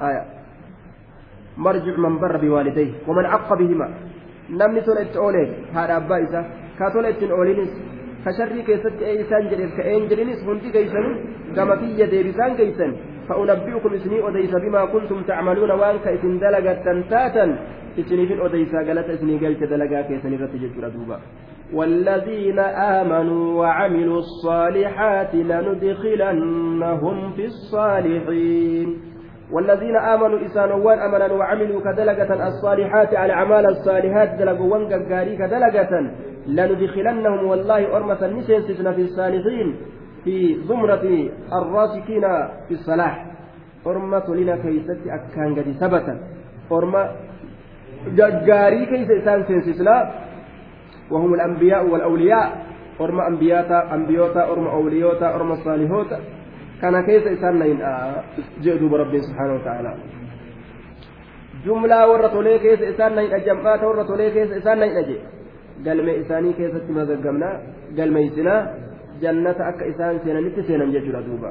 aya 0.00 0.22
marjic 1.56 1.96
man 1.98 2.18
barra 2.18 2.38
biwaalidayhi 2.38 2.94
waman 3.06 3.26
caqqa 3.32 3.56
bihima 3.56 3.86
namni 4.50 4.82
tola 4.82 5.00
itti 5.06 5.18
ooleef 5.18 5.50
haadha 5.74 5.96
abbaa 6.00 6.20
isa 6.26 6.44
ka 6.78 6.90
tola 6.90 7.08
ittiin 7.14 7.32
oolinis 7.32 7.72
ka 8.24 8.32
sharrii 8.38 8.64
keessatti 8.68 9.04
ee 9.04 9.16
isaan 9.22 9.48
jedheef 9.50 9.72
ka 9.76 9.82
een 9.92 10.08
jedhinis 10.10 10.44
hundi 10.48 10.72
geeysanu 10.76 11.10
gama 11.54 11.76
kiyya 11.76 12.10
deebisaan 12.10 12.56
geeysan 12.56 12.92
فأنبئكم 13.28 13.94
إسني 13.94 14.28
أديس 14.28 14.54
بما 14.64 14.84
كنتم 14.84 15.22
تعملون 15.22 15.70
وأنك 15.70 16.06
إسن 16.16 16.38
دلقة 16.38 16.86
إسني 17.98 18.46
أديس 18.46 18.72
قالت 18.74 19.08
إسني 19.10 19.34
قلت 19.38 19.62
دلقا 19.64 20.00
كيسني 20.08 20.36
رتجت 20.36 20.74
دوبا. 20.94 21.18
والذين 21.74 22.58
آمنوا 22.58 23.60
وعملوا 23.60 24.18
الصالحات 24.18 25.34
لندخلنهم 25.34 27.32
في 27.32 27.44
الصالحين. 27.44 28.88
والذين 29.52 29.96
آمنوا 29.96 30.44
إسانوان 30.46 30.98
أمنا 30.98 31.32
وعملوا 31.32 31.80
كدلقة 31.80 32.48
الصالحات 32.48 33.14
على 33.14 33.32
أعمال 33.32 33.66
الصالحات 33.66 34.30
دلقوان 34.38 34.82
قاري 35.12 35.36
كدلقة 35.36 35.92
لندخلنهم 36.46 37.46
والله 37.46 37.96
أرمة 37.96 38.26
نسيسنا 38.26 38.92
في 38.92 39.02
الصالحين 39.02 39.76
في 40.24 40.54
زمرة 40.68 41.04
الراسخين 41.52 42.24
في 42.68 42.74
الصلاح. 42.74 43.14
أرمة 43.86 44.34
لنا 44.34 44.56
كيست 44.56 45.00
أكان 45.06 45.54
قد 45.56 45.68
ثبتا. 45.80 46.14
أرمة 46.72 47.02
جاري 48.46 48.86
كيس 48.86 49.10
إسان 49.10 49.44
سينسسنا 49.46 49.96
وهم 51.10 51.34
الأنبياء 51.34 51.86
والأولياء 51.86 52.46
أرمى 53.00 53.26
أنبياتا 53.26 53.94
أنبيوتا 53.94 54.42
أرمى 54.52 54.70
أوليوتا 54.70 55.34
أرمى 55.34 55.56
صالحوتا 55.64 56.20
كان 56.82 57.00
كيس 57.06 57.26
إسان 57.26 57.58
نين 57.58 57.78
جئدوا 58.62 58.88
برب 58.88 59.18
سبحانه 59.18 59.54
وتعالى 59.54 59.94
جملة 61.66 61.98
ورطولي 62.10 62.58
كيس 62.58 62.82
إسان 62.82 63.14
نين 63.16 63.30
أجمعات 63.34 63.82
ورطولي 63.84 64.30
كيس 64.30 64.50
إسان 64.52 64.80
نين 64.80 64.96
أجي 64.96 65.18
قال 65.86 65.98
ما 66.06 66.12
إساني 66.20 66.52
كيس 66.52 66.74
تمزقمنا 66.88 67.50
قال 67.98 68.12
ما 68.12 68.20
جنة 69.22 69.58
أك 69.70 69.80
إسان 69.82 70.18
سينا 70.24 70.40
نتسينا 70.40 70.84
ججرا 70.94 71.20
دوبا 71.26 71.50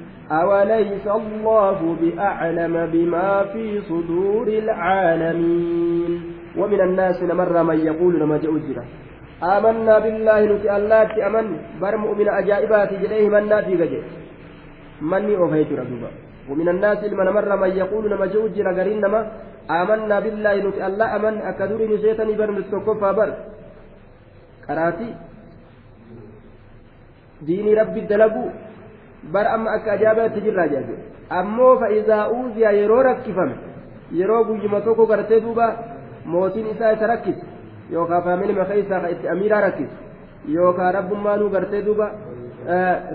أوليس 0.31 1.05
الله 1.07 1.79
بأعلم 2.01 2.75
بما 2.93 3.43
في 3.53 3.81
صدور 3.89 4.47
العالمين 4.47 6.11
ومن 6.59 6.81
الناس 6.81 7.23
نمر 7.23 7.63
من 7.63 7.79
يقول 7.79 8.13
لما 8.19 8.37
جاء 8.37 8.51
آمنا 9.55 9.95
بالله 9.99 10.39
نتي 10.51 10.67
الله 10.77 11.27
أمن. 11.27 11.45
بر 11.81 11.97
مؤمن 11.97 12.27
أجائبات 12.29 12.91
جليه 13.01 13.25
من 13.33 13.43
نافي 13.49 13.73
قجي 13.81 14.01
مني 15.11 15.33
أوفيت 15.41 15.69
ردوبا 15.79 16.09
ومن 16.49 16.67
الناس 16.69 16.99
لمن 17.11 17.27
مر 17.37 17.51
من 17.63 17.71
يقول 17.81 18.03
لما 18.11 18.25
جاء 18.33 18.47
جرى 18.55 18.71
قرين 18.77 18.99
نما. 19.03 19.21
آمنا 19.79 20.17
بالله 20.23 20.55
نتي 20.65 20.79
الله 20.87 21.07
أمن. 21.15 21.35
أكدوري 21.49 21.85
نسيتني 21.91 22.33
بر 22.39 22.49
مستوكفا 22.57 23.11
بر. 23.17 23.29
قراتي 24.67 25.09
ديني 27.47 27.71
ربي 27.79 27.99
الدلقو 28.03 28.45
بر 29.33 29.55
أما 29.55 29.75
أكا 29.75 29.93
أجابات 29.93 30.31
تجرى 30.35 30.69
جاجي 30.69 30.95
أمو 31.31 31.77
فإذا 31.79 32.15
أوذي 32.15 32.61
يرو 32.61 33.01
ركفم 33.01 33.51
yeroo 34.11 34.43
guyyuma 34.43 34.81
tokko 34.81 35.05
gartee 35.07 35.41
duuba 35.41 35.65
mootiin 36.25 36.67
isaa 36.67 36.91
isa 36.91 37.07
rakkise 37.07 37.45
yookaan 37.91 38.23
faamilima 38.23 38.65
keessaa 38.65 39.07
itti 39.13 39.29
amiiraa 39.33 39.61
rakkise 39.61 39.95
yookaan 40.55 40.93
rabbummaanuu 40.93 41.49
gartee 41.49 41.81
duuba 41.85 42.11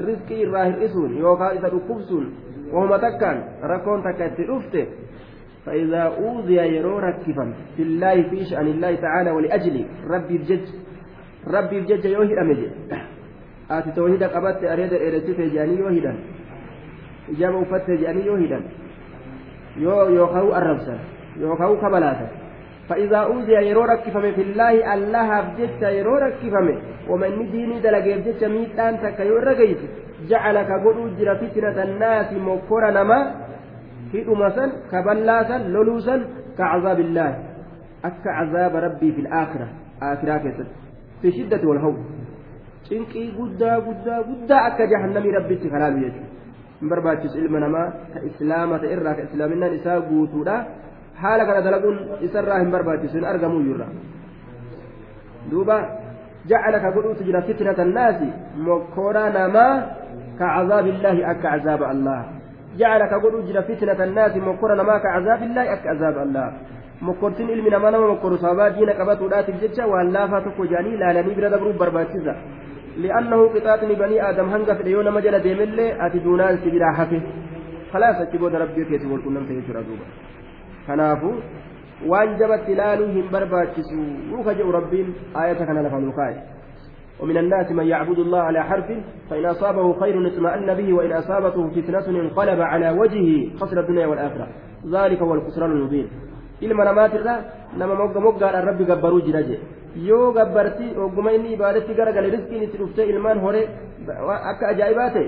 riskii 0.07 0.41
irraa 0.45 0.65
hir'isuun 0.65 1.19
yookaan 1.19 1.57
isa 1.59 1.69
dhukkubsuun 1.75 2.33
wahuma 2.73 2.99
takkaan 2.99 3.43
rakkoon 3.73 4.03
takka 4.03 4.31
itti 4.33 4.49
dhufte 4.53 4.89
فإذا 5.67 6.03
أوذي 6.03 6.57
يرو 6.57 6.99
ركفا 6.99 7.55
في 7.77 7.83
الله 7.83 8.23
في 8.31 8.45
شأن 8.45 8.67
الله 8.67 8.95
تعالى 8.95 9.31
ولأجل 9.31 9.85
ربي 10.11 10.39
بجج 10.39 10.67
ربي 11.55 11.81
بجج 11.81 12.05
يوهي 12.05 12.41
أمجي 12.41 12.69
آتي 13.71 13.91
توحيدك 13.93 14.33
أبت 14.33 14.65
أريد 14.65 14.93
إرسيت 14.93 15.41
جاني 15.41 15.75
يوهيدا 15.79 16.13
إجابة 17.31 17.63
أفت 17.63 17.91
جاني 17.91 18.27
يوهيدا 18.27 18.61
yoo 19.77 20.09
yookaan 20.09 20.49
arrabsan 20.57 20.99
yookaan 21.37 21.77
kabalaatan 21.77 22.29
فإذا 22.89 23.17
أوذي 23.17 23.53
يرو 23.53 23.85
ركفمه 23.85 24.31
في 24.31 24.43
الله 24.43 24.95
الله 24.95 25.39
أبجت 25.39 25.83
يرو 25.83 26.15
ركفمه 26.17 26.77
ومن 27.11 27.51
ديني 27.51 27.81
دلقي 27.81 28.15
أبجت 28.15 28.45
ميتان 28.45 28.95
تك 29.03 29.19
يرقيت 29.21 29.79
جعلك 30.31 30.71
قد 30.85 30.97
أجر 31.07 31.29
فتنة 31.43 31.83
الناس 31.83 32.33
مكورا 32.33 32.91
نما 32.91 33.19
في 34.13 34.19
أمسا 34.29 34.67
كبلاسا 34.93 35.59
لولوسا 35.59 36.17
كعذاب 36.59 37.01
الله 37.01 37.31
أك 38.05 38.25
عذاب 38.27 38.77
ربي 38.77 39.13
في 39.13 39.21
الآخرة 39.21 39.69
آخرة 40.03 40.37
كسر 40.45 40.67
في 41.23 41.29
شدة 41.33 41.69
والهول 41.69 41.97
cinqii 42.89 43.29
guddaa 43.39 43.77
guddaa 43.89 44.21
guddaa 44.31 44.63
akka 44.71 44.85
jahannamii 44.93 45.37
rabbitti 45.39 45.73
kalaalu 45.75 45.99
jechuudha 46.05 46.35
hin 46.81 46.89
barbaachisu 46.93 47.39
ilma 47.45 47.61
namaa 47.67 47.87
ka 48.13 48.19
islaama 48.31 48.79
ta'e 48.83 48.93
irraa 48.97 49.15
ka 49.19 49.23
islaaminaan 49.29 49.77
isaa 49.79 50.01
guutuudha 50.09 50.57
haala 51.23 51.47
kana 51.49 51.61
dalaguun 51.67 51.99
isarraa 52.29 52.59
hin 52.63 52.71
barbaachisu 52.75 53.15
hin 53.19 53.27
argamu 53.33 53.61
iyyuurra 53.65 53.89
duuba 55.51 55.77
jacala 56.51 56.79
ka 56.85 56.91
godhuutu 56.97 57.25
jira 57.29 57.43
fitnata 57.49 57.83
annaasi 57.87 58.29
mokkoraa 58.69 59.31
namaa 59.39 59.73
ka 60.39 60.47
cazaabi 60.57 60.91
illaahi 60.95 61.25
akka 61.33 61.49
cazaaba 61.55 61.87
allah 61.95 62.21
jacala 62.79 63.09
ka 63.13 63.19
godhuu 63.25 63.47
jira 63.49 63.63
fitnata 63.69 64.03
annaasi 64.09 64.41
mokkora 64.49 64.77
namaa 64.83 65.01
ka 65.05 65.15
cazaabi 65.17 65.45
illaahi 65.49 65.71
akka 65.77 65.89
cazaaba 65.89 66.21
allah 66.27 66.47
mokkortiin 67.01 67.51
ilmi 67.57 67.71
namaa 67.71 67.91
nama 67.91 68.13
mokkoru 68.13 68.39
sababaa 68.45 68.71
diina 68.77 68.95
qabatuudhaatiif 69.01 69.61
jecha 69.65 69.89
waan 69.93 70.13
laafaa 70.17 70.41
tokko 70.47 70.67
jaanii 70.73 70.95
ilaalanii 70.99 71.35
bira 71.39 71.51
dabruuf 71.55 71.77
barbaachisa 71.83 72.35
لأنه 72.97 73.49
قطاطني 73.55 73.95
بني 73.95 74.31
آدم 74.31 74.49
هنگا 74.49 74.75
في 74.75 74.83
اليوم 74.83 75.15
مجل 75.15 75.39
ديملي 75.39 76.07
أتي 76.07 76.19
دونان 76.19 76.59
سبرا 76.65 76.93
حفه 76.93 77.23
خلاص 77.93 78.17
أتبود 78.21 78.55
ربي 78.55 78.85
كيتي 78.85 79.07
والكل 79.07 79.33
نمت 79.33 79.51
يجرى 79.51 79.83
دوبا. 79.83 80.07
كنافو 80.87 81.33
وان 82.07 82.37
جبت 82.39 82.61
تلالو 82.67 83.05
هم 83.05 83.27
برباكسو 83.33 84.01
وكجئ 84.33 84.67
ربين 84.79 85.15
آية 85.37 85.53
كان 85.53 85.79
لفنوكاي 85.87 86.35
ومن 87.21 87.37
الناس 87.37 87.73
من 87.73 87.87
يعبد 87.87 88.19
الله 88.19 88.39
على 88.39 88.65
حرف 88.65 88.89
فإن 89.31 89.47
أصابه 89.47 90.01
خير 90.01 90.27
اطمأن 90.27 90.75
به 90.75 90.93
وإن 90.93 91.13
أصابته 91.13 91.71
فتنة 91.71 92.21
انقلب 92.21 92.61
على 92.61 92.91
وجهه 92.91 93.57
خسر 93.61 93.81
الدنيا 93.81 94.07
والآخرة. 94.07 94.49
ذلك 94.93 95.19
هو 95.23 95.35
الخسران 95.35 95.71
المبين. 95.71 96.09
Ilma 96.61 96.85
namaatirra 96.85 97.35
nama 97.81 97.95
mogga 97.95 98.21
moggaadhaan 98.27 98.67
rabbi 98.71 98.85
gabbaruu 98.91 99.23
jira 99.27 99.43
je 99.49 99.57
yoo 100.09 100.33
gabbartii 100.39 100.95
ogguma 101.05 101.33
inni 101.37 101.53
ibaadatti 101.57 101.95
garagale 101.99 102.31
riskiin 102.37 102.63
itti 102.67 102.79
dhufte 102.83 103.03
ilmaan 103.13 103.39
hore 103.45 103.63
akka 104.51 104.69
ajaa'ibaa 104.73 105.11
ta'e 105.17 105.27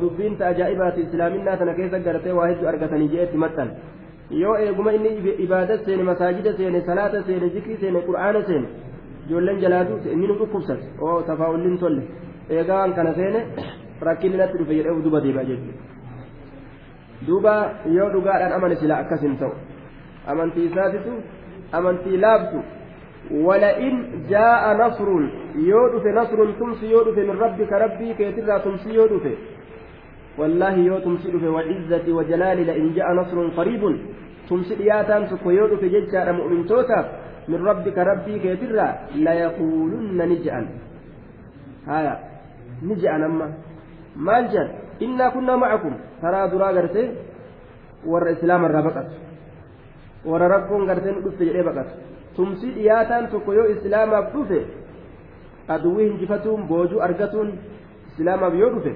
dubbiin 0.00 0.36
ajaa'ibaati 0.50 1.00
islaaminaa 1.06 1.56
tana 1.60 1.74
keessa 1.78 1.98
gartee 2.06 2.32
waa 2.38 2.48
hedduu 2.50 2.68
argatanii 2.72 3.08
je'etti 3.14 3.36
maxxan. 3.44 3.70
Yoo 4.42 4.56
eeguma 4.64 4.92
inni 4.96 5.10
ibaada 5.44 5.78
seene 5.86 6.02
masaajida 6.10 6.52
seene 6.58 6.80
salaata 6.88 7.22
seene 7.26 7.48
zikrii 7.54 7.78
seene 7.80 8.00
qur'aana 8.08 8.40
seene 8.48 8.68
ijoolleen 9.26 9.58
jalaatu 9.64 9.98
inni 10.14 10.26
nu 10.26 10.34
dhukkubsate 10.40 10.84
oo 11.00 11.18
tafaa'ulliin 11.28 11.78
tolle. 11.78 12.02
Eegaan 12.50 12.94
kana 12.94 13.14
seene 13.14 13.40
rakkinni 14.08 14.36
natti 14.42 14.58
dhufe 14.58 14.74
jedhee 14.78 15.02
duba 15.06 15.20
deebi'a 15.26 15.44
jechuudha. 15.50 15.82
Duuba 17.26 17.54
yoo 17.96 18.08
dhugaadhaan 18.14 18.52
amane 18.58 18.76
sila 18.80 18.94
akkas 19.02 19.20
hin 19.26 19.36
ta'u 19.42 19.52
amantii 20.30 20.66
isaatitu 20.70 21.12
amantii 21.72 22.16
laabtu 22.16 22.60
ولئن 23.30 23.94
جاء 24.28 24.62
نصر 24.84 25.08
يودف 25.56 26.04
نصر 26.20 26.38
تمسي 26.60 26.86
يودف 26.92 27.16
من 27.18 27.36
ربك 27.44 27.72
ربي 27.72 28.14
كيترى 28.14 28.58
تمسي 28.64 28.90
يودف 28.94 29.24
والله 30.38 30.74
يو 30.88 30.98
تمسي 30.98 31.28
يودف 31.32 31.44
وعزتي 31.56 32.12
وجلالي 32.12 32.64
لئن 32.68 32.92
جاء 32.96 33.08
نصر 33.20 33.36
قريب. 33.56 33.82
تمسي 34.48 34.74
ياتان 34.90 35.22
سكو 35.30 35.50
يودف 35.50 35.82
ججار 35.94 36.28
مؤمن 36.38 36.66
توتا 36.68 37.00
من 37.48 37.60
ربك 37.68 37.96
ربي 37.98 38.34
كيترى 38.44 38.86
ليقولن 39.24 40.20
نجأا 40.30 40.60
هايا 41.88 42.14
نجأا 42.88 43.16
أما 43.28 43.46
مالجا 44.26 44.64
إنا 45.04 45.26
كنا 45.34 45.54
معكم. 45.56 45.94
ترى 46.22 46.40
درا 46.52 46.68
غرتي 46.76 47.04
ور 48.10 48.24
إسلام 48.32 48.64
الرابقة. 48.68 49.04
Warra 50.32 50.48
rakkoon 50.54 50.86
gartee 50.90 51.12
nu 51.16 51.20
dhufte 51.24 51.44
jedhee 51.48 51.62
baqatu 51.68 51.94
tumsi 52.36 52.70
dhiyaataan 52.76 53.28
tokko 53.32 53.52
yoo 53.58 53.66
islaamaaf 53.74 54.32
dhufe 54.34 54.60
aduwwii 55.74 56.08
hinjifatuun 56.10 56.62
boojuu 56.70 57.00
argatuun 57.08 57.52
islaamaaf 58.12 58.54
yoo 58.62 58.70
dhufe 58.76 58.92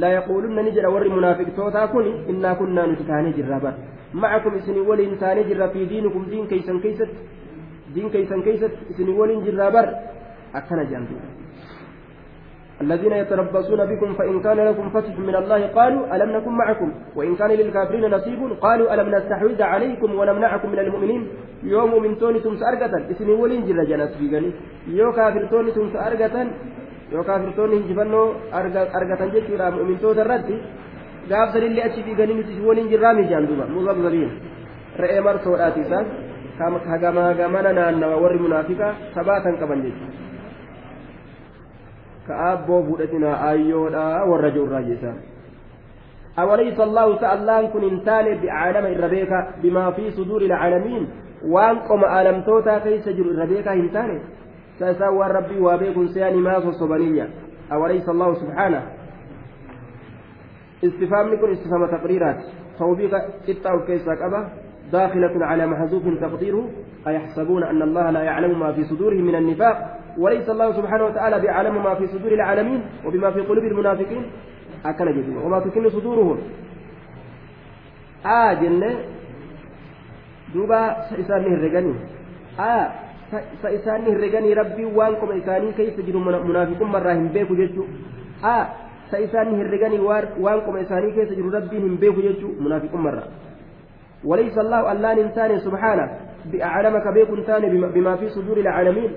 la 0.00 0.08
yaquulunna 0.16 0.62
ni 0.62 0.70
jedha. 0.76 0.90
Warri 0.94 1.10
munaafiqtootaa 1.16 1.86
kun 1.94 2.06
innaa 2.32 2.54
kunnaa 2.60 2.86
nuti 2.90 3.04
taanee 3.10 3.32
jirra 3.38 3.60
bar 3.64 3.74
macakum 4.12 4.56
isinii 4.60 4.86
waliin 4.90 5.18
taanee 5.22 5.44
jirra 5.50 5.68
fi 5.74 5.86
diinikum 5.92 6.30
diin 6.30 6.46
keeysan 6.52 6.80
keeysatti 6.80 7.18
diin 7.94 8.10
keeysan 8.14 8.42
keeysatti 8.42 8.92
isinii 8.92 9.18
waliin 9.20 9.44
jirraa 9.46 9.70
bar 9.76 9.86
akkana 10.60 10.84
jedhan 10.90 11.06
الذين 12.84 13.12
يتربصون 13.12 13.80
بكم 13.90 14.14
فإن 14.14 14.40
كان 14.40 14.58
لكم 14.68 14.90
فتح 14.90 15.18
من 15.18 15.34
الله 15.34 15.66
قالوا 15.66 16.16
ألم 16.16 16.30
نكن 16.36 16.52
معكم 16.62 16.92
وإن 17.16 17.36
كان 17.36 17.50
للكافرين 17.50 18.04
نصيب 18.14 18.40
قالوا 18.60 18.94
ألم 18.94 19.14
نستحوذ 19.14 19.62
عليكم 19.62 20.10
ونمنعكم 20.18 20.68
من 20.72 20.78
المؤمنين 20.78 21.22
يوم 21.62 22.02
من 22.02 22.18
تونتم 22.18 22.56
سأرقة 22.56 22.94
اسمي 23.10 23.32
ولين 23.42 23.66
جل 23.68 23.80
جناس 23.90 24.12
بيغني 24.20 24.50
يو 24.98 25.12
كافر 25.12 25.42
تونتم 25.52 25.86
سأرقة 25.94 26.36
يو 27.12 27.22
كافر 27.28 27.50
توني 27.56 27.78
جفنو 27.88 28.22
أرقة 28.98 29.26
جتورا 29.34 29.70
مؤمن 29.74 29.96
توتا 30.02 30.22
ردي 30.30 30.58
gaaf 31.30 31.52
sanillee 31.52 31.84
achi 31.86 32.02
fiiganii 32.06 32.36
nuti 32.38 32.60
waliin 32.68 32.88
jirraa 32.92 33.12
mijaan 33.18 33.48
duuba 33.48 33.66
muzabzabiin 33.72 34.30
re'ee 35.02 35.20
martoodhaati 35.26 35.84
isaan 35.86 36.06
hagamaa 36.92 37.34
gamana 37.40 37.72
naannawa 37.78 38.22
warri 38.22 38.38
munaafiqaa 38.44 38.94
sabaatan 39.16 39.58
qaban 39.60 39.84
jechuudha 39.86 40.27
كأبو 42.28 42.82
فودتنا 42.82 43.50
أيودا 43.50 44.22
ورجو 44.22 44.64
الراجسا 44.64 45.12
أوليس 46.38 46.80
الله 46.80 47.16
تعالى 47.16 47.68
كن 47.72 47.82
إنسان 47.84 48.38
بعالم 48.42 48.86
الربيكة 48.86 49.46
بما 49.62 49.90
في 49.90 50.10
صدور 50.10 50.42
العالمين 50.42 51.08
وأنكم 51.44 52.04
ألم 52.04 52.40
توتا 52.42 52.78
كيس 52.78 53.08
جر 53.08 53.24
الربيكة 53.24 53.72
إنسان 53.72 54.20
سيسوى 54.78 55.26
ربي 55.26 55.60
وابيكم 55.60 56.06
سياني 56.06 56.36
ما 56.36 56.56
الصبنية 56.58 57.28
أوليس 57.72 58.08
الله 58.08 58.34
سبحانه 58.34 58.82
استفهام 60.84 61.28
لكم 61.28 61.50
استفهام 61.50 61.86
تقريرات 61.86 62.40
توبيك 62.78 63.12
ستة 63.46 63.86
كيس 63.86 64.08
أبا 64.08 64.48
داخلة 64.92 65.46
على 65.46 65.66
محذوف 65.66 66.02
تقديره 66.20 66.68
أيحسبون 67.06 67.62
أن 67.64 67.82
الله 67.82 68.10
لا 68.10 68.22
يعلم 68.22 68.60
ما 68.60 68.72
في 68.72 68.84
صدورهم 68.84 69.24
من 69.24 69.34
النفاق 69.34 69.98
وليس 70.18 70.48
الله 70.48 70.72
سبحانه 70.72 71.04
وتعالى 71.04 71.40
بيعلم 71.40 71.82
ما 71.82 71.94
في 71.94 72.06
صدور 72.06 72.32
العالمين 72.32 72.80
وبما 73.06 73.30
في 73.30 73.40
قلوب 73.40 73.64
المنافقين. 73.64 74.22
أكل 74.86 75.12
جديد. 75.12 75.36
وما 75.36 75.58
تكن 75.60 75.90
صدورهم. 75.90 76.38
آه 78.26 78.52
جنة. 78.52 78.90
دوبا 80.54 80.80
سإسانه 81.10 81.46
الرجاني 81.46 81.94
آه 82.60 82.86
سإسانه 83.62 84.08
الرجاني 84.08 84.52
ربي 84.54 84.84
وانكم 84.84 85.28
إساني 85.32 85.72
كيف 85.72 85.96
تجدوا 85.96 86.20
منافقون 86.20 86.88
مراهم 86.88 87.28
بيكو 87.28 87.54
جدو 87.54 87.84
آه 88.44 88.66
سإسانه 89.12 89.60
الرجاني 89.60 89.98
وانكم 90.44 90.76
إساني 90.76 91.08
كيف 91.12 91.28
تجدوا 91.28 91.52
ربي 91.52 91.78
هم 91.78 91.96
بيكو 91.96 92.20
جدو 92.20 92.48
منافقون 92.64 93.00
مرة. 93.00 93.24
وليس 94.24 94.58
الله 94.58 94.92
ألان 94.92 95.18
إنسان 95.18 95.58
سبحانه 95.58 96.06
بأعلمك 96.52 97.06
بيكن 97.14 97.44
تاني 97.46 97.66
بما 97.94 98.16
في 98.16 98.28
صدور 98.28 98.56
العالمين. 98.56 99.10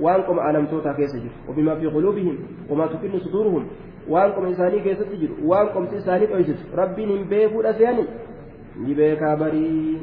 وأنكم 0.00 0.38
أعلمتوتا 0.38 0.92
كيس 0.92 1.16
جر 1.16 1.30
وبما 1.48 1.74
في 1.74 1.86
قلوبهم 1.86 2.38
وما 2.70 2.86
تكن 2.86 3.18
صدورهم 3.18 3.66
وأنكم 4.08 4.44
إنساني 4.44 4.80
كيس 4.80 4.98
تجر 4.98 5.28
وأنكم 5.44 5.86
إنساني 5.92 6.24
أجر 6.38 6.54
ربي 6.74 7.06
نبيكو 7.06 7.60
الأسياني 7.60 8.04
نبيكا 8.80 9.34
بري 9.34 10.00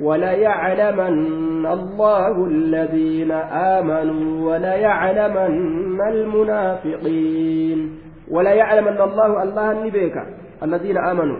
وليعلمن 0.00 1.66
الله 1.66 2.46
الذين 2.46 3.30
آمنوا 3.76 4.50
وليعلمن 4.52 6.00
المنافقين 6.08 7.98
وليعلمن 8.30 9.00
الله 9.00 9.42
الله 9.42 9.72
النبيك 9.72 10.16
الذين 10.62 10.96
آمنوا 10.98 11.38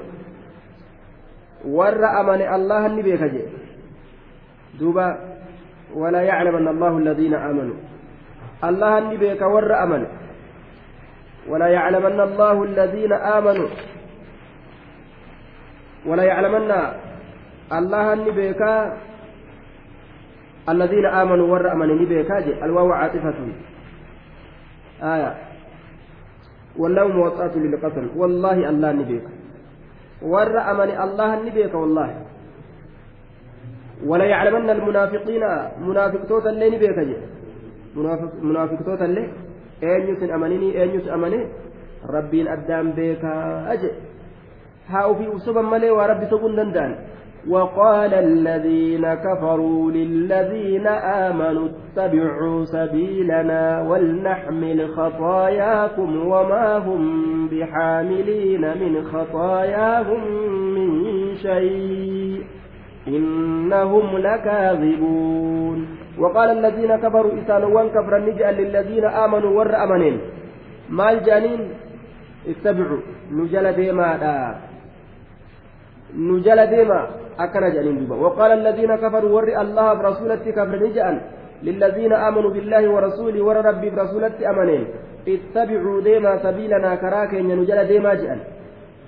ور 1.68 2.04
أمن 2.20 2.42
الله 2.54 2.86
النبيك 2.86 3.20
دوبا 4.80 5.18
ولا 5.94 6.22
يعلمن 6.22 6.68
الله 6.68 6.98
الذين 6.98 7.34
آمنوا 7.34 7.74
الله 8.62 8.98
النبيك 8.98 9.42
ور 9.42 9.82
أمن. 9.82 10.06
ولا 11.48 11.66
يعلمن 11.66 12.20
الله 12.20 12.64
الذين 12.64 13.12
آمنوا. 13.12 13.68
ولا 16.06 16.22
يعلمن 16.22 16.70
الله 17.72 18.12
النبيك 18.12 18.62
الذين 20.68 21.06
آمنوا 21.06 21.46
ور 21.52 21.72
أمن 21.72 21.88
نبيك 22.02 22.30
الواو 22.62 22.92
عاطفة. 22.92 23.34
آية. 25.02 25.34
والله 26.76 27.08
موطأة 27.08 27.54
للقتل. 27.56 28.10
والله 28.16 28.68
الله 28.70 28.92
نبيك 28.92 29.26
ور 30.22 30.56
أمن 30.70 30.90
الله 31.04 31.30
نبيك 31.44 31.74
والله. 31.74 32.10
ولا 34.06 34.24
يعلمن 34.24 34.70
المنافقين 34.70 35.44
منافق 35.80 36.22
توتا 36.28 36.50
اللي 36.50 36.70
نبيك 36.70 36.98
جي. 36.98 37.33
منافق, 37.96 38.32
منافق 38.42 38.78
توتا 38.86 39.04
اللي 39.04 39.28
أين 39.82 40.30
أمنني 40.30 40.82
أين 40.82 41.08
أمني 41.08 41.46
ربين 42.10 42.48
أدام 42.48 42.92
بيك 42.92 43.24
أجي. 43.66 43.90
ها 44.88 45.14
في 45.14 45.36
أصبا 45.36 45.62
ملي 45.62 45.90
ورب 45.90 46.24
سبون 46.30 46.56
دندان. 46.56 46.96
وقال 47.48 48.14
الذين 48.14 49.14
كفروا 49.14 49.90
للذين 49.90 50.86
آمنوا 50.86 51.68
اتبعوا 51.68 52.64
سبيلنا 52.64 53.82
ولنحمل 53.82 54.88
خطاياكم 54.88 56.26
وما 56.26 56.76
هم 56.78 57.48
بحاملين 57.48 58.60
من 58.60 59.02
خطاياهم 59.04 60.32
من 60.74 60.88
شيء. 61.34 62.42
إنهم 63.08 64.18
لكاذبون. 64.18 66.03
وقال 66.18 66.48
الذين 66.58 66.96
كفروا 66.96 67.32
إسانوان 67.42 67.86
كفرا 67.90 68.18
نجأ 68.18 68.50
للذين 68.50 69.04
آمنوا 69.04 69.50
ور 69.58 69.74
أمنين. 69.84 70.16
ما 70.90 71.10
الجانين 71.10 71.60
اتبعوا. 72.46 73.02
نجل 73.32 73.66
ديما 73.72 74.08
نجل 76.14 76.60
ديما. 76.66 77.00
akkana 77.38 77.70
jedhaniin 77.70 78.06
duuba 78.06 78.14
waqaala 78.14 78.54
alladhiina 78.54 78.98
kafaruu 78.98 79.34
warri 79.34 79.54
allahaaf 79.54 79.98
rasuulatti 80.02 80.54
kafranii 80.54 80.94
jedhan 80.94 81.18
للذين 81.64 82.12
آمنوا 82.12 82.50
بالله 82.50 82.84
ورسوله 82.92 83.40
ور 83.40 83.56
ربي 83.64 83.88
برسولة 83.90 84.36
أمنين. 84.50 84.84
اتبعوا 85.28 86.00
ديما 86.00 86.32
سبيلنا. 86.44 86.90
كراك 86.94 87.32
نجل 87.34 87.78
ديما 87.88 88.14
جأن 88.14 88.40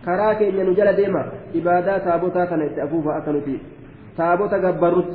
كراك 0.07 0.41
نجل 0.43 0.89
ديما. 0.97 1.23
إبادة 1.55 1.99
تابوتا 1.99 2.45
تنتأفوفا 2.45 3.13
أكنتي 3.19 3.57
تابوتا 4.17 4.57
قبرت 4.57 5.13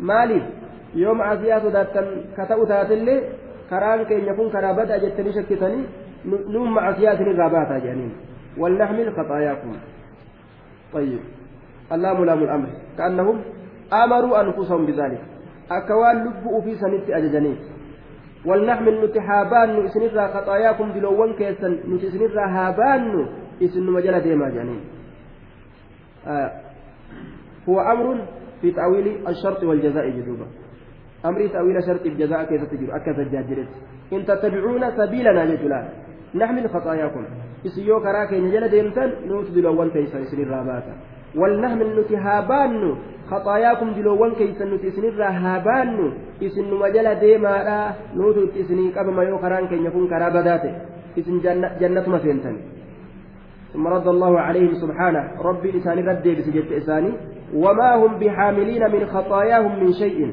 مالي؟ 0.00 0.40
يوم 0.94 1.22
عزيات 1.22 1.62
داتن 1.66 2.06
كتأو 2.36 2.64
تاتلي 2.64 3.16
كران 3.70 4.04
كي 4.04 4.26
يكون 4.26 4.50
كرابة 4.50 4.94
أجتني 4.94 5.32
شكتني 5.32 5.84
نوم 6.24 6.74
معصيات 6.74 7.20
الغابات 7.20 7.82
جانين 7.82 8.12
ولنحمل 8.58 9.12
خطاياكم 9.16 9.72
طيب. 10.92 11.20
اللام 11.92 12.24
لام 12.24 12.42
الأمر 12.42 12.68
كأنهم 12.98 13.36
أمروا 13.92 14.40
أنفسهم 14.40 14.86
بذلك. 14.86 15.20
أكوان 15.70 16.16
لبؤوا 16.24 16.60
في 16.60 16.74
سنة 16.74 17.04
أججنين 17.16 17.56
ولنحمل 18.46 19.04
نتحابان 19.04 19.84
إسنرا 19.84 20.26
خطاياكم 20.26 20.92
دلوان 20.92 21.32
كيسن 21.32 21.72
نتسنرا 21.88 22.46
هابان 22.46 23.28
إسن 23.62 23.86
مجال 23.90 24.20
ديما 24.22 24.48
جانين 24.48 24.80
آه. 26.26 26.50
هو 27.68 27.80
أمر 27.80 28.24
في 28.60 28.70
تأويل 28.70 29.28
الشرط 29.28 29.62
والجزاء 29.62 30.08
جدوبا. 30.10 30.46
أمر 31.24 31.46
تأويل 31.46 31.82
شرط 31.82 32.06
الجزاء 32.06 32.44
كيف 32.44 32.62
تجر 32.70 32.96
أكثر 32.96 33.22
جاجرت 33.22 33.68
إن 34.12 34.24
تتبعون 34.26 34.90
سبيلنا 34.96 35.44
جدولا 35.44 35.88
نحمل 36.34 36.70
خطاياكم. 36.70 37.24
إسيو 37.66 38.00
كراكي 38.00 38.40
نجل 38.40 38.68
ديمتن 38.68 39.10
نوت 39.26 39.50
دلوان 39.50 39.90
كيسن 39.90 40.22
إسنرا 40.22 40.62
باتا 40.68 40.94
ولنحمل 41.36 41.88
نتي 42.00 42.16
خطاياكم 43.30 43.88
دلوان 43.98 44.32
كيسن 44.38 44.74
نتي 44.74 44.90
سنرا 44.90 45.28
هابان 45.42 46.12
إسن 46.42 46.70
مجل 46.82 47.06
ديما 47.14 47.54
نوتو 48.14 48.42
إسني 48.60 48.86
قبما 48.96 49.22
يو 49.22 49.38
خران 49.42 49.64
كي 49.70 49.84
يكون 49.84 50.04
كرابدات 50.08 50.64
إسن 51.18 51.38
جنة, 51.44 51.68
جنة 51.80 52.06
مسينتن 52.08 52.56
ثم 53.72 53.86
رد 53.86 54.08
الله 54.08 54.40
عليهم 54.40 54.74
سبحانه 54.74 55.22
ربي 55.48 55.70
لساني 55.70 56.02
رد 56.10 56.26
بسجد 56.38 56.72
إساني. 56.72 57.12
وما 57.54 57.90
هم 57.94 58.18
بحاملين 58.18 58.82
من 58.92 59.06
خطاياهم 59.06 59.72
من 59.84 59.92
شيء. 59.92 60.32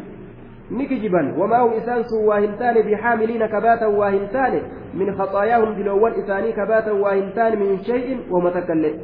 نكجبا 0.72 1.36
وما 1.38 1.58
هم 1.58 1.74
إسان 1.74 2.04
واهنتان 2.28 2.82
بحاملين 2.82 3.46
كباتا 3.46 3.86
واهنتان 3.86 4.62
من 4.94 5.18
خطاياهم 5.18 5.74
دلوان 5.74 6.14
إساني 6.14 6.52
كباتا 6.52 6.92
واهنتان 6.92 7.60
من 7.60 7.84
شيء 7.84 8.20
ومتكلم. 8.32 9.00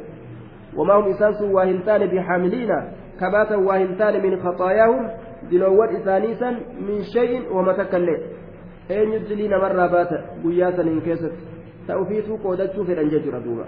وما 0.76 0.94
هم 0.94 1.08
إساس 1.10 1.42
واهنتان 1.42 2.06
بحاملين 2.06 2.70
كباتا 3.20 3.56
واهنتان 3.56 4.22
من 4.22 4.42
خطاياهم 4.42 5.10
دلوات 5.50 5.90
إسانيسا 5.90 6.50
من 6.88 7.02
شيء 7.02 7.52
ومتكلم. 7.52 8.18
أين 8.90 9.12
يجلين 9.12 9.50
مرة 9.50 9.86
باتا 9.86 10.18
قياسا 10.44 10.82
إن 10.82 11.00
كيست؟ 11.00 11.32
تأوفيتو 11.88 12.36
قودتشو 12.36 12.84
في 12.84 12.92
الأنجج 12.92 13.28
ردوما. 13.28 13.64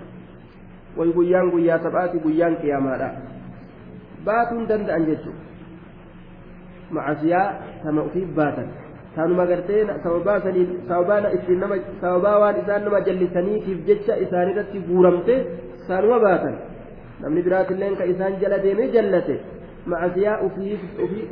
ويقيان 0.97 1.51
قيا 1.51 1.77
سبعاتي 1.79 2.19
قيان 2.19 2.55
قياما 2.55 2.95
baatuun 4.25 4.69
danda'an 4.69 5.05
jechuudha 5.07 5.54
macasiyaa 6.98 7.48
tama 7.84 8.02
ofiif 8.08 8.30
baatan 8.40 8.68
taanuma 9.16 9.46
gartee 9.52 9.86
sababaa 10.04 10.40
saniin 10.46 10.70
sababaa 10.88 11.32
ittiin 11.38 11.60
nama 11.60 11.76
sababaa 12.02 12.40
waan 12.40 12.60
isaan 12.64 12.84
nama 12.88 13.00
jallisaniitiif 13.08 13.86
jecha 13.90 14.16
isaanirratti 14.26 14.84
guuramte 14.90 15.36
saanuma 15.88 16.20
baatan 16.26 16.56
namni 17.22 17.46
biraatilleen 17.48 17.96
ka 18.02 18.10
isaan 18.14 18.40
jala 18.42 18.64
deemee 18.64 18.90
jallate 18.98 19.36
macasiyaa 19.86 20.40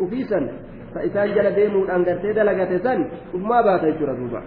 ufiisan 0.05 0.45
ka 0.93 0.99
isaan 1.09 1.35
jala 1.39 1.55
deemuudhaan 1.57 2.07
gartee 2.11 2.37
dalagate 2.39 2.79
san 2.85 3.05
ufumaa 3.33 3.63
baata 3.69 3.91
jechuudha 3.91 4.19
duuba 4.21 4.41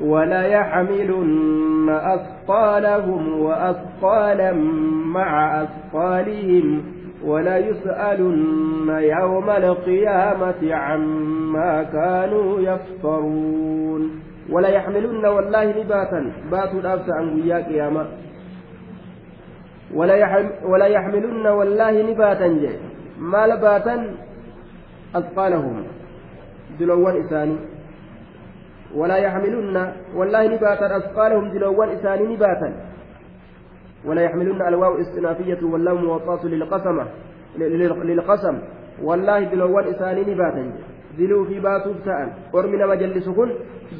ولا 0.00 0.42
يحملن 0.46 1.88
أثقالهم 1.88 3.40
وأثقالا 3.40 4.52
مع 5.16 5.62
أثقالهم 5.62 6.82
ولا 7.25 7.57
يسألن 7.57 8.89
يوم 8.89 9.49
القيامة 9.49 10.73
عما 10.73 11.83
كانوا 11.83 12.59
يفترون. 12.59 14.21
ولا 14.49 14.69
يحملن 14.69 15.25
والله 15.25 15.65
نباتا. 15.83 16.31
باتوا 16.51 16.79
الأبس 16.79 17.09
عن 17.09 17.25
وياك 17.41 17.65
قيامة. 17.65 18.05
ولا 20.65 20.87
يحملن 20.87 21.47
والله 21.47 22.11
نباتا 22.11 22.47
جي. 22.47 22.69
مال 23.19 23.57
باتا 23.57 23.95
أثقالهم. 25.15 25.83
دلوان 26.79 27.15
إساني. 27.25 27.57
ولا 28.95 29.17
يحملن 29.17 29.93
والله 30.15 30.47
نباتا. 30.47 30.97
أثقالهم 30.97 31.49
دلوان 31.51 31.89
إساني 31.89 32.33
نباتا. 32.33 32.90
ولا 34.05 34.21
يحملن 34.21 34.61
الواو 34.61 34.93
استنافية 35.01 35.61
واللام 35.63 36.05
موطاة 36.05 36.45
للقسمة 36.45 37.05
للقسم 38.09 38.55
والله 39.03 39.39
دلوان 39.53 39.85
إساني 39.93 40.21
نباتا 40.29 40.63
diluu 41.17 41.45
fi 41.49 41.59
baatuuf 41.59 41.97
ta'an 42.05 42.29
ormi 42.53 42.77
nama 42.77 42.95
jallisu 43.01 43.33
kun 43.35 43.49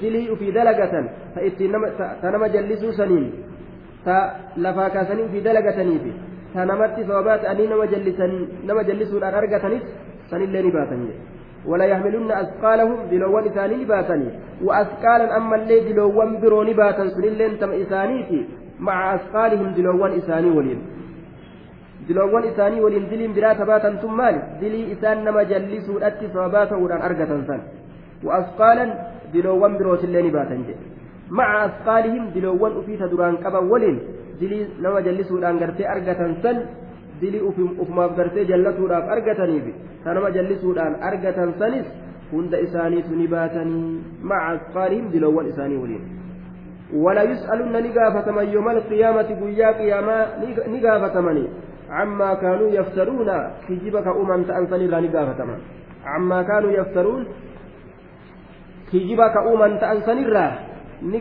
dilii 0.01 0.29
ufii 0.33 0.51
dalagatan 0.57 1.09
ta 1.35 1.41
ittiin 1.47 1.71
nama 2.23 2.47
jallisuu 2.53 2.93
saniin 2.99 3.25
ta 4.05 4.15
lafaa 4.65 4.89
kaasanii 4.95 5.27
fi 5.33 5.43
dalagataniifi 5.47 6.11
ta 6.53 6.65
namatti 6.71 7.03
sababaa 7.09 7.37
ta'anii 7.43 7.67
nama 8.69 8.83
jallisuudhaan 8.89 9.35
argatanis 9.41 9.83
sanillee 10.31 10.63
ni 10.67 10.71
baatan 10.77 11.05
jedhe 11.09 11.31
ولا 11.65 11.85
يحملن 11.85 12.31
أثقالهم 12.31 12.99
دلوان 13.11 13.45
إساني 13.47 13.75
نباتني 13.83 14.29
وأثقالا 14.65 15.37
أما 15.37 15.55
اللي 15.55 15.79
دلوان 15.93 16.41
برو 16.41 16.63
نباتا 16.63 17.05
سنلين 17.15 17.59
تم 17.61 17.71
إسانيتي 17.83 18.39
مع 18.87 19.15
أثقالهم 19.15 19.67
دلوان 19.77 20.11
إساني 20.19 20.51
ولين. 20.57 20.81
diloowwan 22.07 22.45
isaanii 22.49 22.81
waliin 22.81 23.09
diliin 23.09 23.33
biraa 23.37 23.53
tabaatan 23.55 23.99
tun 24.01 24.13
maali 24.19 24.39
dilii 24.61 24.89
isaan 24.93 25.21
nama 25.25 25.43
jallisuudhatti 25.51 26.31
sababaa 26.33 26.65
ta'uudhaan 26.71 27.05
argatan 27.07 27.45
san 27.49 27.61
وأثقالا 28.23 28.85
دلوان 29.33 29.73
بروتلين 29.77 30.27
باتن 30.35 30.61
مع 31.39 31.47
أثقالهم 31.65 32.23
دلوان 32.35 32.71
أفيت 32.79 33.01
دران 33.11 33.35
قبا 33.43 33.59
ولين. 33.71 33.97
دلي 34.41 34.59
نما 34.83 34.99
جلسوا 35.07 35.39
غرتي 35.61 35.83
أرغتن 35.93 36.33
سن 36.43 36.57
دلي 37.21 37.39
أفما 37.81 38.05
غرتي 38.17 38.43
جلسوا 38.51 39.13
أرغتني 39.13 39.59
بي 39.65 39.73
سنما 40.03 40.29
جلسوا 40.37 40.73
أرغتن 41.07 41.49
سنس 41.59 41.87
هند 42.33 42.53
إساني 42.65 42.99
تنباتني 43.07 43.81
مع 44.29 44.39
أثقالهم 44.55 45.05
دلوان 45.13 45.45
إساني 45.51 45.75
ولين. 45.83 46.03
ولا 46.93 47.23
يسألن 47.23 47.83
نقافة 47.87 48.31
من 48.31 48.49
يوم 48.49 48.69
القيامة 48.69 49.29
قيا 49.41 49.71
قياما 49.71 50.27
نقافة 50.67 51.21
مني 51.21 51.47
عما 51.89 52.33
كانوا 52.33 52.69
يفترون 52.69 53.29
كجبك 53.69 54.07
أمم 54.07 54.43
تأنسني 54.43 54.87
لا 54.87 54.99
نقافة 54.99 55.45
من 55.45 55.59
عما 56.05 56.43
كانوا 56.43 56.71
يفترون 56.71 57.25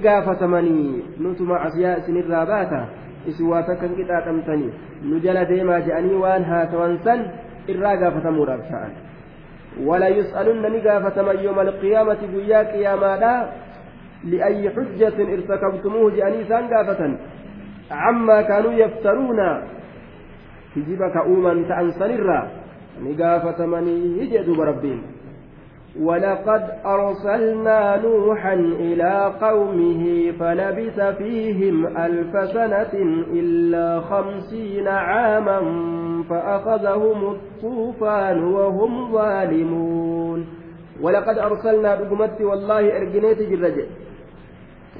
gaafatamanii 0.03 1.05
nutuma 1.19 1.61
asiyaa 1.61 1.97
isinirraa 1.97 2.47
baata 2.47 2.81
isin 3.27 3.49
waa 3.49 3.63
takkan 3.63 3.95
qixaaxamtanii 3.99 4.73
nu 5.03 5.21
jala 5.25 5.45
deemaa 5.51 5.81
je'anii 5.87 6.19
waan 6.25 6.45
haasawan 6.45 6.99
san 7.05 7.23
irraa 7.75 7.97
gaafatamuudhaaf 8.03 8.67
ta'an 8.73 8.93
ولا 9.87 10.09
يسألن 10.09 10.63
نقافة 10.77 11.23
من 11.23 11.39
يوم 11.39 11.61
القيامة 11.61 12.19
بيا 12.33 12.61
قياما 12.73 13.17
لأي 14.25 14.71
حجة 14.71 15.17
ارتكبتموه 15.35 16.11
جاني 16.11 16.45
سان 16.45 16.75
قافة. 16.75 17.17
عما 17.91 18.43
كانوا 18.43 18.73
يفترون. 18.73 19.41
كجبك 20.77 21.17
أوما 21.17 21.65
تأنسن 21.69 22.11
الرا. 22.11 22.49
نقافة 23.03 23.67
من 23.67 23.87
يجد 24.19 24.61
ربين 24.61 25.03
ولقد 26.01 26.63
أرسلنا 26.87 27.97
نوحا 27.97 28.55
إلى 28.55 29.35
قومه 29.41 30.33
فلبث 30.41 31.01
فيهم 31.01 31.97
ألف 31.97 32.51
سنة 32.53 32.95
إلا 33.33 34.01
خمسين 34.01 34.89
عاما 34.89 35.61
فأخذهم 36.31 37.35
الطوفان 37.35 38.45
وهم 38.45 39.13
ظالمون. 39.13 40.47
ولقد 41.03 41.39
أرسلنا 41.39 41.95
بقمت 41.95 42.41
والله 42.41 42.97
إرجنيت 42.97 43.43
جرجة. 43.43 43.87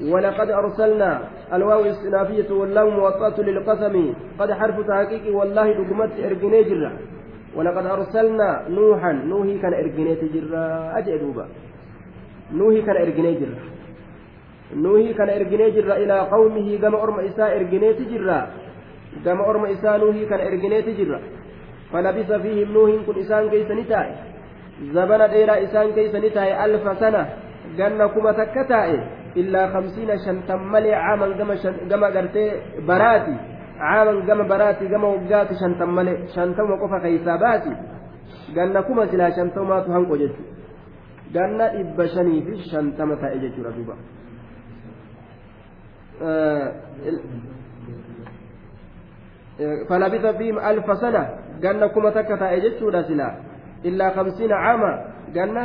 ولقد 0.01 0.49
أرسلنا 0.49 1.21
الواو 1.53 1.85
السنافية 1.85 2.49
واللام 2.53 2.89
موطأة 2.89 3.41
للقسم. 3.41 4.13
قد 4.39 4.51
حرف 4.51 4.87
تحقيق 4.87 5.35
والله 5.37 5.67
بقمت 5.73 6.11
إرجنيت 6.25 6.67
جرجة 6.67 6.91
ولقد 7.55 7.85
أرسلنا 7.85 8.65
نوحا. 8.69 9.11
نوحي 9.11 9.57
كان 9.57 9.73
إرجني 9.73 10.15
تجرا 10.15 10.97
أجدوبا 10.97 11.45
نوحي 12.53 12.81
كان 12.81 12.97
إرجني 12.97 13.33
جرا 13.39 13.59
نوحي 14.75 15.13
كان 15.13 15.29
إرجني 15.29 15.71
جرا 15.71 15.95
إلى 15.95 16.19
قومه 16.19 16.77
كما 16.81 17.03
أرم 17.03 17.19
إساء 17.19 17.55
إرجني 17.57 17.93
تجرا 17.93 18.39
كما 19.25 19.49
أرم 19.49 19.65
إساء 19.65 19.97
نوحي 19.97 20.25
كان 20.25 20.39
إرجني 20.39 20.81
تجرا 20.81 21.19
فلبث 21.93 22.31
فيهم 22.31 22.73
نوح 22.73 22.91
كن 23.05 23.19
إسان 23.19 23.49
كيس 23.49 23.71
نتاي 23.71 24.09
زبنا 24.95 25.27
ديرا 25.27 25.63
إسان 25.63 25.91
كيس 25.91 26.15
نتاي 26.15 26.65
ألف 26.65 26.85
سنة. 26.99 27.23
جنة 27.77 28.07
كما 28.07 28.31
تكتاي 28.31 28.99
إلا 29.37 29.61
خمسين 29.73 30.17
شنتم 30.25 30.71
ملي 30.71 30.93
عاما 30.93 31.27
كما 31.89 32.07
قرتي 32.15 32.45
براتي 32.87 33.37
caaman 33.81 34.25
gama 34.27 34.43
baraati 34.45 34.85
gama 34.85 35.07
waggaatu 35.17 35.57
shantan 35.57 35.89
malee 35.97 36.17
shantama 36.35 36.77
qofa 36.77 37.01
keessaa 37.01 37.37
baati 37.41 37.73
ganna 38.55 38.83
kuma 38.87 39.07
silaa 39.09 39.31
shantamaatu 39.37 39.89
hanqo 39.95 40.17
jechuudha 40.21 40.53
ganna 41.33 41.65
dhibba 41.75 42.05
shanii 42.13 42.41
fi 42.45 42.53
shantama 42.71 43.17
ta'e 43.21 43.37
jechuudha 43.43 43.71
duuba. 43.77 43.95
فلبث 49.89 50.25
فيهم 50.37 50.57
ألف 50.59 50.87
سنة 50.97 51.23
قالنا 51.63 51.87
كما 51.93 52.09
تكتا 52.09 52.47
أجتشو 52.55 52.89
سلا 52.89 53.29
إلا 53.85 54.05
خمسين 54.15 54.51
عاما 54.51 54.91
قالنا 55.35 55.63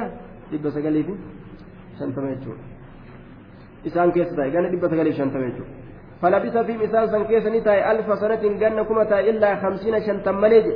دب 0.53 0.65
سقلي 0.69 1.03
في 1.07 1.15
شنتم 3.85 3.87
يجتشو 3.87 3.87
إسان 3.87 4.11
كيس 4.13 4.37
تاي 4.37 4.51
قالنا 4.55 4.69
دب 4.69 4.87
سقلي 4.89 5.13
شنتم 5.13 5.43
يجتشو 5.45 5.65
فلبث 6.23 6.57
في 6.57 6.77
مثال 6.77 7.11
سن 7.11 7.25
كيس 7.25 7.47
نتاي 7.47 7.91
ألف 7.91 8.19
سنة 8.19 8.43
جنة 8.61 8.83
كما 8.83 9.05
تا 9.05 9.21
إلا 9.21 9.57
خمسين 9.63 10.01
شنتم 10.07 10.41
مليج 10.41 10.67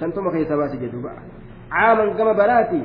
شنتم 0.00 0.30
خيس 0.30 0.52
باسي 0.52 0.76
جدوبا 0.82 1.12
عاما 1.70 2.04
كما 2.18 2.32
براتي 2.32 2.82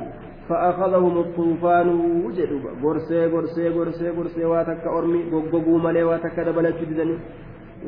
فأخذهم 0.48 1.14
الطوفان 1.24 1.88
جدوبا 2.36 2.70
غرسي 2.82 3.26
غرسي 3.26 3.68
غرسي 3.68 4.08
غرسي 4.16 4.44
واتك 4.44 4.84
أرمي 4.86 5.20
غوغو 5.52 5.78
ملي 5.84 6.02
واتك 6.02 6.40
دبلت 6.46 6.76
جدني 6.80 7.16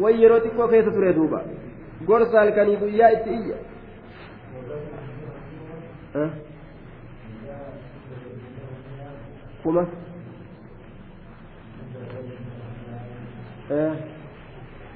ويرو 0.03 0.38
تكو 0.45 0.68
كيس 0.72 0.86
تري 0.95 1.12
دوبا 1.12 1.40
غرسال 2.09 2.49
كان 2.57 2.68
يا 3.01 3.07
إتي 3.12 3.55
أه؟ 6.16 6.30
كما 9.64 9.86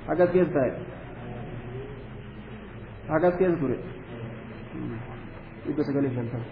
akkas 0.09 0.31
keessa 0.35 0.53
taa'e 0.53 0.73
akkas 3.17 3.35
keessa 3.39 3.57
ture 3.61 3.79
dhibba 5.67 5.83
sagalii 5.85 6.15
shantama 6.19 6.47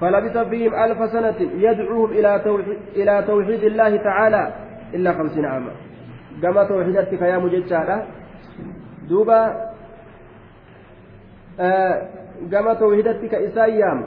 فلبث 0.00 0.36
فيهم 0.38 0.74
ألف 0.74 1.10
سنة 1.10 1.38
يدعوهم 1.58 2.10
إلى 2.10 2.40
توحيد, 2.44 2.78
إلى 2.96 3.14
توحيد 3.26 3.62
الله 3.64 3.96
تعالى 3.96 4.54
إلا 4.94 5.12
خمسين 5.12 5.44
عاما. 5.44 5.72
كما 6.42 6.64
توحيدتك 6.64 7.22
يا 7.22 7.38
مجدشارة 7.38 8.06
دوبا 9.08 9.40
كما 12.52 12.74
توحيدتك 12.74 13.34
إسايام 13.34 14.06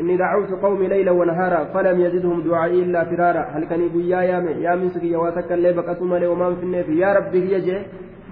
إني 0.00 0.16
دعوت 0.16 0.50
قومي 0.62 0.88
ليلا 0.88 1.10
ونهارا 1.10 1.64
فلم 1.64 2.00
يزدهم 2.00 2.40
دعائي 2.42 2.82
إلا 2.82 3.04
فرارا. 3.04 3.42
هل 3.54 3.64
كان 3.64 3.80
يقول 3.86 4.04
يا 4.04 4.20
يامي 4.22 4.50
يا 4.50 4.74
من 4.74 4.88
سقي 4.90 5.14
واتك 5.16 5.52
اللي 5.52 5.72
بقى 5.72 6.04
مالي 6.04 6.26
وما 6.26 6.54
في. 6.54 6.62
النيف 6.62 6.88
يا 6.88 7.12
ربي 7.12 7.40
هي 7.46 7.60
جي 7.60 7.78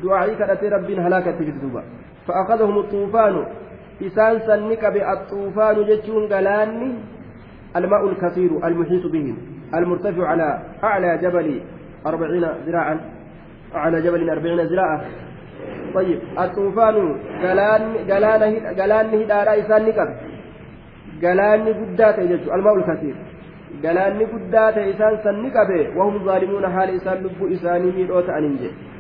دعائي 0.03 0.35
كانت 0.35 0.65
ربي 0.65 0.97
هلاكة 0.97 1.31
تجدوبا 1.31 1.83
فأخذهم 2.27 2.79
الطوفان. 2.79 3.47
إسان 4.07 4.39
سنك 4.49 4.85
بالطوفان 4.85 5.77
جتشون 5.89 6.33
قلاني. 6.33 6.93
الماء 7.77 8.03
الكثير 8.09 8.51
المحيط 8.67 9.07
بهم. 9.07 9.37
المرتفع 9.75 10.27
على 10.27 10.49
أعلى 10.85 11.19
جبل 11.23 11.61
أربعين 12.07 12.45
ذراعا. 12.67 12.97
أعلى 13.75 14.03
جبل 14.03 14.31
أربعين 14.31 14.61
ذراعا. 14.61 15.01
طيب 15.95 16.19
الطوفان 16.39 16.97
قلان 17.43 17.83
قلان 18.11 18.43
قلان 18.81 19.07
هدارا 19.21 19.53
إسان 19.61 19.83
نكب 19.87 20.09
galaanni 21.25 21.73
guddaa 21.81 22.13
ta'e 22.13 22.29
jechuudha. 22.33 22.55
Almaa'ul 22.59 22.87
kasiir. 22.91 23.17
Galaanni 23.83 24.31
guddaa 24.35 24.69
ta'e 24.77 24.91
isaan 24.93 25.19
sanni 25.25 25.51
qabe. 25.59 25.81
Wahum 25.99 26.25
zaalimuuna 26.29 26.69
haala 26.77 26.97
isaan 27.01 27.23
lubbuu 27.27 27.53
isaanii 27.57 27.93
miidhoo 27.99 28.23
ta'aniin 28.31 28.57
jedhe 28.63 28.91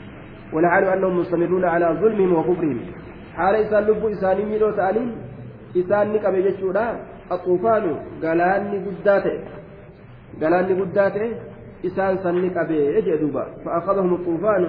والحال 0.52 0.84
أنهم 0.84 1.18
مستمرون 1.18 1.64
على 1.64 1.86
ظلمهم 2.00 2.32
وكفرهم 2.32 2.80
حال 3.36 3.54
إسان 3.54 3.82
لبو 3.84 4.08
إساني 4.08 4.44
ميلو 4.44 4.70
تأنين 4.70 5.10
إسان 5.76 6.12
نقب 6.12 6.34
يجتشودا 6.34 6.86
الطوفان 7.32 7.84
قلاني 8.22 8.78
قداته 8.86 9.34
قلاني 10.40 10.72
قداته 10.80 11.24
إسان 11.86 12.14
سن 12.22 12.34
نقب 12.44 12.70
يجدوبا 12.96 13.44
فأخذهم 13.64 14.12
الطوفان 14.18 14.62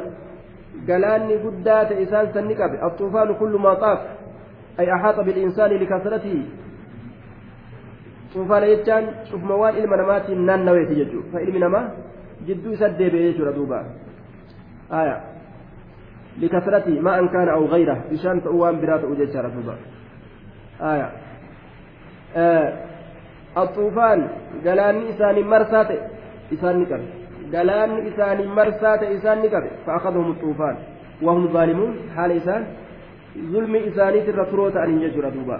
قلاني 0.89 1.35
قداته 1.45 1.95
إسان 2.03 2.25
سن 2.33 2.45
نقب 2.49 2.71
الطوفان 2.87 3.29
كل 3.41 3.53
ما 3.65 3.73
طاف 3.83 3.99
أي 4.79 4.87
أحاط 4.95 5.17
بالإنسان 5.25 5.69
لكثرته 5.81 6.37
cufaana 8.33 8.67
jechaan 8.73 9.05
cufma 9.31 9.55
waan 9.61 9.77
ilma 9.81 9.97
namaatiin 10.01 10.45
naannaweeti 10.49 10.95
jechuudha 11.01 11.31
fa 11.33 11.43
ilmi 11.45 11.59
namaa 11.65 11.85
jidduu 12.47 12.73
isa 12.77 12.89
deebi'ee 12.99 13.31
jechuudha 13.31 13.55
duuba 13.57 13.83
aya 15.01 15.15
likasrati 16.43 16.99
ma 17.07 17.17
an 17.21 17.29
kaana 17.33 17.57
aw 17.57 17.63
gayra 17.73 17.95
bishaan 18.11 18.41
ta'uu 18.45 18.61
waan 18.63 18.79
biraa 18.83 18.99
ta'uu 19.03 19.19
jechaadha 19.23 19.55
duuba 19.57 19.75
aya 20.91 21.09
الطوفان 23.57 24.19
isaan 26.51 26.79
ni 26.79 26.85
qabe 26.91 27.07
galaanni 27.51 28.01
isaanii 28.09 28.47
marsaa 28.57 28.97
ta'e 29.01 29.13
isaan 29.19 29.39
ni 29.43 29.49
qabe 29.53 29.69
فأخذهم 29.85 30.31
الطوفان 30.31 30.75
وهم 31.21 31.43
ظالمون 31.55 31.93
حال 32.15 32.31
إسان 32.31 32.63
ظلم 33.53 33.75
إساني 33.75 34.19
ترى 34.25 34.45
تروت 34.51 34.75
أن 34.77 35.01
يجرى 35.01 35.29
دوبا 35.35 35.57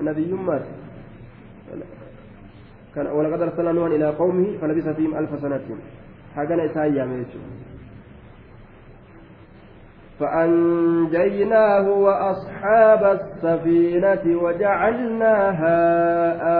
nabiyyummaati 0.00 0.82
كان 2.94 3.06
ولقد 3.06 3.42
أرسلنا 3.42 3.72
نوحا 3.72 3.86
إلى 3.86 4.08
قومه 4.20 4.58
فلبث 4.60 4.88
فيهم 4.88 5.16
ألف 5.18 5.40
سنة. 5.40 5.60
حقنا 6.36 6.64
إسايا 6.64 7.24
فأنجيناه 10.20 11.88
وأصحاب 11.88 13.02
السفينة 13.04 14.42
وجعلناها 14.42 15.78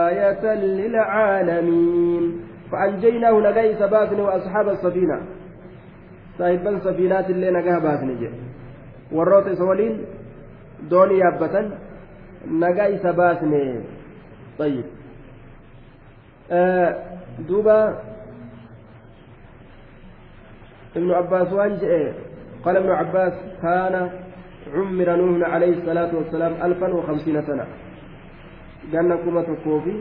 آية 0.09 0.53
للعالمين. 0.53 2.41
فأنجيناه 2.71 3.31
نجاي 3.31 3.75
سباتن 3.75 4.19
وأصحاب 4.19 4.69
السفينة. 4.69 5.21
صاحبا 6.37 6.79
سفينات 6.79 7.29
اللي 7.29 7.51
نجاها 7.51 7.79
باتن 7.79 8.17
جي 8.19 8.29
والروت 9.11 9.49
سولين 9.53 10.05
دوني 10.89 11.17
يابتن. 11.19 11.71
نجاي 12.47 12.97
سباتن 12.97 13.83
طيب 14.59 14.85
آه 16.51 16.89
دوبا 17.39 17.99
ابن 20.95 21.11
عباس 21.11 21.53
وانجئ 21.53 22.11
قال 22.65 22.77
ابن 22.77 22.91
عباس 22.91 23.33
كان 23.61 24.09
عمر 24.73 25.15
نوح 25.15 25.49
عليه 25.49 25.77
الصلاة 25.77 26.15
والسلام 26.15 26.53
ألفا 26.63 26.93
وخمسين 26.93 27.41
سنة. 27.41 27.65
قالنا 28.93 29.15
كما 29.15 29.41
تكوفي 29.41 29.95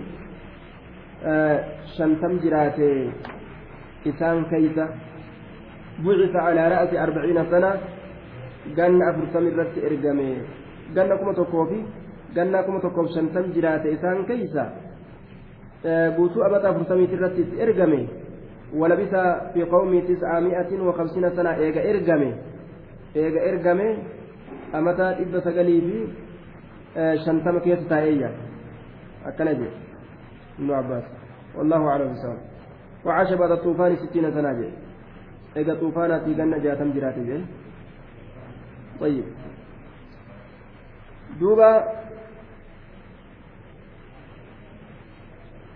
شنتم 1.98 2.38
جراتي 2.38 3.12
إسان 4.06 4.44
كيسة 4.44 4.88
بعث 6.04 6.36
على 6.36 6.62
رأس 6.68 6.94
أربعين 6.94 7.38
سنة. 7.50 7.72
قالنا 8.78 9.10
أفرسم 9.10 9.46
الرس 9.48 9.74
إرقامي 9.78 10.32
قالنا 10.96 11.14
كما 11.16 11.32
تكوفي 11.32 11.82
قالنا 12.36 12.62
كما 12.62 12.78
تكوف 12.84 13.06
شنتم 13.14 13.52
جراتي 13.54 13.88
إسان 13.94 14.24
كيسة 14.28 14.64
guutuu 16.16 16.44
abata 16.46 16.68
afurtamiiti 16.70 17.14
irratti 17.14 17.42
ergame 17.58 18.02
ولبث 18.72 19.14
في 19.54 19.62
قومه 19.62 20.00
تسعمائة 20.00 20.70
وخمسين 20.80 21.30
سنة 21.36 21.54
إيجا 21.54 21.90
إرجمه 21.90 22.32
eega 23.14 23.40
ergame 23.50 23.88
amataa 24.72 25.12
dhibba 25.18 25.40
sagalii 25.46 25.80
fi 25.86 25.98
shantama 27.24 27.60
keessa 27.60 27.88
taa'eeyya 27.92 28.30
akkana 29.28 29.52
jedhe 29.58 29.76
ibnu 30.58 30.72
abbaas 30.80 31.04
والله 31.56 31.90
أعلم 31.92 32.14
بالصواب 32.14 32.40
وعاش 33.04 33.32
بعد 33.32 33.50
الطوفان 33.50 33.96
ستين 33.96 34.30
سنة 34.30 34.52
جي 34.52 34.68
إذا 35.56 35.74
طوفانات 35.74 36.24
جنة 36.28 36.58
جاتم 36.58 36.92
جرات 36.96 37.18
جي 37.18 37.44
طيب 39.00 39.24
دوبا 41.40 41.70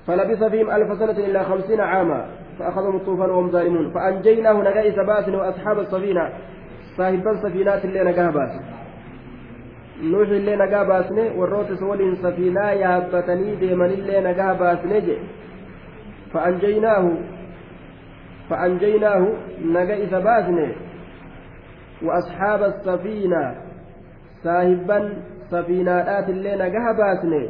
فلبث 0.07 0.45
فيهم 0.45 0.71
ألف 0.71 0.99
سنة 0.99 1.19
إلا 1.27 1.43
خمسين 1.43 1.81
عاما 1.81 2.27
فأخذهم 2.59 2.97
الطوفان 2.97 3.31
وهم 3.31 3.51
ظالمون 3.51 3.91
فأنجيناه 3.91 4.53
نجائس 4.53 4.95
باس 4.95 5.29
وأصحاب 5.29 5.79
السفينة 5.79 6.31
safiinaati 6.97 7.87
illee 7.87 8.05
nagaa 8.05 8.33
baase 8.33 8.61
nuuxi 10.11 10.37
illee 10.37 10.57
nagaa 10.57 10.85
baasne 10.85 11.25
warroota 11.39 11.75
isa 11.75 11.87
waliin 11.87 12.17
safiinaa 12.23 12.73
yaabbatanii 12.73 13.57
deemanillee 13.61 14.21
nagaa 14.21 14.55
baasne 14.55 15.01
je 15.01 15.17
fa'anjaynaahu 16.33 17.11
fa'anjaynaahu 18.49 19.29
naga 19.77 19.97
isa 20.07 20.21
baasne 20.21 20.67
وأصحاب 22.03 22.63
السفينة 22.63 23.55
صاحبا 24.45 25.23
سفينات 25.51 26.29
اللي 26.29 26.55
نجاها 26.55 26.93
باسني 26.93 27.49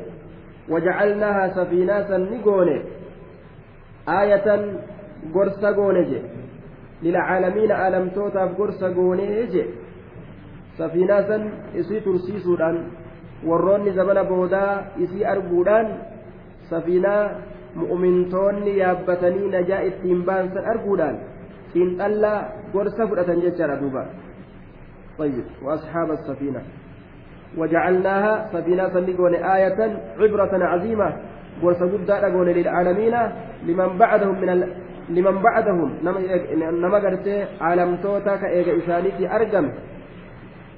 وجعلناها 0.73 1.45
سفينة 1.59 2.11
نقوني 2.17 2.79
آية 4.21 4.49
قرصة 5.35 5.77
قوني 5.77 6.23
للعالمين 7.03 7.71
ألمتوتاف 7.73 8.49
قرصة 8.59 8.95
قوني 8.95 9.47
جي 9.53 9.65
safiinaa 10.79 11.23
san 11.29 11.43
isii 11.81 12.01
tursiisuudhaan 12.05 12.79
warroonni 13.49 13.93
zabana 13.99 14.25
boodaa 14.31 14.73
isii 15.05 15.25
arguudhaan 15.33 15.87
safiinaa 16.71 17.23
mu'umintoonni 17.81 18.75
yaabbatanii 18.81 19.49
najaa 19.55 19.81
ittiin 19.91 20.21
baansan 20.29 20.69
arguudhaan 20.73 21.17
xiinxallaa 21.73 22.39
gorsa 22.73 23.09
fudhatan 23.11 23.45
jechaadha 23.47 23.81
duuba 23.83 24.05
طيب 25.19 25.47
وأصحاب 25.65 26.11
السفينة 26.11 26.61
وجعلناها 27.59 28.33
سفينة 28.53 28.89
سنقون 28.89 29.35
آية 29.35 29.81
عبرة 30.21 30.53
عظيمة 30.65 31.09
ورسجد 31.63 32.07
دارقون 32.07 32.49
للعالمين 32.49 33.15
لمن 33.67 33.99
بعدهم 33.99 34.35
من 34.43 34.49
ال... 34.49 34.61
nama 35.09 37.01
gartee 37.01 37.47
caalamtoota 37.59 38.39
ka 38.39 38.49
eega 38.51 38.73
isaaniitti 38.75 39.27
argame 39.27 39.71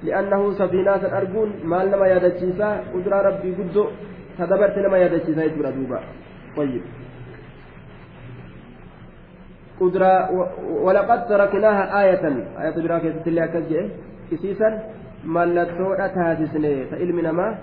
li'annahu 0.04 0.52
safiinaa 0.60 1.00
san 1.00 1.14
arguun 1.20 1.50
maal 1.64 1.88
nama 1.88 2.08
yaadachiisaa 2.12 2.92
kuduraa 2.92 3.22
rabbii 3.22 3.54
guddoo 3.56 3.88
ta 4.36 4.46
dabarte 4.46 4.82
nama 4.84 4.98
yaadachiisaa 4.98 5.48
jechuudha 5.48 5.72
duuba 5.72 6.00
طيب 6.56 6.82
قدرة 9.80 10.30
ولقد 10.82 11.28
تركناها 11.28 12.02
آية 12.02 12.24
آية 12.62 12.76
براكة 12.82 13.22
اللي 13.26 13.44
أكجئ 13.44 13.88
إسيسا 14.32 14.68
ملتوء 15.24 15.96
تاسسني 16.06 16.86
فإلم 16.86 17.20
نما 17.20 17.58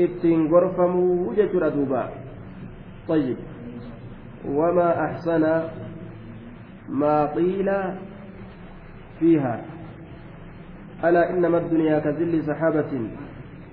إتين 0.00 0.46
غرفمو 0.52 1.32
جتر 1.32 1.68
دوبا 1.68 2.08
طيب 3.08 3.36
وما 4.48 5.04
أحسن 5.04 5.62
ما 6.88 7.26
قيل 7.26 7.70
فيها 9.20 9.64
ألا 11.04 11.30
إنما 11.30 11.58
الدنيا 11.58 11.98
كذل 11.98 12.42
سحابة 12.44 13.10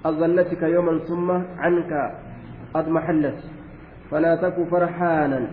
أظلتك 0.06 0.62
يوما 0.62 1.00
ثم 1.00 1.32
عنك 1.58 2.12
أضمحلت 2.76 3.40
فلا 4.12 4.36
تك 4.36 4.68
فرحانا 4.72 5.48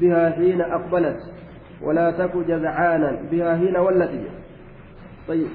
بها 0.00 0.30
حين 0.30 0.60
أقبلت 0.60 1.20
ولا 1.82 2.10
تك 2.10 2.36
جزعانا 2.36 3.18
بها 3.30 3.56
حين 3.56 3.76
ولت 3.76 4.10
طيب 5.28 5.48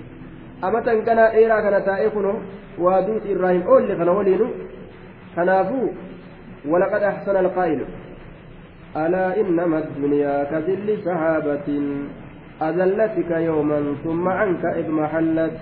أمتى 0.63 1.01
كان 1.01 1.19
إيرا 1.19 1.59
كان 1.59 1.85
تائقنه 1.85 2.41
وادوت 2.79 3.21
إبراهيم 3.25 3.61
أولي 3.61 3.95
كان 3.95 4.09
ولينه 4.09 4.49
كنافو 5.35 5.87
ولقد 6.67 7.03
أحسن 7.03 7.35
القائل 7.35 7.85
ألا 8.97 9.39
إنما 9.41 9.77
الدنيا 9.77 10.43
كذل 10.43 10.97
سحابة 11.05 11.67
أذلتك 12.61 13.31
يوما 13.31 13.95
ثم 14.03 14.27
عنك 14.27 14.65
إذ 14.65 14.91
محلت 14.91 15.53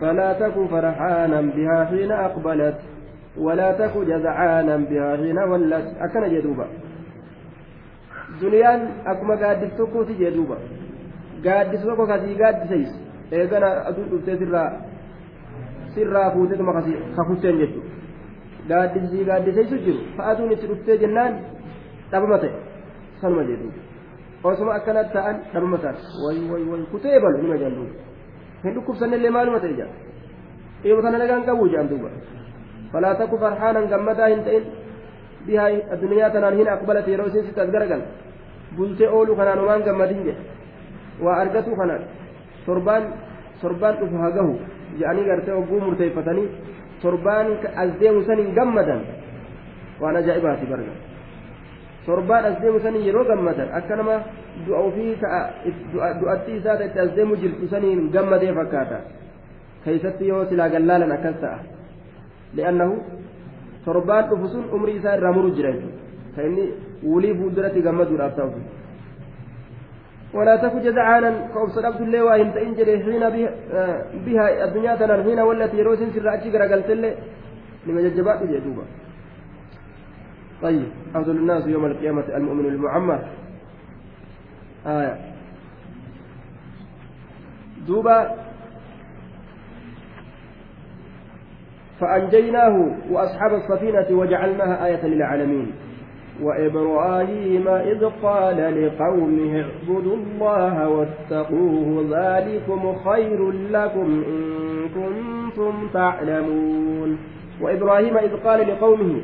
فلا 0.00 0.32
تك 0.32 0.54
فرحانا 0.70 1.40
بها 1.40 1.84
حين 1.84 2.12
أقبلت 2.12 2.78
ولا 3.38 3.72
تك 3.72 3.96
جزعانا 3.98 4.76
بها 4.76 5.16
حين 5.16 5.38
ولت 5.38 5.96
أكن 6.00 6.28
جدوبا 6.34 6.66
دنيان 8.42 8.88
أكما 9.06 9.34
قادس 9.46 9.76
تكوتي 9.78 10.14
جدوبا 10.14 10.58
قادس 11.46 11.82
تكو 11.84 12.06
كذي 12.06 12.42
قادس 12.42 13.03
أدود 13.32 14.14
أفتي 14.14 14.34
سرا 14.40 14.62
سرا 15.94 16.22
فوتي 16.34 16.54
ثم 16.58 16.70
خفوتين 17.16 17.56
جدو 17.60 17.80
قادس 18.70 19.12
قادس 19.28 19.54
سيس 19.54 19.72
جرو 19.84 20.00
فأدوني 20.18 20.56
سرفتي 20.56 20.96
جنان 21.02 21.54
dhabama 22.14 22.38
ta'e 22.38 22.52
sanuma 23.20 23.42
jedhu 23.48 23.68
osuma 24.44 24.72
akkanatti 24.78 25.12
ta'an 25.16 25.36
dhabama 25.52 25.78
ta'an 25.84 25.96
way 26.24 26.38
way 26.50 26.62
way 26.70 26.82
kutee 26.92 27.18
balu 27.24 27.38
nima 27.42 27.56
duuba 27.58 27.94
hin 28.64 28.74
dhukkubsannillee 28.76 29.32
maaluma 29.36 29.60
ta'e 29.64 29.74
jedha 29.78 29.94
dhiiba 30.82 31.02
kana 31.02 31.18
nagaan 31.22 31.42
qabu 31.48 31.68
jedhan 31.72 31.88
duuba 31.92 32.10
falaa 32.92 33.14
takku 33.20 33.36
farhaanan 33.44 33.88
gammadaa 33.92 34.28
hin 34.32 34.44
ta'in 34.46 34.64
bihaa 35.46 35.70
addunyaa 35.94 36.30
tanaan 36.34 36.58
hin 36.60 36.68
aqbalate 36.76 37.10
yeroo 37.14 37.28
isin 37.32 37.46
sitti 37.46 37.60
as 37.64 37.70
garagal 37.76 38.02
bultee 38.76 39.08
ooluu 39.16 39.36
kanaan 39.40 39.64
waan 39.68 39.82
gammadin 39.88 40.20
jedhe 40.28 40.42
waa 41.24 41.36
argatu 41.42 41.76
kanaan 41.80 42.02
torbaan 42.66 43.04
torbaan 43.62 43.94
dhufu 44.00 44.16
hagahu 44.26 44.54
jedhanii 44.98 45.26
gartee 45.30 45.54
ogguu 45.60 45.80
murteeffatanii 45.86 46.48
torbaan 47.02 47.46
as 47.82 47.90
deemu 48.00 48.22
san 48.28 48.38
hin 48.44 48.54
gammadan 48.58 49.00
waan 50.00 50.16
ajaa'ibaati 50.20 50.66
barga 50.72 50.94
torbaan 52.06 52.44
as 52.50 52.56
deemu 52.62 52.80
sanii 52.84 53.06
yeroo 53.08 53.24
gammadan 53.30 53.68
akka 53.78 53.96
nama 53.96 54.16
du'a 54.66 54.80
ofii 54.88 55.12
du'atti 56.20 56.56
isaa 56.60 56.78
itti 56.86 56.98
as 57.04 57.10
deemu 57.16 57.36
jirtu 57.42 57.68
saniin 57.74 58.00
gammadee 58.16 58.52
fakkaata 58.60 58.98
keeysatti 59.84 60.28
yoo 60.28 60.44
silaa 60.50 60.68
gallaalan 60.74 61.12
akkas 61.16 61.36
ta'a 61.42 61.58
li'annahu 62.56 62.94
torbaan 63.84 64.28
dhufu 64.30 64.48
sun 64.54 64.64
umrii 64.78 64.96
isaa 65.00 65.16
irraa 65.18 65.32
muru 65.38 65.50
jira 65.58 65.72
ka 66.36 66.42
inni 66.48 66.64
wulii 67.10 67.34
fuulduratti 67.40 67.80
gammaduudhaaf 67.86 68.36
ta'u 68.36 68.50
ولا 70.34 70.56
تك 70.56 70.74
جزعانا 70.74 71.30
كأبصر 71.54 71.86
عبد 71.86 72.00
الله 72.00 72.24
وإن 72.24 72.54
تئن 72.54 72.74
جري 72.74 73.04
حين 73.04 73.24
بها 74.26 74.64
الدنيا 74.64 74.96
تنال 74.96 75.24
حين 75.24 75.40
والتي 75.40 75.82
روس 75.82 75.98
سر 75.98 76.34
أجي 76.34 76.58
قرقلت 76.58 76.90
لما 77.86 78.00
ججبات 78.00 78.42
جدوبا 78.42 78.84
طيب 80.62 80.88
أفضل 81.14 81.36
الناس 81.36 81.66
يوم 81.66 81.84
القيامة 81.86 82.36
المؤمن 82.36 82.66
المعمر. 82.66 83.20
آية. 84.86 85.18
دوبا. 87.86 88.36
فأنجيناه 92.00 92.96
وأصحاب 93.10 93.54
السفينة 93.54 94.06
وجعلناها 94.10 94.86
آية 94.86 95.06
للعالمين. 95.06 95.72
وإبراهيم 96.42 97.68
إذ 97.68 98.04
قال 98.22 98.56
لقومه 98.84 99.64
اعبدوا 99.64 100.16
الله 100.16 100.88
واتقوه 100.88 102.06
ذلكم 102.10 102.94
خير 103.04 103.50
لكم 103.50 104.22
إن 104.26 104.42
كنتم 104.94 105.88
تعلمون. 105.92 107.18
وإبراهيم 107.60 108.16
إذ 108.18 108.36
قال 108.36 108.60
لقومه 108.68 109.20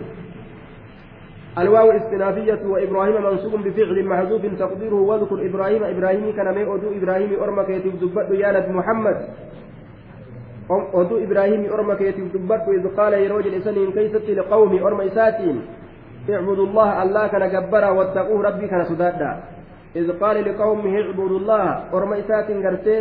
الواو 1.58 1.90
استنافية 1.90 2.60
وإبراهيم 2.66 3.22
منصوب 3.22 3.60
بفعل 3.64 4.04
محذوف 4.04 4.42
تقديره. 4.58 4.94
واذكر 4.94 5.46
إبراهيم 5.46 5.84
إبراهيم 5.84 6.32
كان 6.36 6.54
ما 6.54 6.62
أدو 6.74 6.88
إبراهيم 7.02 7.30
أرمك 7.42 7.68
يتيب 7.68 8.00
دبت 8.00 8.30
يا 8.30 8.70
محمد. 8.70 9.16
أدو 10.94 11.16
إبراهيم 11.24 11.72
أرمك 11.72 12.00
يتيب 12.00 12.32
دبت 12.32 12.64
إذ 12.68 12.88
قال 12.96 13.12
يروج 13.12 13.46
الإسنين 13.46 13.92
كيست 13.92 14.30
لقومي 14.30 14.82
أرم 14.82 15.00
إساتين 15.00 15.60
اعبدوا 16.34 16.66
الله 16.66 16.88
الله 17.02 17.26
كان 17.26 17.44
جبرا 17.54 17.90
واتقوه 17.90 18.42
ربي 18.48 18.66
كان 18.66 18.84
سدادا. 18.84 19.30
إذ 19.96 20.06
قال 20.22 20.36
لقومه 20.46 20.94
اعبدوا 21.00 21.38
الله 21.38 21.64
أرم 21.94 22.12
إساتين 22.12 22.58
قرته 22.66 23.00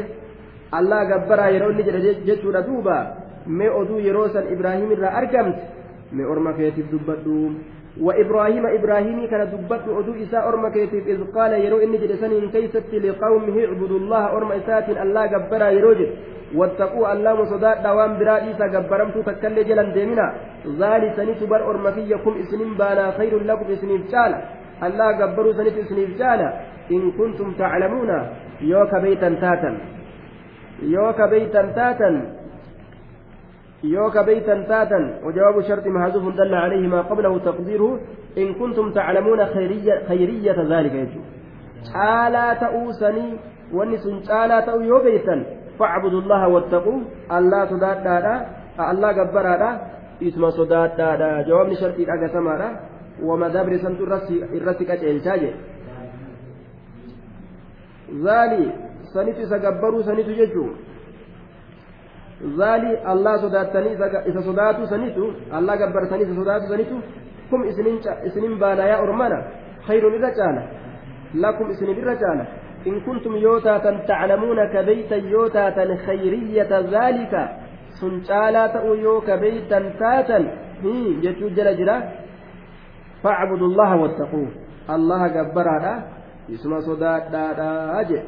الله 0.78 1.00
جبرا 1.12 1.46
يرون 1.56 1.78
نجر 1.78 1.96
جتشورا 2.28 2.62
دوبا. 2.68 3.00
ما 3.48 3.68
أدو 3.82 3.98
يروسا 4.00 4.42
إبراهيم 4.54 4.92
الرا 4.92 5.10
أرقمت 5.18 5.58
ما 6.12 6.24
أرمك 6.32 6.60
يتيب 6.60 6.86
دبت 6.92 7.26
وإبراهيم 8.06 8.66
إبراهيم 8.78 9.28
كان 9.32 9.42
دبت 9.52 9.86
أدو 10.00 10.14
إساء 10.24 10.48
أرم 10.50 10.64
كيتيف 10.76 11.08
إذ 11.08 11.20
قال 11.36 11.52
يرو 11.66 11.78
إني 11.84 11.98
جلسني 11.98 12.48
كيست 12.48 12.94
لقومه 12.94 13.56
اعبدوا 13.66 14.00
الله 14.00 14.24
أرم 14.38 14.52
إسات 14.52 14.90
الله 14.90 15.26
جبرا 15.34 15.70
يروجد 15.78 16.10
واتقوا 16.56 17.14
الله 17.14 17.34
مصداء 17.42 17.76
دوام 17.84 18.12
برا 18.20 18.36
إيسا 18.46 18.66
جبرمت 18.74 19.18
تكل 19.28 19.58
جلا 19.68 19.84
ديمنا 19.96 20.28
ذلك 20.82 21.14
سنت 21.18 21.42
بر 21.52 21.62
أرم 21.70 21.86
فيكم 21.92 22.34
إسنين 22.42 22.72
بانا 22.80 23.06
خير 23.18 23.34
لكم 23.50 23.68
إسنين 23.76 24.02
جالا. 24.12 24.40
الله 24.86 25.08
جبروا 25.20 25.54
سنت 25.60 25.76
إسنين 25.84 26.10
جالا. 26.20 26.48
إن 26.96 27.12
كنتم 27.18 27.48
تعلمون. 27.60 28.12
يوك 28.62 28.94
بيتا 29.04 29.30
تاتا. 29.44 29.72
يوك 30.96 31.20
بيتا 31.32 31.62
تاتا. 31.78 32.10
يوكا 33.84 34.22
بيتا 34.22 34.64
تاتا 34.70 35.20
وجواب 35.24 35.62
شرط 35.62 35.88
محذوف 35.88 36.36
دل 36.36 36.56
عليه 36.56 36.88
ما 36.88 37.02
قبله 37.02 37.38
تقديره 37.40 38.00
إن 38.38 38.54
كنتم 38.54 38.92
تعلمون 38.92 39.46
خيرية, 39.46 40.04
خيرية 40.08 40.58
ذلك 40.74 40.94
يجو 40.94 41.22
تعالى 41.94 42.58
تؤوسني 42.62 43.38
ونسن 43.74 44.24
تعالى 44.28 44.62
تأو 44.66 44.82
يو 44.82 45.00
بيتا 45.04 45.46
فاعبدوا 45.80 46.22
الله 46.22 46.48
واتقوا 46.48 47.00
الله 47.38 47.66
صدات 47.66 47.98
دادا 47.98 48.36
الله 48.92 49.10
قبر 49.18 49.44
دادا 49.44 49.72
إسم 50.24 50.50
صدات 50.50 50.92
دادا 50.98 51.42
جواب 51.48 51.74
شرط 51.74 51.98
الأقسم 52.00 52.50
دادا 52.50 52.70
وما 53.24 53.48
دبر 53.48 53.78
سنت 53.78 54.00
الرسي 54.02 54.86
كتيل 54.90 55.18
ذلك 58.28 58.74
سنت 59.14 59.38
سقبروا 59.52 60.02
سنت 60.02 60.30
ججو. 60.40 60.66
Zaali 62.58 62.92
allah 63.12 63.34
sodaatanii 63.42 63.94
isa 64.30 64.42
sodaatu 64.44 64.88
sanitu 64.88 65.34
allah 65.52 65.78
gabbartanii 65.78 66.24
isa 66.24 66.36
sodaatu 66.36 66.68
sanitu 66.68 67.02
kum 67.50 67.64
isinin 68.28 68.60
baanayaa 68.60 69.02
ormana 69.04 69.38
khayrun 69.88 70.14
irra 70.20 70.32
caala 70.40 70.64
lakum 71.44 71.72
isinin 71.72 71.98
irra 72.02 72.16
caala 72.24 72.46
in 72.86 73.02
kuntum 73.08 73.36
yoo 73.46 73.60
taatan 73.60 74.02
taclamuuna 74.08 74.72
ka 74.74 74.84
beytan 74.90 75.28
yoo 75.34 75.50
taatan 75.50 75.98
khayriyata 76.06 76.84
zaalika 76.94 77.42
sun 78.00 78.24
caalaa 78.30 78.68
ta'uu 78.76 78.96
yoo 79.06 79.20
ka 79.28 79.38
beytan 79.38 79.94
taatan 80.00 80.44
jechuu 81.24 81.50
jala 81.58 81.74
jira 81.80 81.96
facbudu 83.24 83.66
allaha 83.72 83.96
wattaquu 84.04 84.44
allaha 84.96 85.28
gabbaraadha 85.38 85.94
isuma 86.56 86.82
sodaadhaadha 86.88 88.04
jedhe 88.10 88.28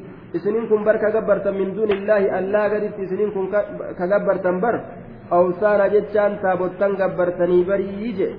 isiniin 0.33 0.67
kun 0.69 0.83
bar 0.83 0.97
ka 0.99 1.09
gabbartan 1.11 1.55
min 1.55 1.75
duuni 1.75 1.93
illaahi 1.99 2.29
allaa 2.39 2.69
gaditti 2.69 3.01
isiniin 3.07 3.31
kun 3.35 3.47
ka 3.51 4.05
gabbartan 4.13 4.59
bar 4.63 4.75
awsaana 5.31 5.89
jechaan 5.89 6.39
taabottan 6.43 6.95
gabbartanii 7.01 7.63
barii 7.69 8.13
je 8.19 8.29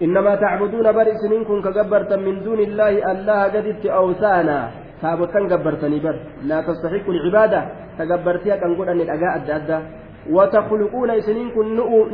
innamaa 0.00 0.36
tacbuduuna 0.36 0.92
bar 0.92 1.06
isiniin 1.08 1.44
kun 1.44 1.62
ka 1.62 1.70
gabbartan 1.78 2.20
min 2.28 2.44
duuni 2.44 2.62
illaahi 2.68 3.02
allaa 3.12 3.48
gaditti 3.54 3.90
awsaana 3.90 4.56
taabottan 5.00 5.48
gabbartanii 5.52 6.00
bar 6.06 6.16
laa 6.48 6.62
tastaxiqu 6.68 7.12
lcibaada 7.12 7.60
ka 7.98 8.04
gabbartii 8.12 8.50
haqan 8.54 8.76
godhanne 8.78 9.04
dhagaa 9.10 9.36
adda 9.38 9.54
addaa 9.60 9.82
وتخلقون 10.30 11.10
إسنين 11.10 11.50
كن 11.54 11.66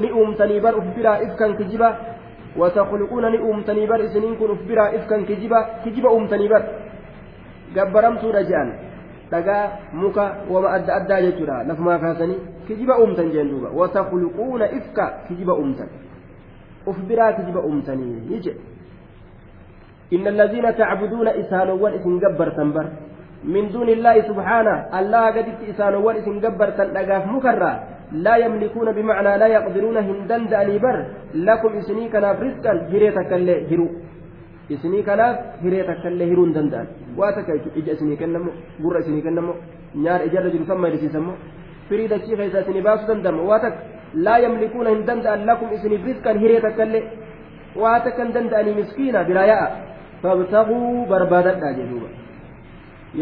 نؤم 0.02 0.34
تنيبر 0.34 0.78
أفبرا 0.78 1.12
إفكا 1.26 1.46
كجبا 1.58 1.90
وتخلقون 2.60 3.24
نؤم 3.32 3.58
تنيبر 3.62 4.04
إسنين 4.04 4.34
كن 4.36 4.50
أفبرا 4.50 4.84
إفكا 4.96 5.16
كجبا 5.28 5.60
كجبا 5.84 6.08
أم 6.16 6.26
تنيبر 6.26 6.62
gabbaramtuudha 7.74 8.42
jedhan 8.50 8.72
dhagaa 9.30 9.64
muka 9.92 10.24
wama 10.50 10.70
adda 10.76 10.94
addaa 10.94 11.22
jechuudha 11.22 11.64
lafumaa 11.68 11.98
kaasanii 11.98 12.40
kijiba 12.66 12.98
uumtan 12.98 13.30
jeen 13.32 13.50
duuba 13.50 13.68
watakluquuna 13.80 14.70
ifka 14.78 15.12
kijiba 15.28 15.54
uumtan 15.54 15.88
uf 16.86 16.98
biraa 17.08 17.32
kijiba 17.32 17.60
uumtanii 17.60 18.20
jedhe 18.30 18.60
إن 20.12 20.28
الذين 20.28 20.76
تعبدون 20.76 21.28
إسانوان 21.28 21.92
إسن 21.98 22.14
جبرتن 22.22 22.68
بر 22.76 22.86
من 23.54 23.64
دون 23.74 23.88
الله 23.96 24.16
سبحانه 24.30 24.76
الله 24.98 25.24
قد 25.36 25.46
إسانوان 25.72 26.14
إسن 26.20 26.36
جبرتن 26.44 26.88
لقاف 26.96 27.24
مكرا 27.34 27.72
لا 28.24 28.34
يملكون 28.44 28.88
بمعنى 28.92 29.32
لا 29.42 29.46
يقدرون 29.56 29.96
هندن 30.08 30.42
داني 30.52 30.78
بر 30.84 30.96
لكم 31.48 31.72
إسني 31.80 32.04
كنا 32.12 32.30
رزقا 32.42 32.72
هريتك 32.92 33.30
اللي 33.38 33.56
هرو 33.70 33.86
isinii 34.76 35.02
kanaaf 35.08 35.36
hiree 35.64 35.84
takkaillee 35.90 36.28
hiruu 36.32 36.44
hin 36.48 36.54
danda'an 36.58 36.86
waa 37.20 37.32
takka 37.38 37.52
ija 37.80 37.92
isinii 37.96 38.18
kennamu 38.22 38.50
gurra 38.84 39.00
isinii 39.04 39.24
kennamu 39.26 39.52
nyaara 40.04 40.24
ijarra 40.30 40.50
jiru 40.54 40.64
kan 40.70 40.78
maydisiisamu 40.84 41.32
firii 41.88 42.08
dachii 42.14 42.36
keessaa 42.40 42.62
isinii 42.64 42.84
baasuu 42.88 43.08
danda'amu 43.12 43.48
waa 43.50 43.60
takka 43.64 43.80
laa 44.26 44.38
yamlikuuna 44.44 44.90
hin 44.94 45.04
danda'an 45.10 45.46
lakum 45.50 45.68
isiniif 45.76 46.04
rizqan 46.10 46.36
hiree 46.44 46.60
takkaillee 46.66 47.02
waa 47.82 47.98
takka 48.06 48.22
hin 48.24 48.34
danda'anii 48.38 48.74
miskiina 48.80 49.24
biraa 49.30 49.46
yaa'a 49.52 49.68
fabtaguu 50.24 51.06
barbaadadhaa 51.12 51.72
jedhuuba 51.78 52.08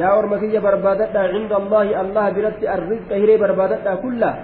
yaa 0.01 0.15
orma 0.21 0.37
kiyya 0.43 0.61
barbaadadhaa 0.69 1.27
cinda 1.35 1.55
allaahi 1.63 1.93
allah 2.03 2.25
biratti 2.39 2.67
arrizqa 2.77 3.15
hiree 3.23 3.39
barbaadadhaa 3.45 3.97
kullaa 4.05 4.35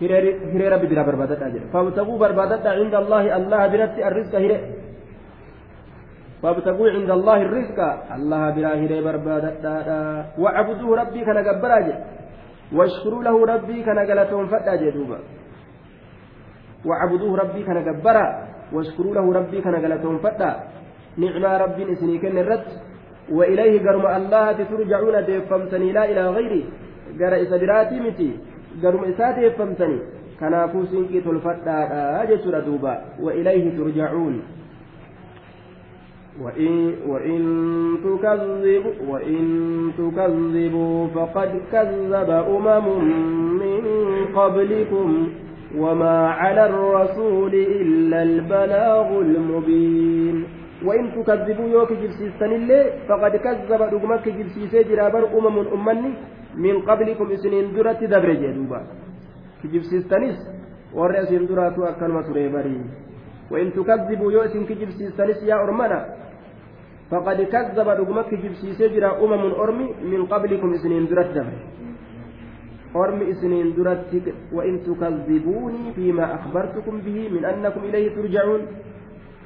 hiree 0.00 0.68
rabbi 0.74 0.86
biraa 0.92 1.06
barbaadadhaa 1.10 1.50
jedhe 1.54 1.66
fabtaguu 1.74 2.16
barbaadadhaa 2.24 2.74
cinda 2.80 2.96
allaahi 3.02 3.30
allah 3.38 3.60
biratti 3.74 4.00
arrizqa 4.08 4.38
hiree 4.44 4.60
فابتغوا 6.46 6.90
عند 6.90 7.10
الله 7.10 7.38
الرزق. 7.42 7.78
الله 8.14 8.50
بلا 8.50 8.72
هري 8.78 8.98
بربادة 9.02 9.64
وعبدوه 10.38 10.90
ربي 11.00 11.20
كان 11.26 11.38
جبراج 11.42 11.86
واشكروا 12.72 13.22
له 13.26 13.36
ربي 13.46 13.82
كان 13.82 13.98
قلتهم 13.98 14.46
فتا 14.46 14.74
جدوبا 14.78 15.18
وعبدوه 16.86 17.32
ربي 17.42 17.62
كان 17.66 17.78
جبرا 17.88 18.26
واشكروا 18.72 19.14
له 19.14 19.26
ربي 19.38 19.58
كان 19.60 19.74
قلتهم 19.74 20.18
فتا 20.18 20.50
نعم 21.18 21.44
ربي 21.62 21.82
اسني 21.92 22.18
كن 22.22 22.38
الرد. 22.38 22.68
وإليه 23.32 23.74
قرم 23.82 24.06
الله 24.06 24.52
ترجعون 24.52 25.16
ديفمتني 25.26 25.92
لا 25.92 26.02
إلى 26.10 26.22
غيري. 26.36 26.62
قال 27.18 27.32
إسدراتي 27.42 27.96
متي. 28.00 28.30
قرم 28.82 29.02
إساتي 29.10 29.40
ديفمتني 29.40 29.98
كنافو 30.40 30.84
سنكي 30.90 31.20
تلفتا 31.26 31.76
أجسر 32.22 32.54
دوبا. 32.66 32.94
وإليه 33.24 33.64
ترجعون. 33.78 34.36
وإن, 36.42 36.94
وإن, 37.08 37.42
تكذبوا 38.04 38.92
وإن 39.08 39.44
تكذبوا 39.98 41.06
فقد 41.14 41.50
كذب 41.72 42.30
أمم 42.56 42.86
من 43.62 43.80
قبلكم 44.36 45.28
وما 45.78 46.16
على 46.28 46.62
الرسول 46.66 47.54
إلا 47.54 48.22
البلاغ 48.22 49.08
المبين. 49.20 50.36
وإن 50.84 51.04
تكذبوا 51.16 51.68
يوك 51.68 51.92
جبسيستن 51.92 52.52
اللي 52.52 52.80
فقد 53.08 53.36
كذب 53.36 53.80
رقمك 53.82 54.28
جبسيسي 54.28 54.82
جرابر 54.82 55.22
أمم 55.38 55.56
أمني 55.72 56.10
من 56.56 56.76
قبلكم 56.88 57.26
إسنين 57.32 57.72
درة 57.76 58.00
دبر 58.12 58.30
جدوبا. 58.32 58.80
جبسيستنس 59.64 60.38
warri 60.96 61.18
asiin 61.18 61.44
duraatu 61.48 61.84
akkanuma 61.84 62.22
ture 62.24 62.48
barii 62.48 62.80
وإن 63.50 63.72
تكذبوا 63.72 64.32
يؤسن 64.32 64.64
كجبسيستنس 64.64 65.42
يا 65.42 65.54
أرمنا 65.64 66.00
فقد 67.10 67.38
كذب 67.54 67.88
رقمك 67.88 68.30
جبسيسي 68.34 68.88
جرا 68.94 69.10
أمم 69.24 69.44
أرمي 69.62 69.86
من 70.12 70.20
قبلكم 70.32 70.68
إسنين 70.74 71.06
درة 71.10 71.30
دبر 71.36 71.56
أرمي 73.02 73.24
إسنين 73.30 73.68
درة 73.78 74.12
وإن 74.56 74.74
تكذبوني 74.86 75.84
فيما 75.96 76.26
أخبرتكم 76.34 76.94
به 77.06 77.18
من 77.34 77.42
أنكم 77.44 77.80
إليه 77.88 78.06
ترجعون 78.16 78.62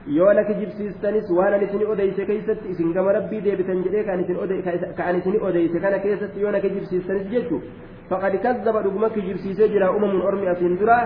na 0.09 0.45
kijibsiistanis 0.45 1.31
waan 1.31 1.55
ani 1.55 1.65
isin 1.65 1.83
odeyse 1.93 2.25
keessatti 2.27 2.69
isin 2.73 2.93
gama 2.93 3.13
rabbii 3.13 3.45
deebitan 3.45 3.83
jedhee 3.85 4.05
ka'an 4.97 5.17
isin 5.21 5.37
odeyse 5.49 5.79
kana 5.81 5.99
keessatti 5.99 6.41
yoo 6.41 6.51
na 6.51 6.61
kijibsiistanis 6.61 7.29
jechu 7.31 7.61
faqad 8.09 8.35
kazzaba 8.43 8.83
dhuguma 8.83 9.11
kijibsiisee 9.11 9.69
jira 9.69 9.93
umamuun 9.93 10.23
ormi 10.29 10.49
asiin 10.49 10.79
duraa 10.81 11.05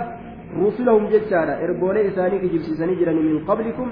rusulahum 0.60 1.10
jechaadha 1.14 1.58
ergoolee 1.66 2.06
isaanii 2.10 2.40
kijibsiisanii 2.44 2.96
jirani 3.00 3.22
min 3.28 3.44
qablikum 3.48 3.88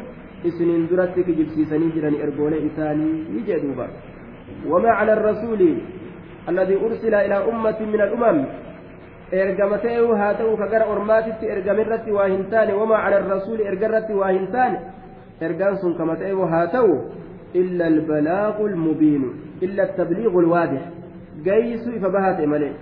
isiniin 0.51 0.89
duratti 0.91 1.25
kijibsiisanii 1.25 1.93
jirani 1.97 2.23
ergoolee 2.27 2.63
isaanii 2.69 3.45
jedhuuba 3.51 3.89
wamaa 4.75 4.99
cala 4.99 5.13
arrasuuli 5.19 5.73
الذي 6.49 6.77
أرسل 6.77 7.15
إلى 7.15 7.37
أمة 7.51 7.81
من 7.81 8.01
الأمم 8.01 8.47
hin 14.37 14.47
taane 14.53 14.79
ergaan 15.41 15.77
sun 15.81 15.95
kama 15.97 16.17
ta'uu 16.17 16.47
haa 16.53 16.67
ta'u 16.75 16.93
illa 17.61 17.85
albalaaqu 17.93 18.69
lmubiinu 18.75 19.29
illa 19.61 19.83
attabliiqu 19.83 20.43
lwaadix 20.47 20.83
gaysuu 21.47 21.95
ifa 21.99 22.11
bahaa 22.17 22.35
ta'e 22.37 22.47
malee 22.47 22.73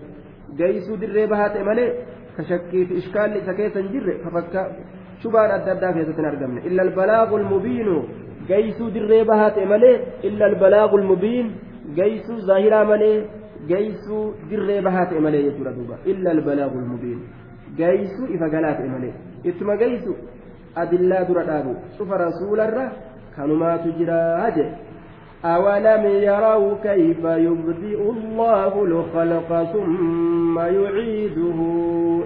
gaysuu 0.60 0.96
dirree 1.00 1.26
bahaa 1.26 1.48
ta'e 1.54 1.64
malee 1.70 1.90
ka 2.36 2.42
shakkii 2.50 2.84
fi 2.86 2.94
ishkaalli 3.02 3.38
isa 3.42 3.54
keessa 3.54 3.78
hin 3.82 3.92
jirre 3.94 4.18
ka 4.24 4.30
fakka 4.36 4.66
gaysuu 8.48 8.90
dirree 8.94 9.24
bahaa 9.30 9.50
ta'e 9.56 9.66
malee 9.72 9.96
illa 10.28 10.44
albalaaqu 10.50 10.98
lmubiin 11.02 11.46
gaysuu 11.98 12.38
zaahiraa 12.48 12.84
malee 12.90 13.16
geeysuu 13.70 14.24
dirree 14.50 14.80
bahaa 14.86 15.06
ta'e 15.10 15.20
malee 15.26 15.42
jechuudha 15.46 15.72
duuba 15.78 15.98
illa 16.12 16.30
albalaagul 16.36 16.86
mubiin 16.92 17.20
geeysuu 17.80 18.26
ifa 18.36 18.48
galaa 18.54 18.74
ta'e 18.78 18.88
malee 18.94 19.12
ittuma 19.52 19.76
geeysu 19.82 20.16
adillaa 20.82 21.24
dura 21.28 21.44
dhaabu 21.50 21.74
cufa 21.98 22.18
rasuularra 22.24 22.86
kanumaatu 23.36 23.92
jiraa 23.98 24.50
jedhe 24.56 24.89
أولم 25.44 26.06
يروا 26.06 26.74
كيف 26.82 27.24
يبدئ 27.24 28.10
الله 28.10 28.84
الخلق 28.84 29.72
ثم 29.72 30.58
يعيده 30.58 31.58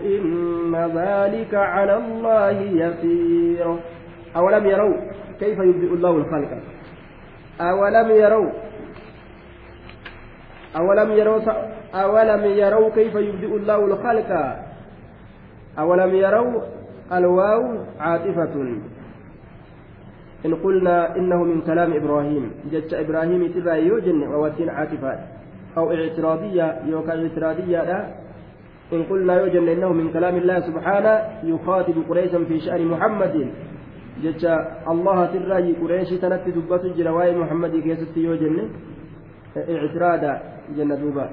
إن 0.05 0.75
ذلك 0.75 1.55
على 1.55 1.97
الله 1.97 2.51
يسير. 2.61 3.77
أولم 4.37 4.67
يروا 4.67 4.97
كيف 5.41 5.59
يبدئ 5.59 5.95
الله 5.95 6.11
الخلق؟ 6.11 6.59
أولم 7.61 8.11
يروا 8.11 8.51
أولم 10.77 11.13
يروا 11.13 11.41
أولم 11.95 12.45
يروا 12.45 12.91
كيف 12.91 13.15
يبدئ 13.15 13.57
الله 13.57 13.85
الخلق؟ 13.85 14.57
أولم 15.79 16.15
يروا 16.15 16.61
الواو 17.13 17.79
عاطفة. 18.01 18.55
إن 20.45 20.55
قلنا 20.55 21.17
إنه 21.17 21.45
من 21.45 21.61
كلام 21.61 21.93
إبراهيم 21.93 22.51
جت 22.73 22.95
إبراهيم 22.95 23.53
ترى 23.53 23.87
يوجن 23.87 24.23
ووتين 24.23 24.69
عاطفة 24.69 25.19
أو 25.77 25.93
اعتراضية 25.93 26.67
يوكا 26.87 27.23
اعتراضية 27.23 27.85
لا. 27.85 28.01
إن 28.93 29.03
قلنا 29.03 29.41
يوجن 29.41 29.69
إنه 29.69 29.93
من 29.93 30.13
كلام 30.13 30.37
الله 30.37 30.61
سبحانه 30.61 31.15
يخاطب 31.45 31.95
قريشا 32.09 32.45
في 32.45 32.61
شأن 32.61 32.87
محمد. 32.87 33.35
جت 34.23 34.45
الله 34.89 35.19
ترى 35.27 35.73
قريش 35.81 36.11
تنتي 36.23 36.51
دبة 36.51 36.85
جرواي 36.97 37.31
محمد 37.37 37.73
كيست 37.85 38.17
يوجن. 38.17 38.57
اعتراضا 39.57 40.33
جنة 40.77 40.95
دوبا. 40.95 41.27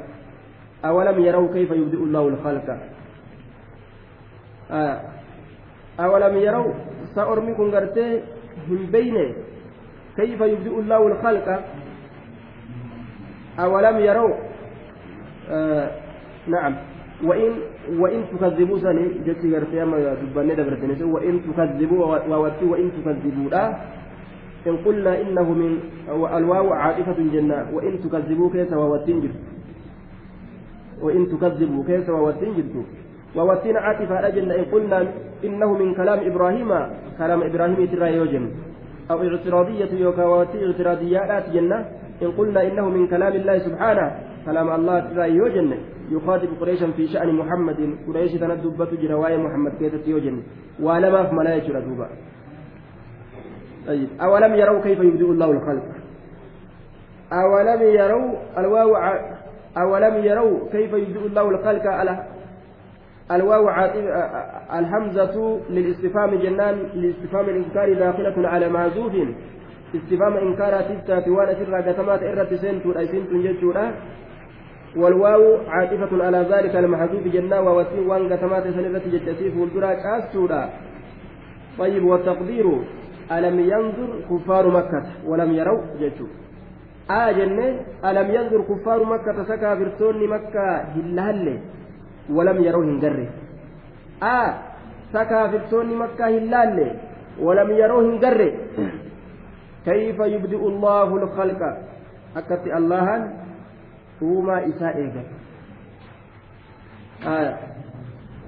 أولم 0.86 1.18
يروا 1.20 1.53
كيف 1.53 1.72
يبدئ 1.72 2.01
الله 2.03 2.28
الخلق؟ 2.28 2.68
آه. 4.72 5.01
أولم 5.99 6.38
يروا 6.38 6.74
سأرمكم 7.16 7.72
قرتي 7.76 8.22
بين 8.91 9.34
كيف 10.18 10.41
يبدئ 10.41 10.80
الله 10.80 11.08
الخلق؟ 11.08 11.47
أولم 13.60 13.99
يروا؟ 13.99 14.36
آه. 15.49 15.91
نعم. 16.47 16.76
وإن 17.24 17.52
وإن 17.99 18.24
تكذبوا 18.32 18.78
سني 18.78 19.06
جت 19.26 19.43
قرتي 19.56 19.84
أما 19.84 20.14
دباني 20.14 20.56
دبرتني 20.56 21.04
وإن 21.04 21.41
تكذبوا 21.45 22.06
ووتي 22.28 22.66
وإن 22.66 22.91
تكذبوا. 22.97 23.49
لا 23.49 23.66
إن 24.68 24.78
قلنا 24.78 25.22
إنه 25.22 25.47
من 25.54 25.80
الواو 26.10 26.74
عاطفة 26.74 27.18
جنة. 27.34 27.70
وإن 27.74 28.02
تكذبوا 28.02 28.49
كيس 28.52 28.74
ووتين 28.74 29.22
جبت 29.22 29.41
وإن 31.02 31.28
تكذبوا 31.28 31.84
كيس 31.84 32.10
ووتين 32.10 32.54
جبت 33.36 33.38
ووتين 33.38 33.78
عاطفة 33.78 34.28
أجن 34.28 34.52
إن 34.52 34.66
قلنا 34.72 35.08
إنه 35.44 35.74
من 35.74 35.96
كلام 35.96 36.20
إبراهيم 36.20 36.70
كلام 37.18 37.42
إبراهيم 37.44 37.86
ترى 37.86 38.16
يوجن. 38.16 38.52
أو 39.12 39.24
اعتراضية 39.24 39.92
يوكا 39.94 40.26
ووتي 40.26 40.66
اعتراضيات 40.66 41.50
جنة. 41.50 41.86
إن 42.22 42.32
قلنا 42.32 42.62
إنه 42.68 42.90
من 42.90 43.08
كلام 43.08 43.34
الله 43.34 43.58
سبحانه 43.58 44.12
كلام 44.46 44.70
الله 44.72 45.00
ترى 45.00 45.30
يوجن. 45.30 45.78
يخاطب 46.12 46.48
قريشا 46.60 46.92
في 46.92 47.08
شأن 47.08 47.36
محمد. 47.36 47.96
قريش 48.08 48.32
تندبت 48.32 48.94
جرواية 48.94 49.38
محمد 49.38 49.72
كيف 49.80 50.08
يوجن. 50.08 50.44
ولما 50.80 51.24
في 51.24 51.36
ملايك 51.36 51.70
ردوبا 51.70 52.08
طيب 53.88 54.10
أولم 54.22 54.56
يروا 54.56 54.82
كيف 54.82 55.00
يبدئ 55.00 55.26
الله 55.26 55.52
الخلق؟ 55.52 55.88
أولم 57.34 57.82
يروا 57.82 58.32
الواو. 58.58 58.96
أولم 59.78 60.16
يروا 60.26 60.60
كيف 60.72 60.94
يبدئ 60.94 61.26
الله 61.28 61.50
الخلق 61.50 61.86
على 61.88 62.24
الواو 63.32 63.68
عاطف 63.68 64.06
الحمزة 64.80 65.60
للاستفهام 65.70 66.36
جنان 66.36 66.76
لاستفهام 66.94 67.46
الإنكار 67.50 67.94
داخلة 67.94 68.48
على 68.50 68.70
معزوف. 68.70 69.14
استفهام 69.96 70.34
إنكار 70.38 70.82
تستا 70.82 71.20
في 71.22 71.30
وأنا 71.30 71.54
سرى 71.54 71.82
قتمات 71.88 72.24
إرة 72.24 72.56
سنتو 72.56 72.92
أي 73.00 73.08
سنتو 73.08 73.42
جتشورا 73.44 73.86
والواو 74.96 75.58
عاطفة 75.68 76.24
على 76.26 76.38
ذلك 76.52 76.76
المحذوف 76.76 77.24
جنا 77.28 77.60
ووسيم 77.60 78.10
وان 78.10 78.34
قتمات 78.34 78.64
سنرة 78.64 79.02
جتسيف 79.14 79.58
والدراج 79.58 79.98
أسورا 80.06 80.70
طيب 81.80 82.04
والتقدير؟ 82.06 82.66
ألم 83.32 83.60
ينظر 83.60 84.10
كفار 84.30 84.68
مكة؟ 84.78 85.04
ولم 85.30 85.52
يروا؟ 85.52 85.82
جيتشو 86.00 86.28
آه 87.12 87.32
جنة. 87.32 87.68
ألم 88.10 88.28
ينظر 88.36 88.62
كفار 88.62 89.00
مكة 89.14 89.44
سكا 89.44 89.76
فرسون 89.76 90.28
مكة 90.28 90.66
هلهل 90.96 91.60
ولم 92.36 92.64
يروا 92.64 92.84
هنجره 92.84 93.30
آه 94.24 94.54
سكا 95.14 95.48
فرسون 95.52 95.98
مكة 95.98 96.26
هلهل 96.28 96.78
ولم 97.40 97.70
يروا 97.72 98.02
هنجره 98.02 98.52
كيف 99.86 100.20
يبدئ 100.20 100.62
الله 100.68 101.10
الخلق؟ 101.24 101.62
أكت 102.38 102.68
الله 102.68 103.08
وما 104.22 104.58
إساء 104.70 104.96
آه 107.28 107.58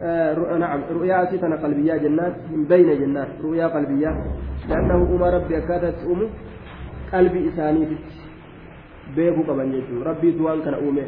آه 0.02 0.58
نعم 0.58 0.80
رؤيا 0.92 1.26
ستنا 1.26 1.56
قلبية 1.56 1.96
جنات 2.04 2.36
من 2.52 2.64
بين 2.66 2.90
جنات 3.02 3.28
رؤيا 3.44 3.68
قلبية. 3.68 4.12
لأنه 4.70 4.96
أمر 4.96 5.34
ربي 5.34 5.58
أكادت 5.58 5.98
أم 6.12 6.30
قلبي 7.14 7.50
إساني 7.50 7.98
beekuu 9.12 9.44
qaban 9.44 9.72
jechuudha 9.72 10.16
rabbiitu 10.16 10.46
waan 10.46 10.64
kana 10.64 10.80
uume 10.80 11.04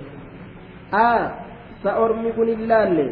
hin 1.92 2.68
laalle 2.68 3.06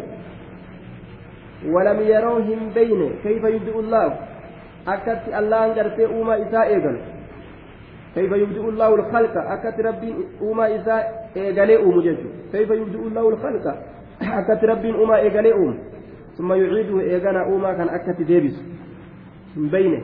walam 1.74 2.01
yeroo 2.01 2.39
hin 2.49 2.74
beyne 2.74 3.09
kayfa 3.24 3.49
yubdi'u 3.49 3.82
llaahu 3.82 4.13
akkatti 4.86 5.34
allahan 5.34 5.76
gartee 5.76 6.07
uumaa 6.07 6.38
isaa 6.45 6.65
eegalu 6.65 6.99
kayfa 8.15 8.38
yubdi'u 8.38 8.71
llaahu 8.71 8.97
lkhalqa 8.97 9.45
akkatti 9.55 9.82
rabbiin 9.82 10.15
uumaa 10.41 10.67
isaa 10.67 11.01
eegalee 11.36 11.78
uumu 11.78 12.01
jechuudha 12.01 12.51
kayfa 12.51 12.76
yubdi'u 12.76 13.09
llaahu 13.09 13.32
lkhalqa 13.32 13.76
akkatti 14.39 14.65
rabbiin 14.65 14.95
uumaa 14.95 15.19
eegalee 15.19 15.53
uumu 15.53 15.80
ثم 16.38 16.53
يعيده 16.53 17.01
إيغانا 17.01 17.43
أوما 17.45 17.74
كان 17.74 17.89
أكت 17.89 18.21
ديبس 18.21 18.57
من 19.55 19.69
بينه 19.69 20.01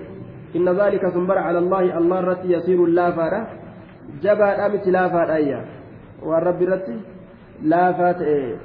إن 0.56 0.70
ذلك 0.70 1.10
ثم 1.10 1.32
على 1.32 1.60
الله 1.60 1.98
الله 1.98 2.20
رتي 2.22 2.52
يصير 2.54 2.86
لا 2.86 3.12
فاره 3.12 3.48
jabaadha 4.22 4.70
miti 4.70 4.92
laafaadha 4.92 5.34
ayya 5.34 5.60
waan 6.26 6.44
rabbi 6.44 6.64
irratti 6.66 6.96
laafaa 7.64 8.14
ta'e 8.14 8.58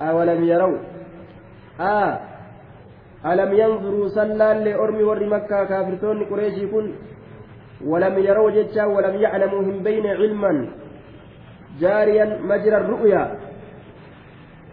awalam 0.00 0.44
yaraw 0.44 0.72
aa 1.78 2.18
alam 3.32 3.52
yanzuruu 3.62 4.08
sallaallee 4.08 4.76
ormi 4.84 5.02
warri 5.08 5.26
makkaa 5.26 5.66
kaafirtoonni 5.66 6.26
qureeshii 6.32 6.66
kun 6.66 6.94
ولم 7.84 8.18
يروا 8.18 8.50
جتا 8.50 8.84
ولم 8.84 9.14
يعلموا 9.20 9.62
من 9.62 9.82
بين 9.82 10.06
علما 10.06 10.52
جاريا 11.80 12.26
مجرى 12.50 12.76
الرؤيا 12.76 13.22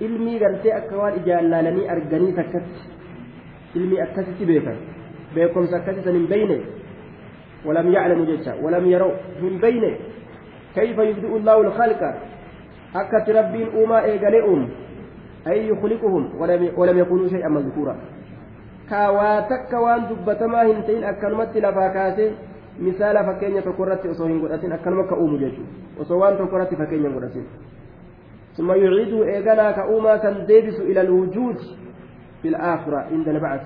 ilmii 0.01 0.39
gartee 0.39 0.73
akka 0.73 0.97
waan 0.97 1.17
ijaan 1.19 1.49
laalanii 1.51 1.87
arganii 1.93 2.33
takkatti 2.39 2.81
ilmii 3.75 4.01
akkasitti 4.05 4.45
beekan 4.45 4.77
beekumsa 5.35 5.75
akkasi 5.77 6.01
san 6.05 6.13
hin 6.13 6.27
beyne 6.27 6.57
ولم 7.65 7.87
يعلموا 7.93 8.25
جتا 8.25 8.53
ولم 8.63 8.85
يروا 8.93 9.13
من 9.43 9.53
بين 9.61 9.83
كيف 12.93 13.27
يبدئ 13.27 13.27
الله 13.27 13.27
الخلق 13.27 13.27
أكت 13.27 13.29
ربين 13.29 13.67
أما 13.83 14.03
إيقالئهم 14.03 14.69
أي 15.47 15.67
يخلقهم 15.67 16.29
ولم, 16.39 16.71
ولم 16.77 16.97
يكونوا 16.97 17.27
شيئا 17.27 17.49
مذكورا 17.49 17.95
كواتك 18.89 19.73
وان 19.73 20.01
دبتما 20.09 20.61
هنتين 20.61 21.03
أكلمت 21.03 21.57
لفاكاسي 21.57 22.31
misaala 22.79 23.23
fakkeenya 23.23 23.61
tokko 23.61 23.83
irratti 23.83 24.09
osoo 24.09 24.27
hin 24.27 24.39
godhatin 24.39 24.73
akkanuma 24.73 25.03
ka 25.03 25.15
uumu 25.15 25.37
jechuudha 25.37 26.01
osoo 26.01 26.19
waan 26.19 26.37
tokko 26.37 26.55
irratti 26.55 26.75
fakkeenya 26.75 27.09
hin 27.09 27.19
godhatin 27.19 27.45
ثم 28.57 28.71
يعيده 28.71 29.23
إيقنا 29.23 29.71
كأوما 29.71 30.17
كان 30.17 30.45
ديبس 30.45 30.79
إلى 30.79 31.01
الوجود 31.01 31.57
في 32.41 32.47
الآخرة 32.47 32.97
عند 32.97 33.27
البعث 33.27 33.61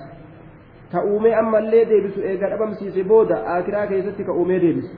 كأومي 0.92 1.38
أما 1.38 1.58
اللي 1.58 1.84
ديبس 1.84 2.18
إيقنا 2.18 2.54
أبم 2.54 2.72
سيسي 2.72 3.02
بودا 3.02 3.58
آخرة 3.60 3.84
كيستي 3.84 4.24
كأومي 4.24 4.58
ديبس 4.58 4.88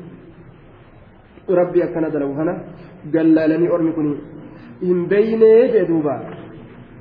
ربي 1.51 1.85
أكنا 1.85 2.09
دلو 2.09 2.33
هنا 2.33 2.59
قال 3.15 3.35
لني 3.35 3.69
أرمي 3.71 3.93
كني 3.93 4.17
إن 4.83 5.07
بيني 5.07 5.69
جدوبا 5.75 6.17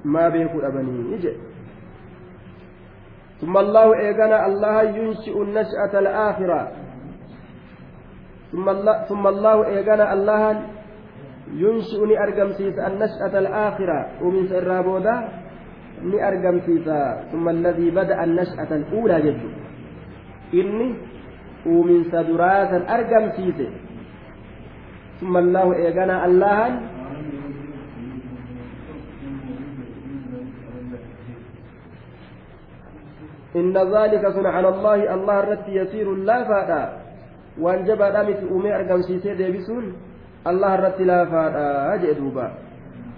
ما 0.05 0.29
بيكون 0.29 0.65
أبني 0.65 1.13
يجي 1.13 1.33
ثم 3.41 3.57
الله 3.57 3.85
إيقنا 3.99 4.45
الله 4.47 4.81
ينشئ 4.83 5.35
النشأة 5.41 5.93
الآخرة 5.99 6.61
ثم 8.51 8.69
الله, 8.69 8.95
ثم 9.09 9.27
الله 9.27 9.67
إيقنا 9.67 10.13
الله 10.13 10.41
ينشئ 11.53 11.99
ني 12.05 12.15
أرقمسيس 12.23 12.75
النشأة 12.79 13.33
الآخرة 13.39 13.99
ومن 14.21 14.47
سرابودا 14.47 15.15
ني 16.03 16.17
أرقمسيس 16.27 16.87
ثم 17.31 17.49
الذي 17.49 17.87
بدأ 17.91 18.23
النشأة 18.23 18.71
الأولى 18.75 19.17
جد 19.21 19.41
إني 20.53 20.89
ومن 21.65 22.03
سدراسا 22.03 22.77
أرقمسيس 22.95 23.59
ثم 25.21 25.37
الله 25.37 25.75
إيقنا 25.75 26.25
الله. 26.25 26.79
إن 33.55 33.77
ذلك 33.77 34.27
صنع 34.27 34.49
على 34.49 34.69
الله. 34.69 35.13
الله 35.13 35.39
الرت 35.39 35.65
يسير 35.67 36.15
لا 36.15 36.43
فادا. 36.43 36.83
وان 37.61 37.85
جبا 37.85 38.09
دامت 38.09 38.41
أمي 38.51 38.75
أرقمسيس 38.75 39.27
ديبسون. 39.27 39.85
الله 40.47 40.75
الرت 40.75 41.01
لا 41.01 41.25
فادا. 41.25 41.93
أجدوبا 41.93 42.51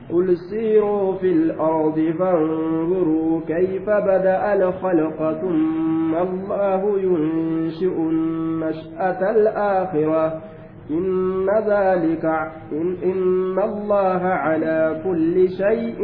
قل 0.09 0.37
سيروا 0.49 1.13
في 1.21 1.31
الأرض 1.31 2.13
فانظروا 2.19 3.41
كيف 3.47 3.89
بدأ 3.89 4.53
الخلق 4.53 5.19
ثم 5.41 6.15
الله 6.15 6.81
ينشئ 6.99 7.95
النشأة 7.97 9.31
الآخرة. 9.31 10.41
إن 10.89 11.49
ذلك 11.49 12.25
إن, 12.71 12.97
إن 13.03 13.59
الله 13.59 14.21
على 14.25 15.01
كل 15.03 15.49
شيء 15.49 15.99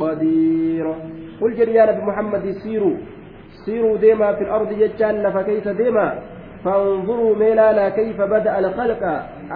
قدير. 0.00 0.94
قل 1.40 1.54
جريان 1.54 2.06
محمد 2.06 2.50
سيروا. 2.50 2.96
سيروا 3.64 3.96
ديما 3.96 4.34
في 4.34 4.42
الأرض 4.44 4.72
جتان 4.72 5.30
فكيف 5.30 5.68
ديما؟ 5.68 6.18
فانظروا 6.64 7.36
ميلالا 7.36 7.88
كيف 7.88 8.20
بدأ 8.20 8.58
الخلق. 8.58 9.02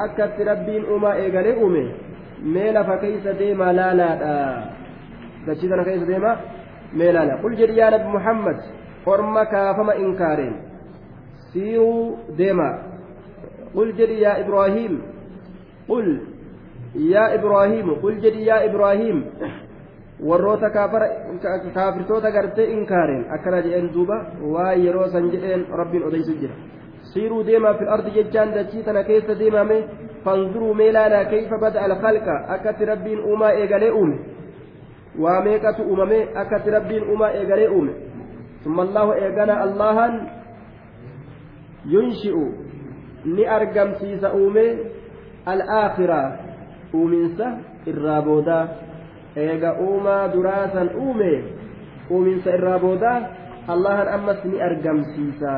أكت 0.04 0.40
ربين 0.40 0.84
أما 0.84 1.14
إيغالي 1.14 1.62
أمي. 1.62 1.92
ميلا 2.42 2.82
فكيف 2.82 3.28
ديما؟ 3.28 3.72
لا 3.72 3.94
لا 3.94 4.10
دشيدنا 5.48 5.82
كيف 5.82 6.02
ديما؟ 6.02 6.36
ميلالا 6.94 7.34
قل 7.42 7.56
جري 7.56 7.76
يا 7.76 7.90
نبي 7.90 8.08
محمد 8.08 8.56
حرمك 9.06 9.52
فما 9.76 9.96
إنكارين. 9.96 10.54
سيروا 11.52 12.16
ديما. 12.36 12.93
قل 13.74 13.96
جري 13.96 14.20
يا 14.20 14.40
إبراهيم 14.40 15.02
قل 15.88 16.20
يا 16.94 17.34
إبراهيم 17.34 17.94
قل 18.02 18.14
جري 18.20 18.46
يا 18.46 18.64
إبراهيم 18.64 19.18
warroota 20.28 20.70
kaafirtoota 21.74 22.30
gartee 22.30 22.70
inkaareen 22.72 23.24
akkana 23.36 23.62
jedheen 23.62 23.88
duuba 23.94 24.16
waa 24.52 24.72
yeroo 24.72 25.08
san 25.14 25.26
jedheen 25.32 25.66
rabbiin 25.80 26.04
odeysu 26.08 26.36
jira 26.42 26.54
siiruu 27.12 27.42
deemaa 27.46 27.74
fil 27.78 27.90
ardi 27.96 28.10
jechaan 28.16 28.54
dachii 28.54 28.84
tana 28.86 29.02
keessa 29.08 29.38
deemame 29.40 29.78
fanzuruu 30.24 30.74
meelaalaa 30.80 31.24
kayfa 31.32 31.58
bada 31.64 31.82
alkhalqa 31.88 32.34
akkatti 32.56 32.84
rabbiin 32.92 33.24
uumaa 33.30 33.52
eegalee 33.62 33.90
uume 33.90 34.18
waa 35.24 35.40
meeqatu 35.48 35.82
uumame 35.82 36.20
akkatti 36.42 36.70
rabbiin 36.78 37.10
uumaa 37.10 37.32
eegalee 37.40 37.68
uume 37.68 37.94
ثم 38.64 38.80
الله 38.80 39.06
إيقنا 39.14 39.64
اللها 39.64 40.06
ينشئ 41.94 42.36
ni 43.24 43.46
argamsiisa 43.46 44.32
uume 44.32 44.66
al'aakhira 45.46 46.20
uuminsa 46.94 47.46
irraa 47.86 48.22
boodaa 48.22 48.64
eega 49.36 49.76
uumaa 49.86 50.28
duraasan 50.34 50.90
uume 51.04 51.32
uuminsa 52.10 52.54
irraa 52.58 52.78
boodaa 52.78 53.18
allahan 53.68 54.08
ammas 54.08 54.44
ni 54.44 54.60
argamsiisa 54.62 55.54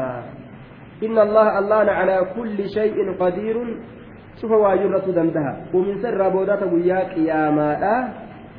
inna 1.00 1.22
allaha 1.22 1.58
allahana 1.60 1.98
calaa 1.98 2.22
kulli 2.38 2.68
shay'in 2.76 3.14
qadiirun 3.18 3.70
cufa 4.40 4.56
waayurratu 4.64 5.12
dandaha 5.12 5.52
uuminsa 5.74 6.08
irraa 6.14 6.30
boodaata 6.30 6.70
guyyaa 6.72 7.04
qiyaamaadha 7.14 7.94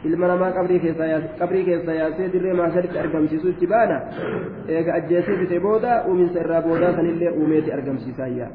ilma 0.06 0.28
namaa 0.28 0.52
qabrii 0.52 1.66
keessa 1.66 1.94
yaasee 2.00 2.30
dirree 2.34 2.54
maasaritti 2.54 3.00
argamsiisu 3.00 3.50
itti 3.56 3.68
baana 3.68 4.02
eega 4.68 4.94
ajjeesee 5.00 5.38
bite 5.42 5.60
booda 5.60 6.04
uuminsa 6.08 6.40
irraa 6.46 6.62
boodaa 6.62 6.94
sanillee 7.00 7.32
uumeeti 7.40 7.74
argamsiisaayya 7.78 8.48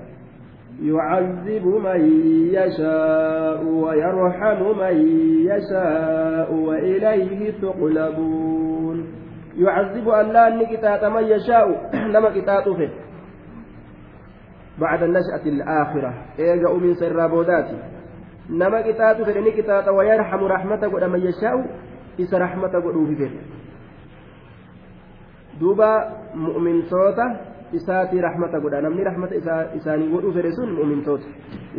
يعذب 0.83 1.66
من 1.66 2.01
يشاء 2.55 3.64
ويرحم 3.64 4.78
من 4.78 4.97
يشاء 5.47 6.55
وإليه 6.55 7.51
تقلبون. 7.62 9.22
يعذب 9.57 10.09
الله 10.09 10.49
نكتات 10.49 11.05
من 11.05 11.22
يشاء 11.22 11.91
نما 12.14 12.30
كتاته 12.30 12.91
بعد 14.78 15.03
النشأة 15.03 15.47
الآخرة 15.47 16.14
إيجا 16.39 16.68
من 16.68 16.95
سر 16.95 17.26
بوداتي 17.26 17.78
نما 18.51 18.80
كتاته 18.80 19.24
فلني 19.24 19.51
كتات 19.51 19.89
ويرحم 19.89 20.45
رحمته 20.45 20.89
قد 20.89 21.05
من 21.05 21.20
يشاء 21.20 21.66
إس 22.20 22.35
رحمته 22.35 22.78
قد 22.78 23.07
في 23.07 23.30
دوبا 25.61 26.16
مؤمن 26.35 26.83
صوته 26.83 27.51
isaatii 27.79 28.20
rahmata 28.27 28.61
godha 28.61 28.81
namni 28.87 29.05
rahmata 29.11 29.35
isaanii 29.79 30.09
godhuu 30.14 30.33
fedhe 30.37 30.53
sun 30.59 30.73
mu'mintoota 30.79 31.27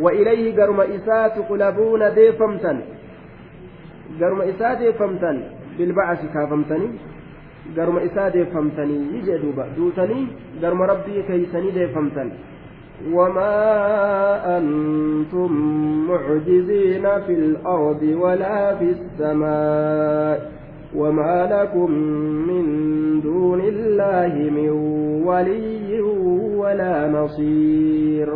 wa 0.04 0.14
ilayhi 0.14 0.52
garuma 0.60 0.86
isaa 0.86 1.30
tuqlabuuna 1.38 2.10
deeffamtan 2.20 2.82
garuma 4.20 4.46
isaa 4.54 4.76
deeffamtan 4.82 5.44
bilbacasi 5.78 6.28
kaafamtanii 6.38 6.92
garuma 7.76 8.02
isaa 8.10 8.30
deeffamtanii 8.38 9.22
jee 9.28 9.38
duuba 9.44 9.68
duutanii 9.78 10.26
garuma 10.62 10.86
rabbii 10.94 11.24
keeysanii 11.30 11.78
deeffamtan 11.80 12.32
وما 13.14 14.58
أنتم 14.58 15.52
معجزين 16.10 17.06
في 17.26 17.34
الأرض 17.34 18.04
ولا 18.22 18.76
في 18.76 18.90
السماء 18.98 20.52
وما 20.96 21.36
لكم 21.52 21.92
من 22.50 22.66
دون 23.22 23.62
الله 23.62 24.34
من 24.58 24.70
ولي 25.28 25.83
ولا 26.74 27.08
نصير. 27.08 28.30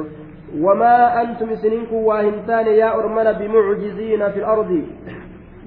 وما 0.66 1.22
أنتم 1.22 1.56
سنينكم 1.56 1.96
واهنتان 1.96 2.68
يا 2.82 2.90
أرمنا 3.00 3.32
بمعجزين 3.32 4.22
في 4.32 4.40
الأرض؟ 4.40 4.72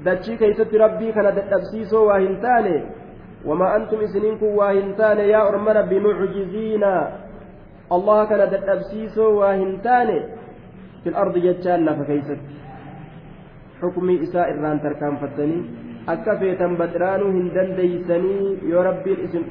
دتشي 0.05 0.37
كيست 0.37 0.75
ربي 0.75 1.13
كان 1.13 1.27
دتبسيسو 1.37 2.01
واهنتان. 2.09 2.67
وما 3.45 3.77
أنتم 3.77 4.01
سنينكم 4.07 4.47
واهنتان 4.47 5.19
يا 5.19 5.41
أرمنا 5.49 5.81
بمعجزين؟ 5.91 6.85
الله 7.93 8.19
كان 8.31 8.43
دتبسيسو 8.55 9.27
واهنتان. 9.41 10.09
في 11.03 11.09
الأرض 11.09 11.35
جتشان 11.39 11.89
فكيست 11.99 12.41
حكمي 13.83 14.23
إساء 14.23 14.49
الران 14.51 14.79
تركان 14.85 15.17
فتني. 15.17 15.61
akka 16.07 16.33
feetan 16.41 16.77
baxiraanuu 16.81 17.33
hin 17.33 17.49
dandeeysanii 17.55 18.59
yoo 18.71 18.83
rabbiin 18.83 19.21
isin 19.25 19.45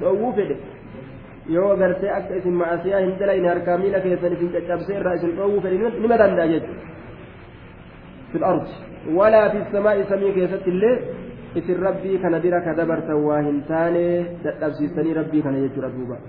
yoo 1.55 1.71
gartee 1.81 2.11
akka 2.17 2.33
isin 2.41 2.55
macasiyaa 2.61 3.01
hin 3.05 3.13
dalayne 3.19 3.47
harkaa 3.53 3.77
miila 3.83 3.99
keessan 4.05 4.33
isin 4.37 4.51
caccabsee 4.55 4.99
irraa 4.99 5.15
isin 5.21 5.35
dhoowwuu 5.37 5.61
fedhe 5.65 5.87
nima 6.03 6.17
danda'a 6.23 6.51
jechuudha 6.53 8.51
walaa 9.21 9.47
fi 9.49 9.59
samaa'i 9.71 10.03
samii 10.09 10.33
keessatti 10.37 10.69
illee 10.75 10.97
isin 11.55 11.81
rabbii 11.87 12.17
kana 12.25 12.39
bira 12.39 12.61
ka 12.61 12.73
dabartan 12.81 13.23
waa 13.29 13.41
hin 13.47 13.63
taane 13.71 14.03
dadhabsiistanii 14.43 15.17
rabbii 15.21 15.41
kana 15.47 15.65
jechuudha 15.65 15.95
duuba 15.95 16.19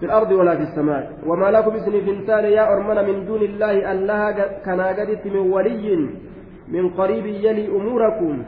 في 0.00 0.06
الأرض 0.06 0.32
ولا 0.32 0.56
في 0.56 0.62
السماء 0.62 1.12
وما 1.26 1.50
لكم 1.50 1.74
اسم 1.74 1.92
فنتان 2.06 2.44
يا 2.44 2.72
أرمنا 2.72 3.02
من 3.02 3.26
دون 3.28 3.42
الله 3.42 3.92
الله 3.92 4.32
كان 4.64 4.80
قدت 4.80 5.26
من 5.26 5.52
ولي 5.52 6.08
من 6.68 6.84
قريب 6.90 7.26
يلي 7.26 7.68
أموركم 7.68 8.42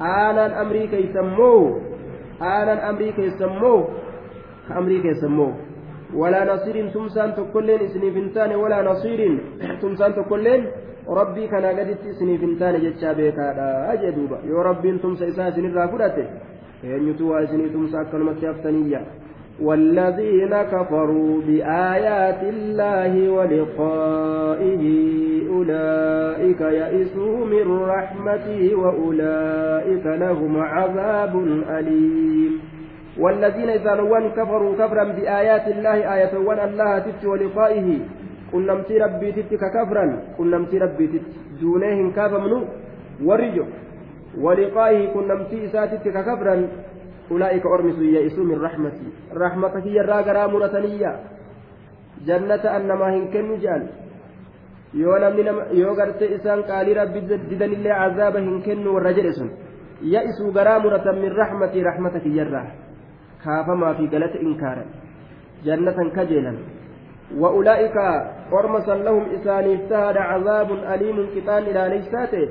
آنا 0.00 0.62
أمريكا 0.62 0.96
يسموه 0.96 1.80
آنا 2.40 2.90
أمريكا 2.90 3.20
يسموه 3.20 3.88
أمريكا 4.70 5.08
يسموه. 5.08 5.54
ولا 6.14 6.54
نصير 6.54 6.88
تمسان 6.94 7.34
تكلين 7.34 7.80
إسني 7.80 8.10
فنتان 8.10 8.54
ولا 8.54 8.82
نصير 8.82 9.20
تمسان 9.82 10.14
تكلين 10.14 10.62
ربي 11.08 11.46
كان 11.46 11.64
قدت 11.64 12.02
إسني 12.06 12.38
فنتان 12.38 12.74
جتشا 12.82 13.12
بيكا. 13.12 13.46
أجدوبا 13.92 14.38
يا 14.50 14.58
ربي 14.62 14.98
تمسى 14.98 15.28
إساسن 15.28 15.64
الرافدته 15.66 16.26
eenyutu 16.84 17.40
isinii 17.44 17.70
tumsa 17.70 18.00
akkanumatti 18.00 18.46
haftaniyya 18.46 19.00
والذين 19.60 20.62
كفروا 20.62 21.40
بآيات 21.46 22.42
الله 22.42 23.30
ولقائه 23.30 24.82
أولئك 25.48 26.60
يئسوا 26.60 27.46
من 27.46 27.66
رحمته 27.82 28.74
وأولئك 28.74 30.06
لهم 30.06 30.56
عذاب 30.60 31.34
أليم. 31.78 32.52
والذين 33.18 33.70
إذا 33.70 33.94
كفروا 34.36 34.72
كفرا 34.76 35.04
بآيات 35.04 35.68
الله 35.68 36.14
آية 36.14 36.38
وأن 36.38 36.68
الله 36.68 36.98
تت 36.98 37.24
ولقائه. 37.24 37.88
قل 38.52 38.66
نمتي 38.66 38.98
ربي 38.98 39.32
تتك 39.32 39.62
كفرا 39.76 40.04
قل 40.38 40.46
نمتي 40.50 40.78
ربي 40.78 41.06
تت 41.06 41.26
دونهم 41.60 42.10
كافمنو 42.12 42.60
ورجو. 43.24 43.64
ولقائه 44.44 45.00
كن 45.14 45.28
نمتي 45.28 45.64
إساتك 45.66 46.04
ككبرا 46.16 46.68
أولئك 47.30 47.66
أرمس 47.66 47.98
يئسوا 47.98 48.44
من 48.44 48.58
رحمتي. 48.66 49.08
رحمتك 49.34 49.84
هي 49.86 50.00
الراقرا 50.00 50.46
مرتنية 50.46 51.10
جنة 52.26 52.64
أنما 52.76 53.06
هنكن 53.14 53.58
جال 53.64 53.82
yoo 54.94 55.18
namni 55.18 55.42
gartee 55.98 56.34
isaan 56.36 56.62
qaalii 56.64 56.94
rabbi 56.94 57.20
didanillee 57.50 57.96
cazaaba 58.00 58.38
hin 58.38 58.62
kennu 58.62 58.94
warra 58.94 59.12
jedhe 59.12 59.32
sun 59.38 59.50
ya'isuu 60.12 60.52
garaa 60.52 60.78
muratan 60.84 61.18
min 61.20 61.34
raxmatii 61.40 61.82
raxmata 61.88 62.20
kiyyarraa 62.20 62.85
kaafamaa 63.44 63.94
fi 63.98 64.06
galata 64.14 64.38
inkaaran 64.48 64.88
jannatan 65.68 66.10
kajeelan 66.18 66.58
وأولئك 67.42 67.96
أرمسا 68.52 68.94
لهم 69.06 69.24
إسانيف 69.36 69.80
تهد 69.90 70.16
عذاب 70.16 70.68
أليم 70.94 71.16
كتان 71.34 71.62
إلى 71.62 71.82
ليساته 71.92 72.44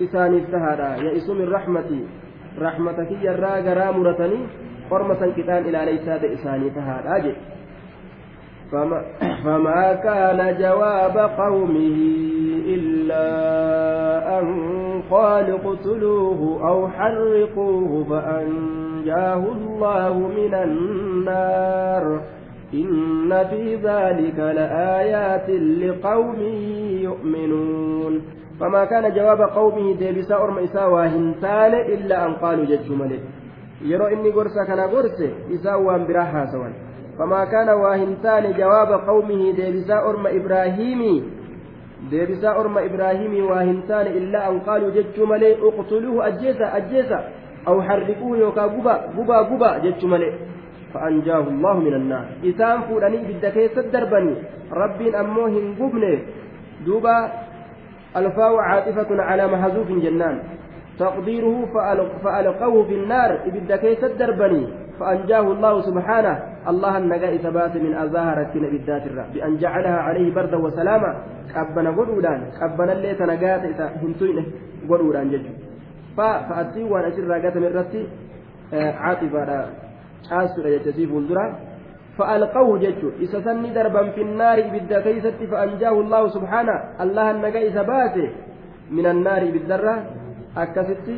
isaaniif 0.00 0.50
tahaadha 0.50 0.98
ya'isu 1.06 1.34
min 1.38 1.46
rahmati 1.46 2.00
rahmata 2.58 3.06
kiyyarraa 3.06 3.62
garaa 3.62 3.92
muratanii 3.94 4.42
qorma 4.90 5.14
san 5.22 5.34
qixaan 5.38 5.68
ilaaleysaa 5.70 6.18
ta'e 6.18 6.34
isaanii 6.38 6.74
tahaadha 6.78 7.18
jedhe 7.26 7.52
فما 9.44 9.94
كان 10.02 10.40
جواب 10.58 11.16
قومه 11.38 11.98
إلا 12.74 13.28
أن 14.38 14.46
قال 15.10 15.46
اقتلوه 15.50 16.40
أو 16.68 16.88
حرقوه 16.88 17.92
فأنجاه 19.04 19.52
الله 19.52 20.18
من 20.18 20.54
النار. 20.54 22.20
إن 22.74 23.44
في 23.50 23.74
ذلك 23.76 24.38
لآيات 24.38 25.50
لقوم 25.50 26.40
يؤمنون. 27.02 28.22
فما 28.60 28.84
كان 28.84 29.14
جواب 29.14 29.40
قومه 29.40 29.96
ديبسا 29.96 30.34
أرم 30.34 30.58
إسا 30.58 30.84
واهنتان 30.84 31.74
إلا 31.74 32.26
أن 32.26 32.32
قالوا 32.34 32.64
جج 32.64 32.92
ملئ 32.92 33.18
يرى 33.82 34.14
إني 34.14 34.30
قرصة 34.30 34.64
كان 34.64 34.80
قرصة 34.80 35.30
إسا 35.54 35.74
وان 35.74 36.06
براها 36.06 36.46
سوان 36.52 36.72
فما 37.18 37.44
كان 37.44 37.68
واهنتان 37.68 38.52
جواب 38.52 38.92
قومه 39.08 39.52
ديبسا 39.52 39.94
أرم 39.94 40.26
إبراهيم 40.26 41.30
ديبسا 42.10 42.50
أرم 42.60 42.78
إبراهيم 42.78 43.46
واهنتان 43.46 44.06
إلا 44.06 44.50
أن 44.50 44.60
قالوا 44.60 44.90
جج 44.90 45.20
ملئ 45.20 45.56
اقتلوه 45.68 46.28
أجيسا 46.28 46.76
أجيسا. 46.76 47.43
أو 47.68 47.82
حرقوه 47.82 48.38
يوكا 48.38 48.62
قبا 48.62 48.94
قبا 49.16 49.38
قبا 49.38 49.78
جج 49.78 50.04
ملئ 50.04 50.32
فأنجاه 50.94 51.44
الله 51.48 51.78
من 51.80 51.94
النار. 51.94 52.24
إسام 52.44 52.80
فولاني 52.82 53.18
بالدكيس 53.26 53.78
الدربني. 53.78 54.34
ربي 54.72 55.20
أموه 55.20 55.54
قبنه. 55.80 56.18
دوبا 56.86 57.32
الفاء 58.16 58.56
عاطفة 58.56 59.22
على 59.22 59.46
محذوف 59.46 59.88
جنان. 59.88 60.38
تقديره 60.98 61.56
فألقوه 62.24 62.84
في 62.84 62.94
النار. 62.94 63.30
إبدا 63.46 63.76
كيس 63.76 64.04
الدربني. 64.04 64.68
فأنجاه 65.00 65.40
الله 65.40 65.80
سبحانه. 65.80 66.34
الله 66.68 66.98
النجاء 66.98 67.36
ثبات 67.36 67.76
من 67.76 67.94
أزاهرة 67.94 68.52
بالذات 68.54 69.06
الرب 69.06 69.32
بأن 69.34 69.56
جعلها 69.56 69.98
عليه 70.06 70.34
بردا 70.34 70.56
وسلاما. 70.56 71.12
قبنا 71.56 71.90
قدودان. 71.90 72.40
قبنا 72.62 72.92
اللي 72.92 73.14
تنجات 73.14 73.62
هنتوين 74.02 74.46
قدودان 74.90 75.30
جج 75.30 75.46
فأتي 76.16 76.82
وأنا 76.84 77.08
أشر 77.08 77.24
راقات 77.26 77.56
من 77.56 77.70
رتي 77.78 78.06
آه، 78.74 78.92
عاطفة 78.92 79.66
عاصر 80.30 80.66
يتسيف 80.66 81.10
الدرا 81.12 81.46
فألقوه 82.18 82.78
ججو 82.78 83.08
إذا 83.20 83.40
سني 83.40 83.70
دربا 83.74 84.10
في 84.10 84.22
النار 84.22 84.58
إبدا 84.58 85.00
كيست 85.00 85.40
فأنجاه 85.50 85.94
الله 86.00 86.22
سبحانه 86.28 86.76
الله 87.00 87.30
النجا 87.30 87.60
إذا 87.68 87.82
باته 87.82 88.28
من 88.90 89.06
النار 89.06 89.42
بالذرة 89.50 89.96
أكست 90.56 91.08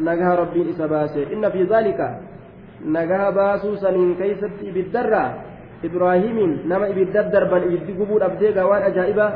نجا 0.00 0.30
ربي 0.34 0.62
إذا 0.70 0.86
باته 0.86 1.22
إن 1.32 1.44
في 1.50 1.62
ذلك 1.62 2.00
نجا 2.96 3.30
باسو 3.30 3.76
سنين 3.76 4.14
كيست 4.20 4.60
بالذرة 4.74 5.24
إبراهيم 5.84 6.38
نما 6.70 6.86
إبدا 6.90 7.22
دربا 7.34 7.58
إبدا 7.64 7.92
قبور 8.00 8.20
أبدي 8.26 8.48
قوان 8.60 8.82
أجائبا 8.82 9.26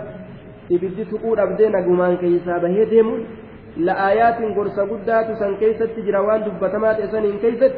إبدا 0.73 1.05
تقول 1.11 1.41
أبدي 1.41 1.67
نجمان 1.77 2.17
كيسا 2.17 2.59
بهي 2.63 2.85
ديمون 2.85 3.21
لآيات 3.87 4.39
قرصة 4.57 4.83
قدات 4.93 5.29
سن 5.41 5.53
كيست 5.61 5.95
جروان 6.07 6.41
دبتمات 6.47 6.99
سنين 7.13 7.37
كيست 7.45 7.75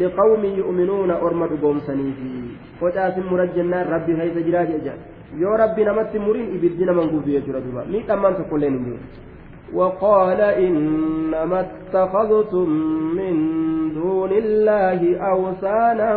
لقوم 0.00 0.42
يؤمنون 0.60 1.10
أرمى 1.10 1.46
دقوم 1.52 1.78
سنيفي 1.88 2.34
وجاس 2.82 3.16
مرجنا 3.30 3.78
ربي 3.92 4.12
هيس 4.20 4.36
جراج 4.46 4.70
أجل 4.78 4.98
يو 5.42 5.52
ربي 5.62 5.82
نمت 5.88 6.12
مرين 6.26 6.46
إبدنا 6.56 6.92
من 6.96 7.06
قوفي 7.12 7.30
يجرى 7.36 7.60
دوبا 7.64 7.82
ميت 7.92 8.10
أمان 8.10 8.32
تقولين 8.38 8.74
وقال 9.78 10.40
إنما 10.64 11.60
اتخذتم 11.66 12.68
من 13.18 13.34
دون 13.94 14.32
الله 14.32 15.00
أوثانا 15.32 16.10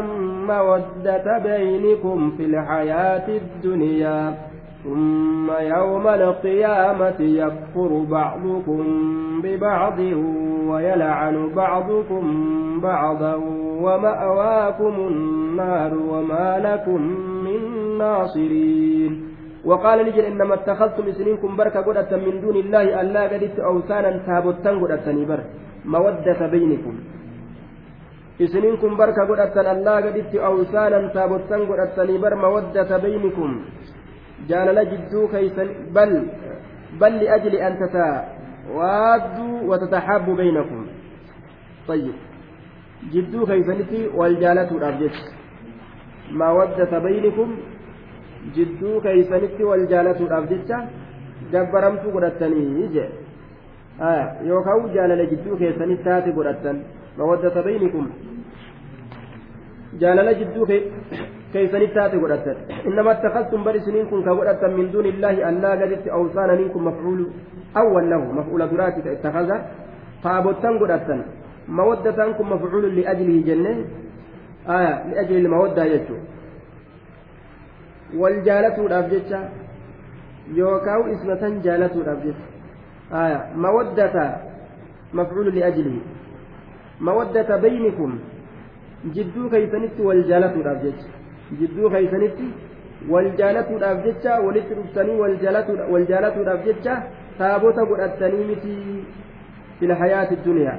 مودة 0.50 1.28
بينكم 1.48 2.18
في 2.38 2.44
الحياة 2.46 3.28
الدنيا. 3.42 4.20
ثم 4.86 5.52
يوم 5.52 6.08
القيامة 6.08 7.20
يكفر 7.20 7.92
بعضكم 8.10 8.84
ببعض 9.44 10.00
ويلعن 10.70 11.36
بعضكم 11.56 12.24
بعضا 12.82 13.36
ومأواكم 13.86 14.94
النار 15.12 15.92
وما 16.12 16.60
لكم 16.68 17.02
من 17.46 17.60
ناصرين. 17.98 19.12
وقال 19.66 20.00
لجل 20.06 20.26
إنما 20.32 20.54
اتخذتم 20.54 21.12
سنينكم 21.12 21.56
بركة 21.56 21.82
قدة 21.82 22.12
من 22.18 22.42
دون 22.42 22.56
الله 22.56 23.02
ألا 23.02 23.24
قدت 23.32 23.60
أوثانا 23.60 24.12
تابوتان 24.28 24.76
قدة 24.84 25.08
بر. 25.30 25.40
مودة 25.86 26.48
بينكم. 26.54 26.96
isininkun 28.36 28.98
barka 29.00 29.24
godhattan 29.26 29.68
allaa 29.68 30.02
gaditti 30.04 30.40
awsaanan 30.40 31.08
taabottan 31.16 31.62
godhattanii 31.70 32.20
bar 32.20 32.36
mawaddata 32.36 33.00
baynikum 33.00 33.64
jaalala 34.50 34.86
jidduu 34.92 35.28
keeysan 35.34 35.70
bal 35.98 36.14
bal 37.00 37.14
liajli 37.24 37.62
an 37.70 37.74
tatawaadduu 37.84 39.56
watataxaabbuu 39.72 40.36
baynakum 40.44 40.86
طيب 41.88 42.16
jidduu 43.14 43.46
keeysanitti 43.50 44.00
wal 44.20 44.36
jaalatuudhaaf 44.44 44.96
jecha 45.02 45.26
mawaddata 46.42 47.00
baynikum 47.06 47.50
jidduu 48.56 49.02
keeysanitti 49.06 49.64
wal 49.70 49.84
jaalatuudhaaf 49.92 50.48
jecha 50.54 50.78
gabbaramtuu 51.52 52.14
godhattanii 52.16 52.88
jee 52.96 53.10
yookaan 54.50 54.88
jaalala 54.96 55.26
jidduu 55.34 55.58
keessanitti 55.62 56.08
taate 56.10 56.32
godhattan 56.38 56.82
mawaddata 57.20 57.64
baynikum 57.68 58.10
jaalala 60.02 60.34
jidduu 60.42 60.66
taate 61.94 62.18
godhattan 62.20 62.58
innama 62.86 63.12
attakastum 63.12 63.64
bar 63.64 63.76
isiniin 63.76 64.08
kun 64.10 64.24
ka 64.24 64.34
godhattan 64.36 64.74
min 64.78 64.92
duuni 64.92 65.10
illaahi 65.10 65.44
allaa 65.44 65.76
gaditti 65.78 66.10
awsaana 66.10 66.56
minkum 66.56 66.84
mafcuulu 66.84 67.26
awwal 67.74 68.06
lahu 68.10 68.34
mafcuula 68.34 68.68
duraati 68.68 69.02
ka 69.02 69.12
ittakaza 69.12 69.56
taabottan 70.24 70.78
godhattan 70.78 71.24
mawaddatan 71.68 72.34
kun 72.38 72.48
mafcuulu 72.54 72.88
liajlihi 72.98 73.44
jenne 73.44 73.72
aya 74.68 74.94
liajli 75.10 75.40
ilmawaddaa 75.44 75.88
jechuu 75.94 76.20
wal 78.22 78.38
jaalatuudhaaf 78.48 79.10
jecha 79.10 79.40
yookaan 80.56 81.12
ismatan 81.16 81.62
jaalatuudhaaf 81.66 82.24
jecha 82.24 82.46
aya 83.24 83.40
mawaddata 83.56 84.26
mafcuulu 85.14 85.52
liajlihi 85.52 86.02
mawaddata 87.00 87.58
baynikum 87.58 88.20
jidduu 91.60 91.90
keeysanitti 91.96 92.48
wal 93.10 93.30
jaalatuudhaaf 93.42 94.04
jecha 94.06 94.40
walitti 94.48 94.78
dhuftanii 94.80 95.20
wal 95.22 96.08
jaalatuudhaaf 96.10 96.66
jecha 96.70 96.96
taabota 97.38 97.86
godhattanii 97.92 98.48
miti 98.50 98.76
fil 99.80 99.94
hayaati 100.02 100.40
duniyaa 100.46 100.78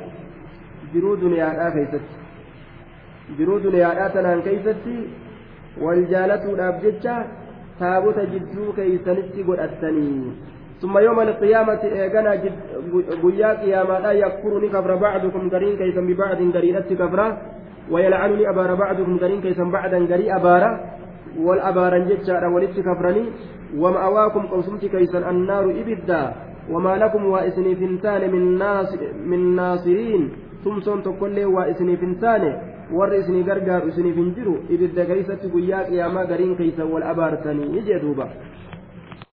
jiruu 0.94 1.14
duniyaadhaa 1.22 1.70
keeysatti 1.76 3.36
jiruu 3.38 3.60
duniyaadhaa 3.68 4.10
tanaan 4.18 4.42
keeysatti 4.48 4.96
wal 5.86 6.02
jaalatuudhaaf 6.14 6.82
jecha 6.88 7.16
taabota 7.78 8.28
jidduu 8.34 8.72
keeysanitti 8.80 9.48
godhattanii 9.50 10.20
ثم 10.80 10.98
يوم 10.98 11.20
القيامة 11.20 11.82
إيغانا 11.84 12.32
قيا 13.22 13.50
قياما 13.62 13.96
لا 14.04 14.12
يكفرني 14.12 14.68
كفر 14.68 14.94
بعضكم 14.96 15.50
قرين 15.50 15.76
كيسا 15.76 16.00
ببعض 16.00 16.40
قرينة 16.56 16.88
كفرا 17.00 17.26
ويلعنني 17.90 18.50
أبار 18.50 18.74
بعضكم 18.74 19.18
قرين 19.18 19.40
كيسا 19.40 19.64
بعدا 19.64 19.98
قري 20.10 20.26
أبارا 20.38 20.70
والأبارا 21.38 21.98
جتشا 21.98 22.46
ولدت 22.46 22.80
كفرني 22.80 23.24
ومأواكم 23.76 24.42
قوسمت 24.46 24.84
كيسا 24.84 25.30
النار 25.30 25.64
إبدا 25.82 26.22
وما 26.72 26.96
لكم 26.96 27.22
وإسني 27.26 27.74
فنتان 27.76 28.22
من, 28.32 28.58
ناس 28.58 28.90
من 29.30 29.56
ناصرين 29.56 30.22
waa 30.66 31.66
isiniif 31.70 32.00
hin 32.00 32.14
taane 32.18 32.48
warri 32.98 33.18
isinii 33.20 33.44
gargaaru 33.48 33.88
isiniif 33.88 34.16
hin 34.16 34.34
jiru 34.34 34.54
ibidda 34.68 35.04
keeysatti 35.10 35.48
guyyaa 35.48 35.84
qiyaamaa 35.90 36.24
gariin 36.24 36.56
keeysan 36.56 36.90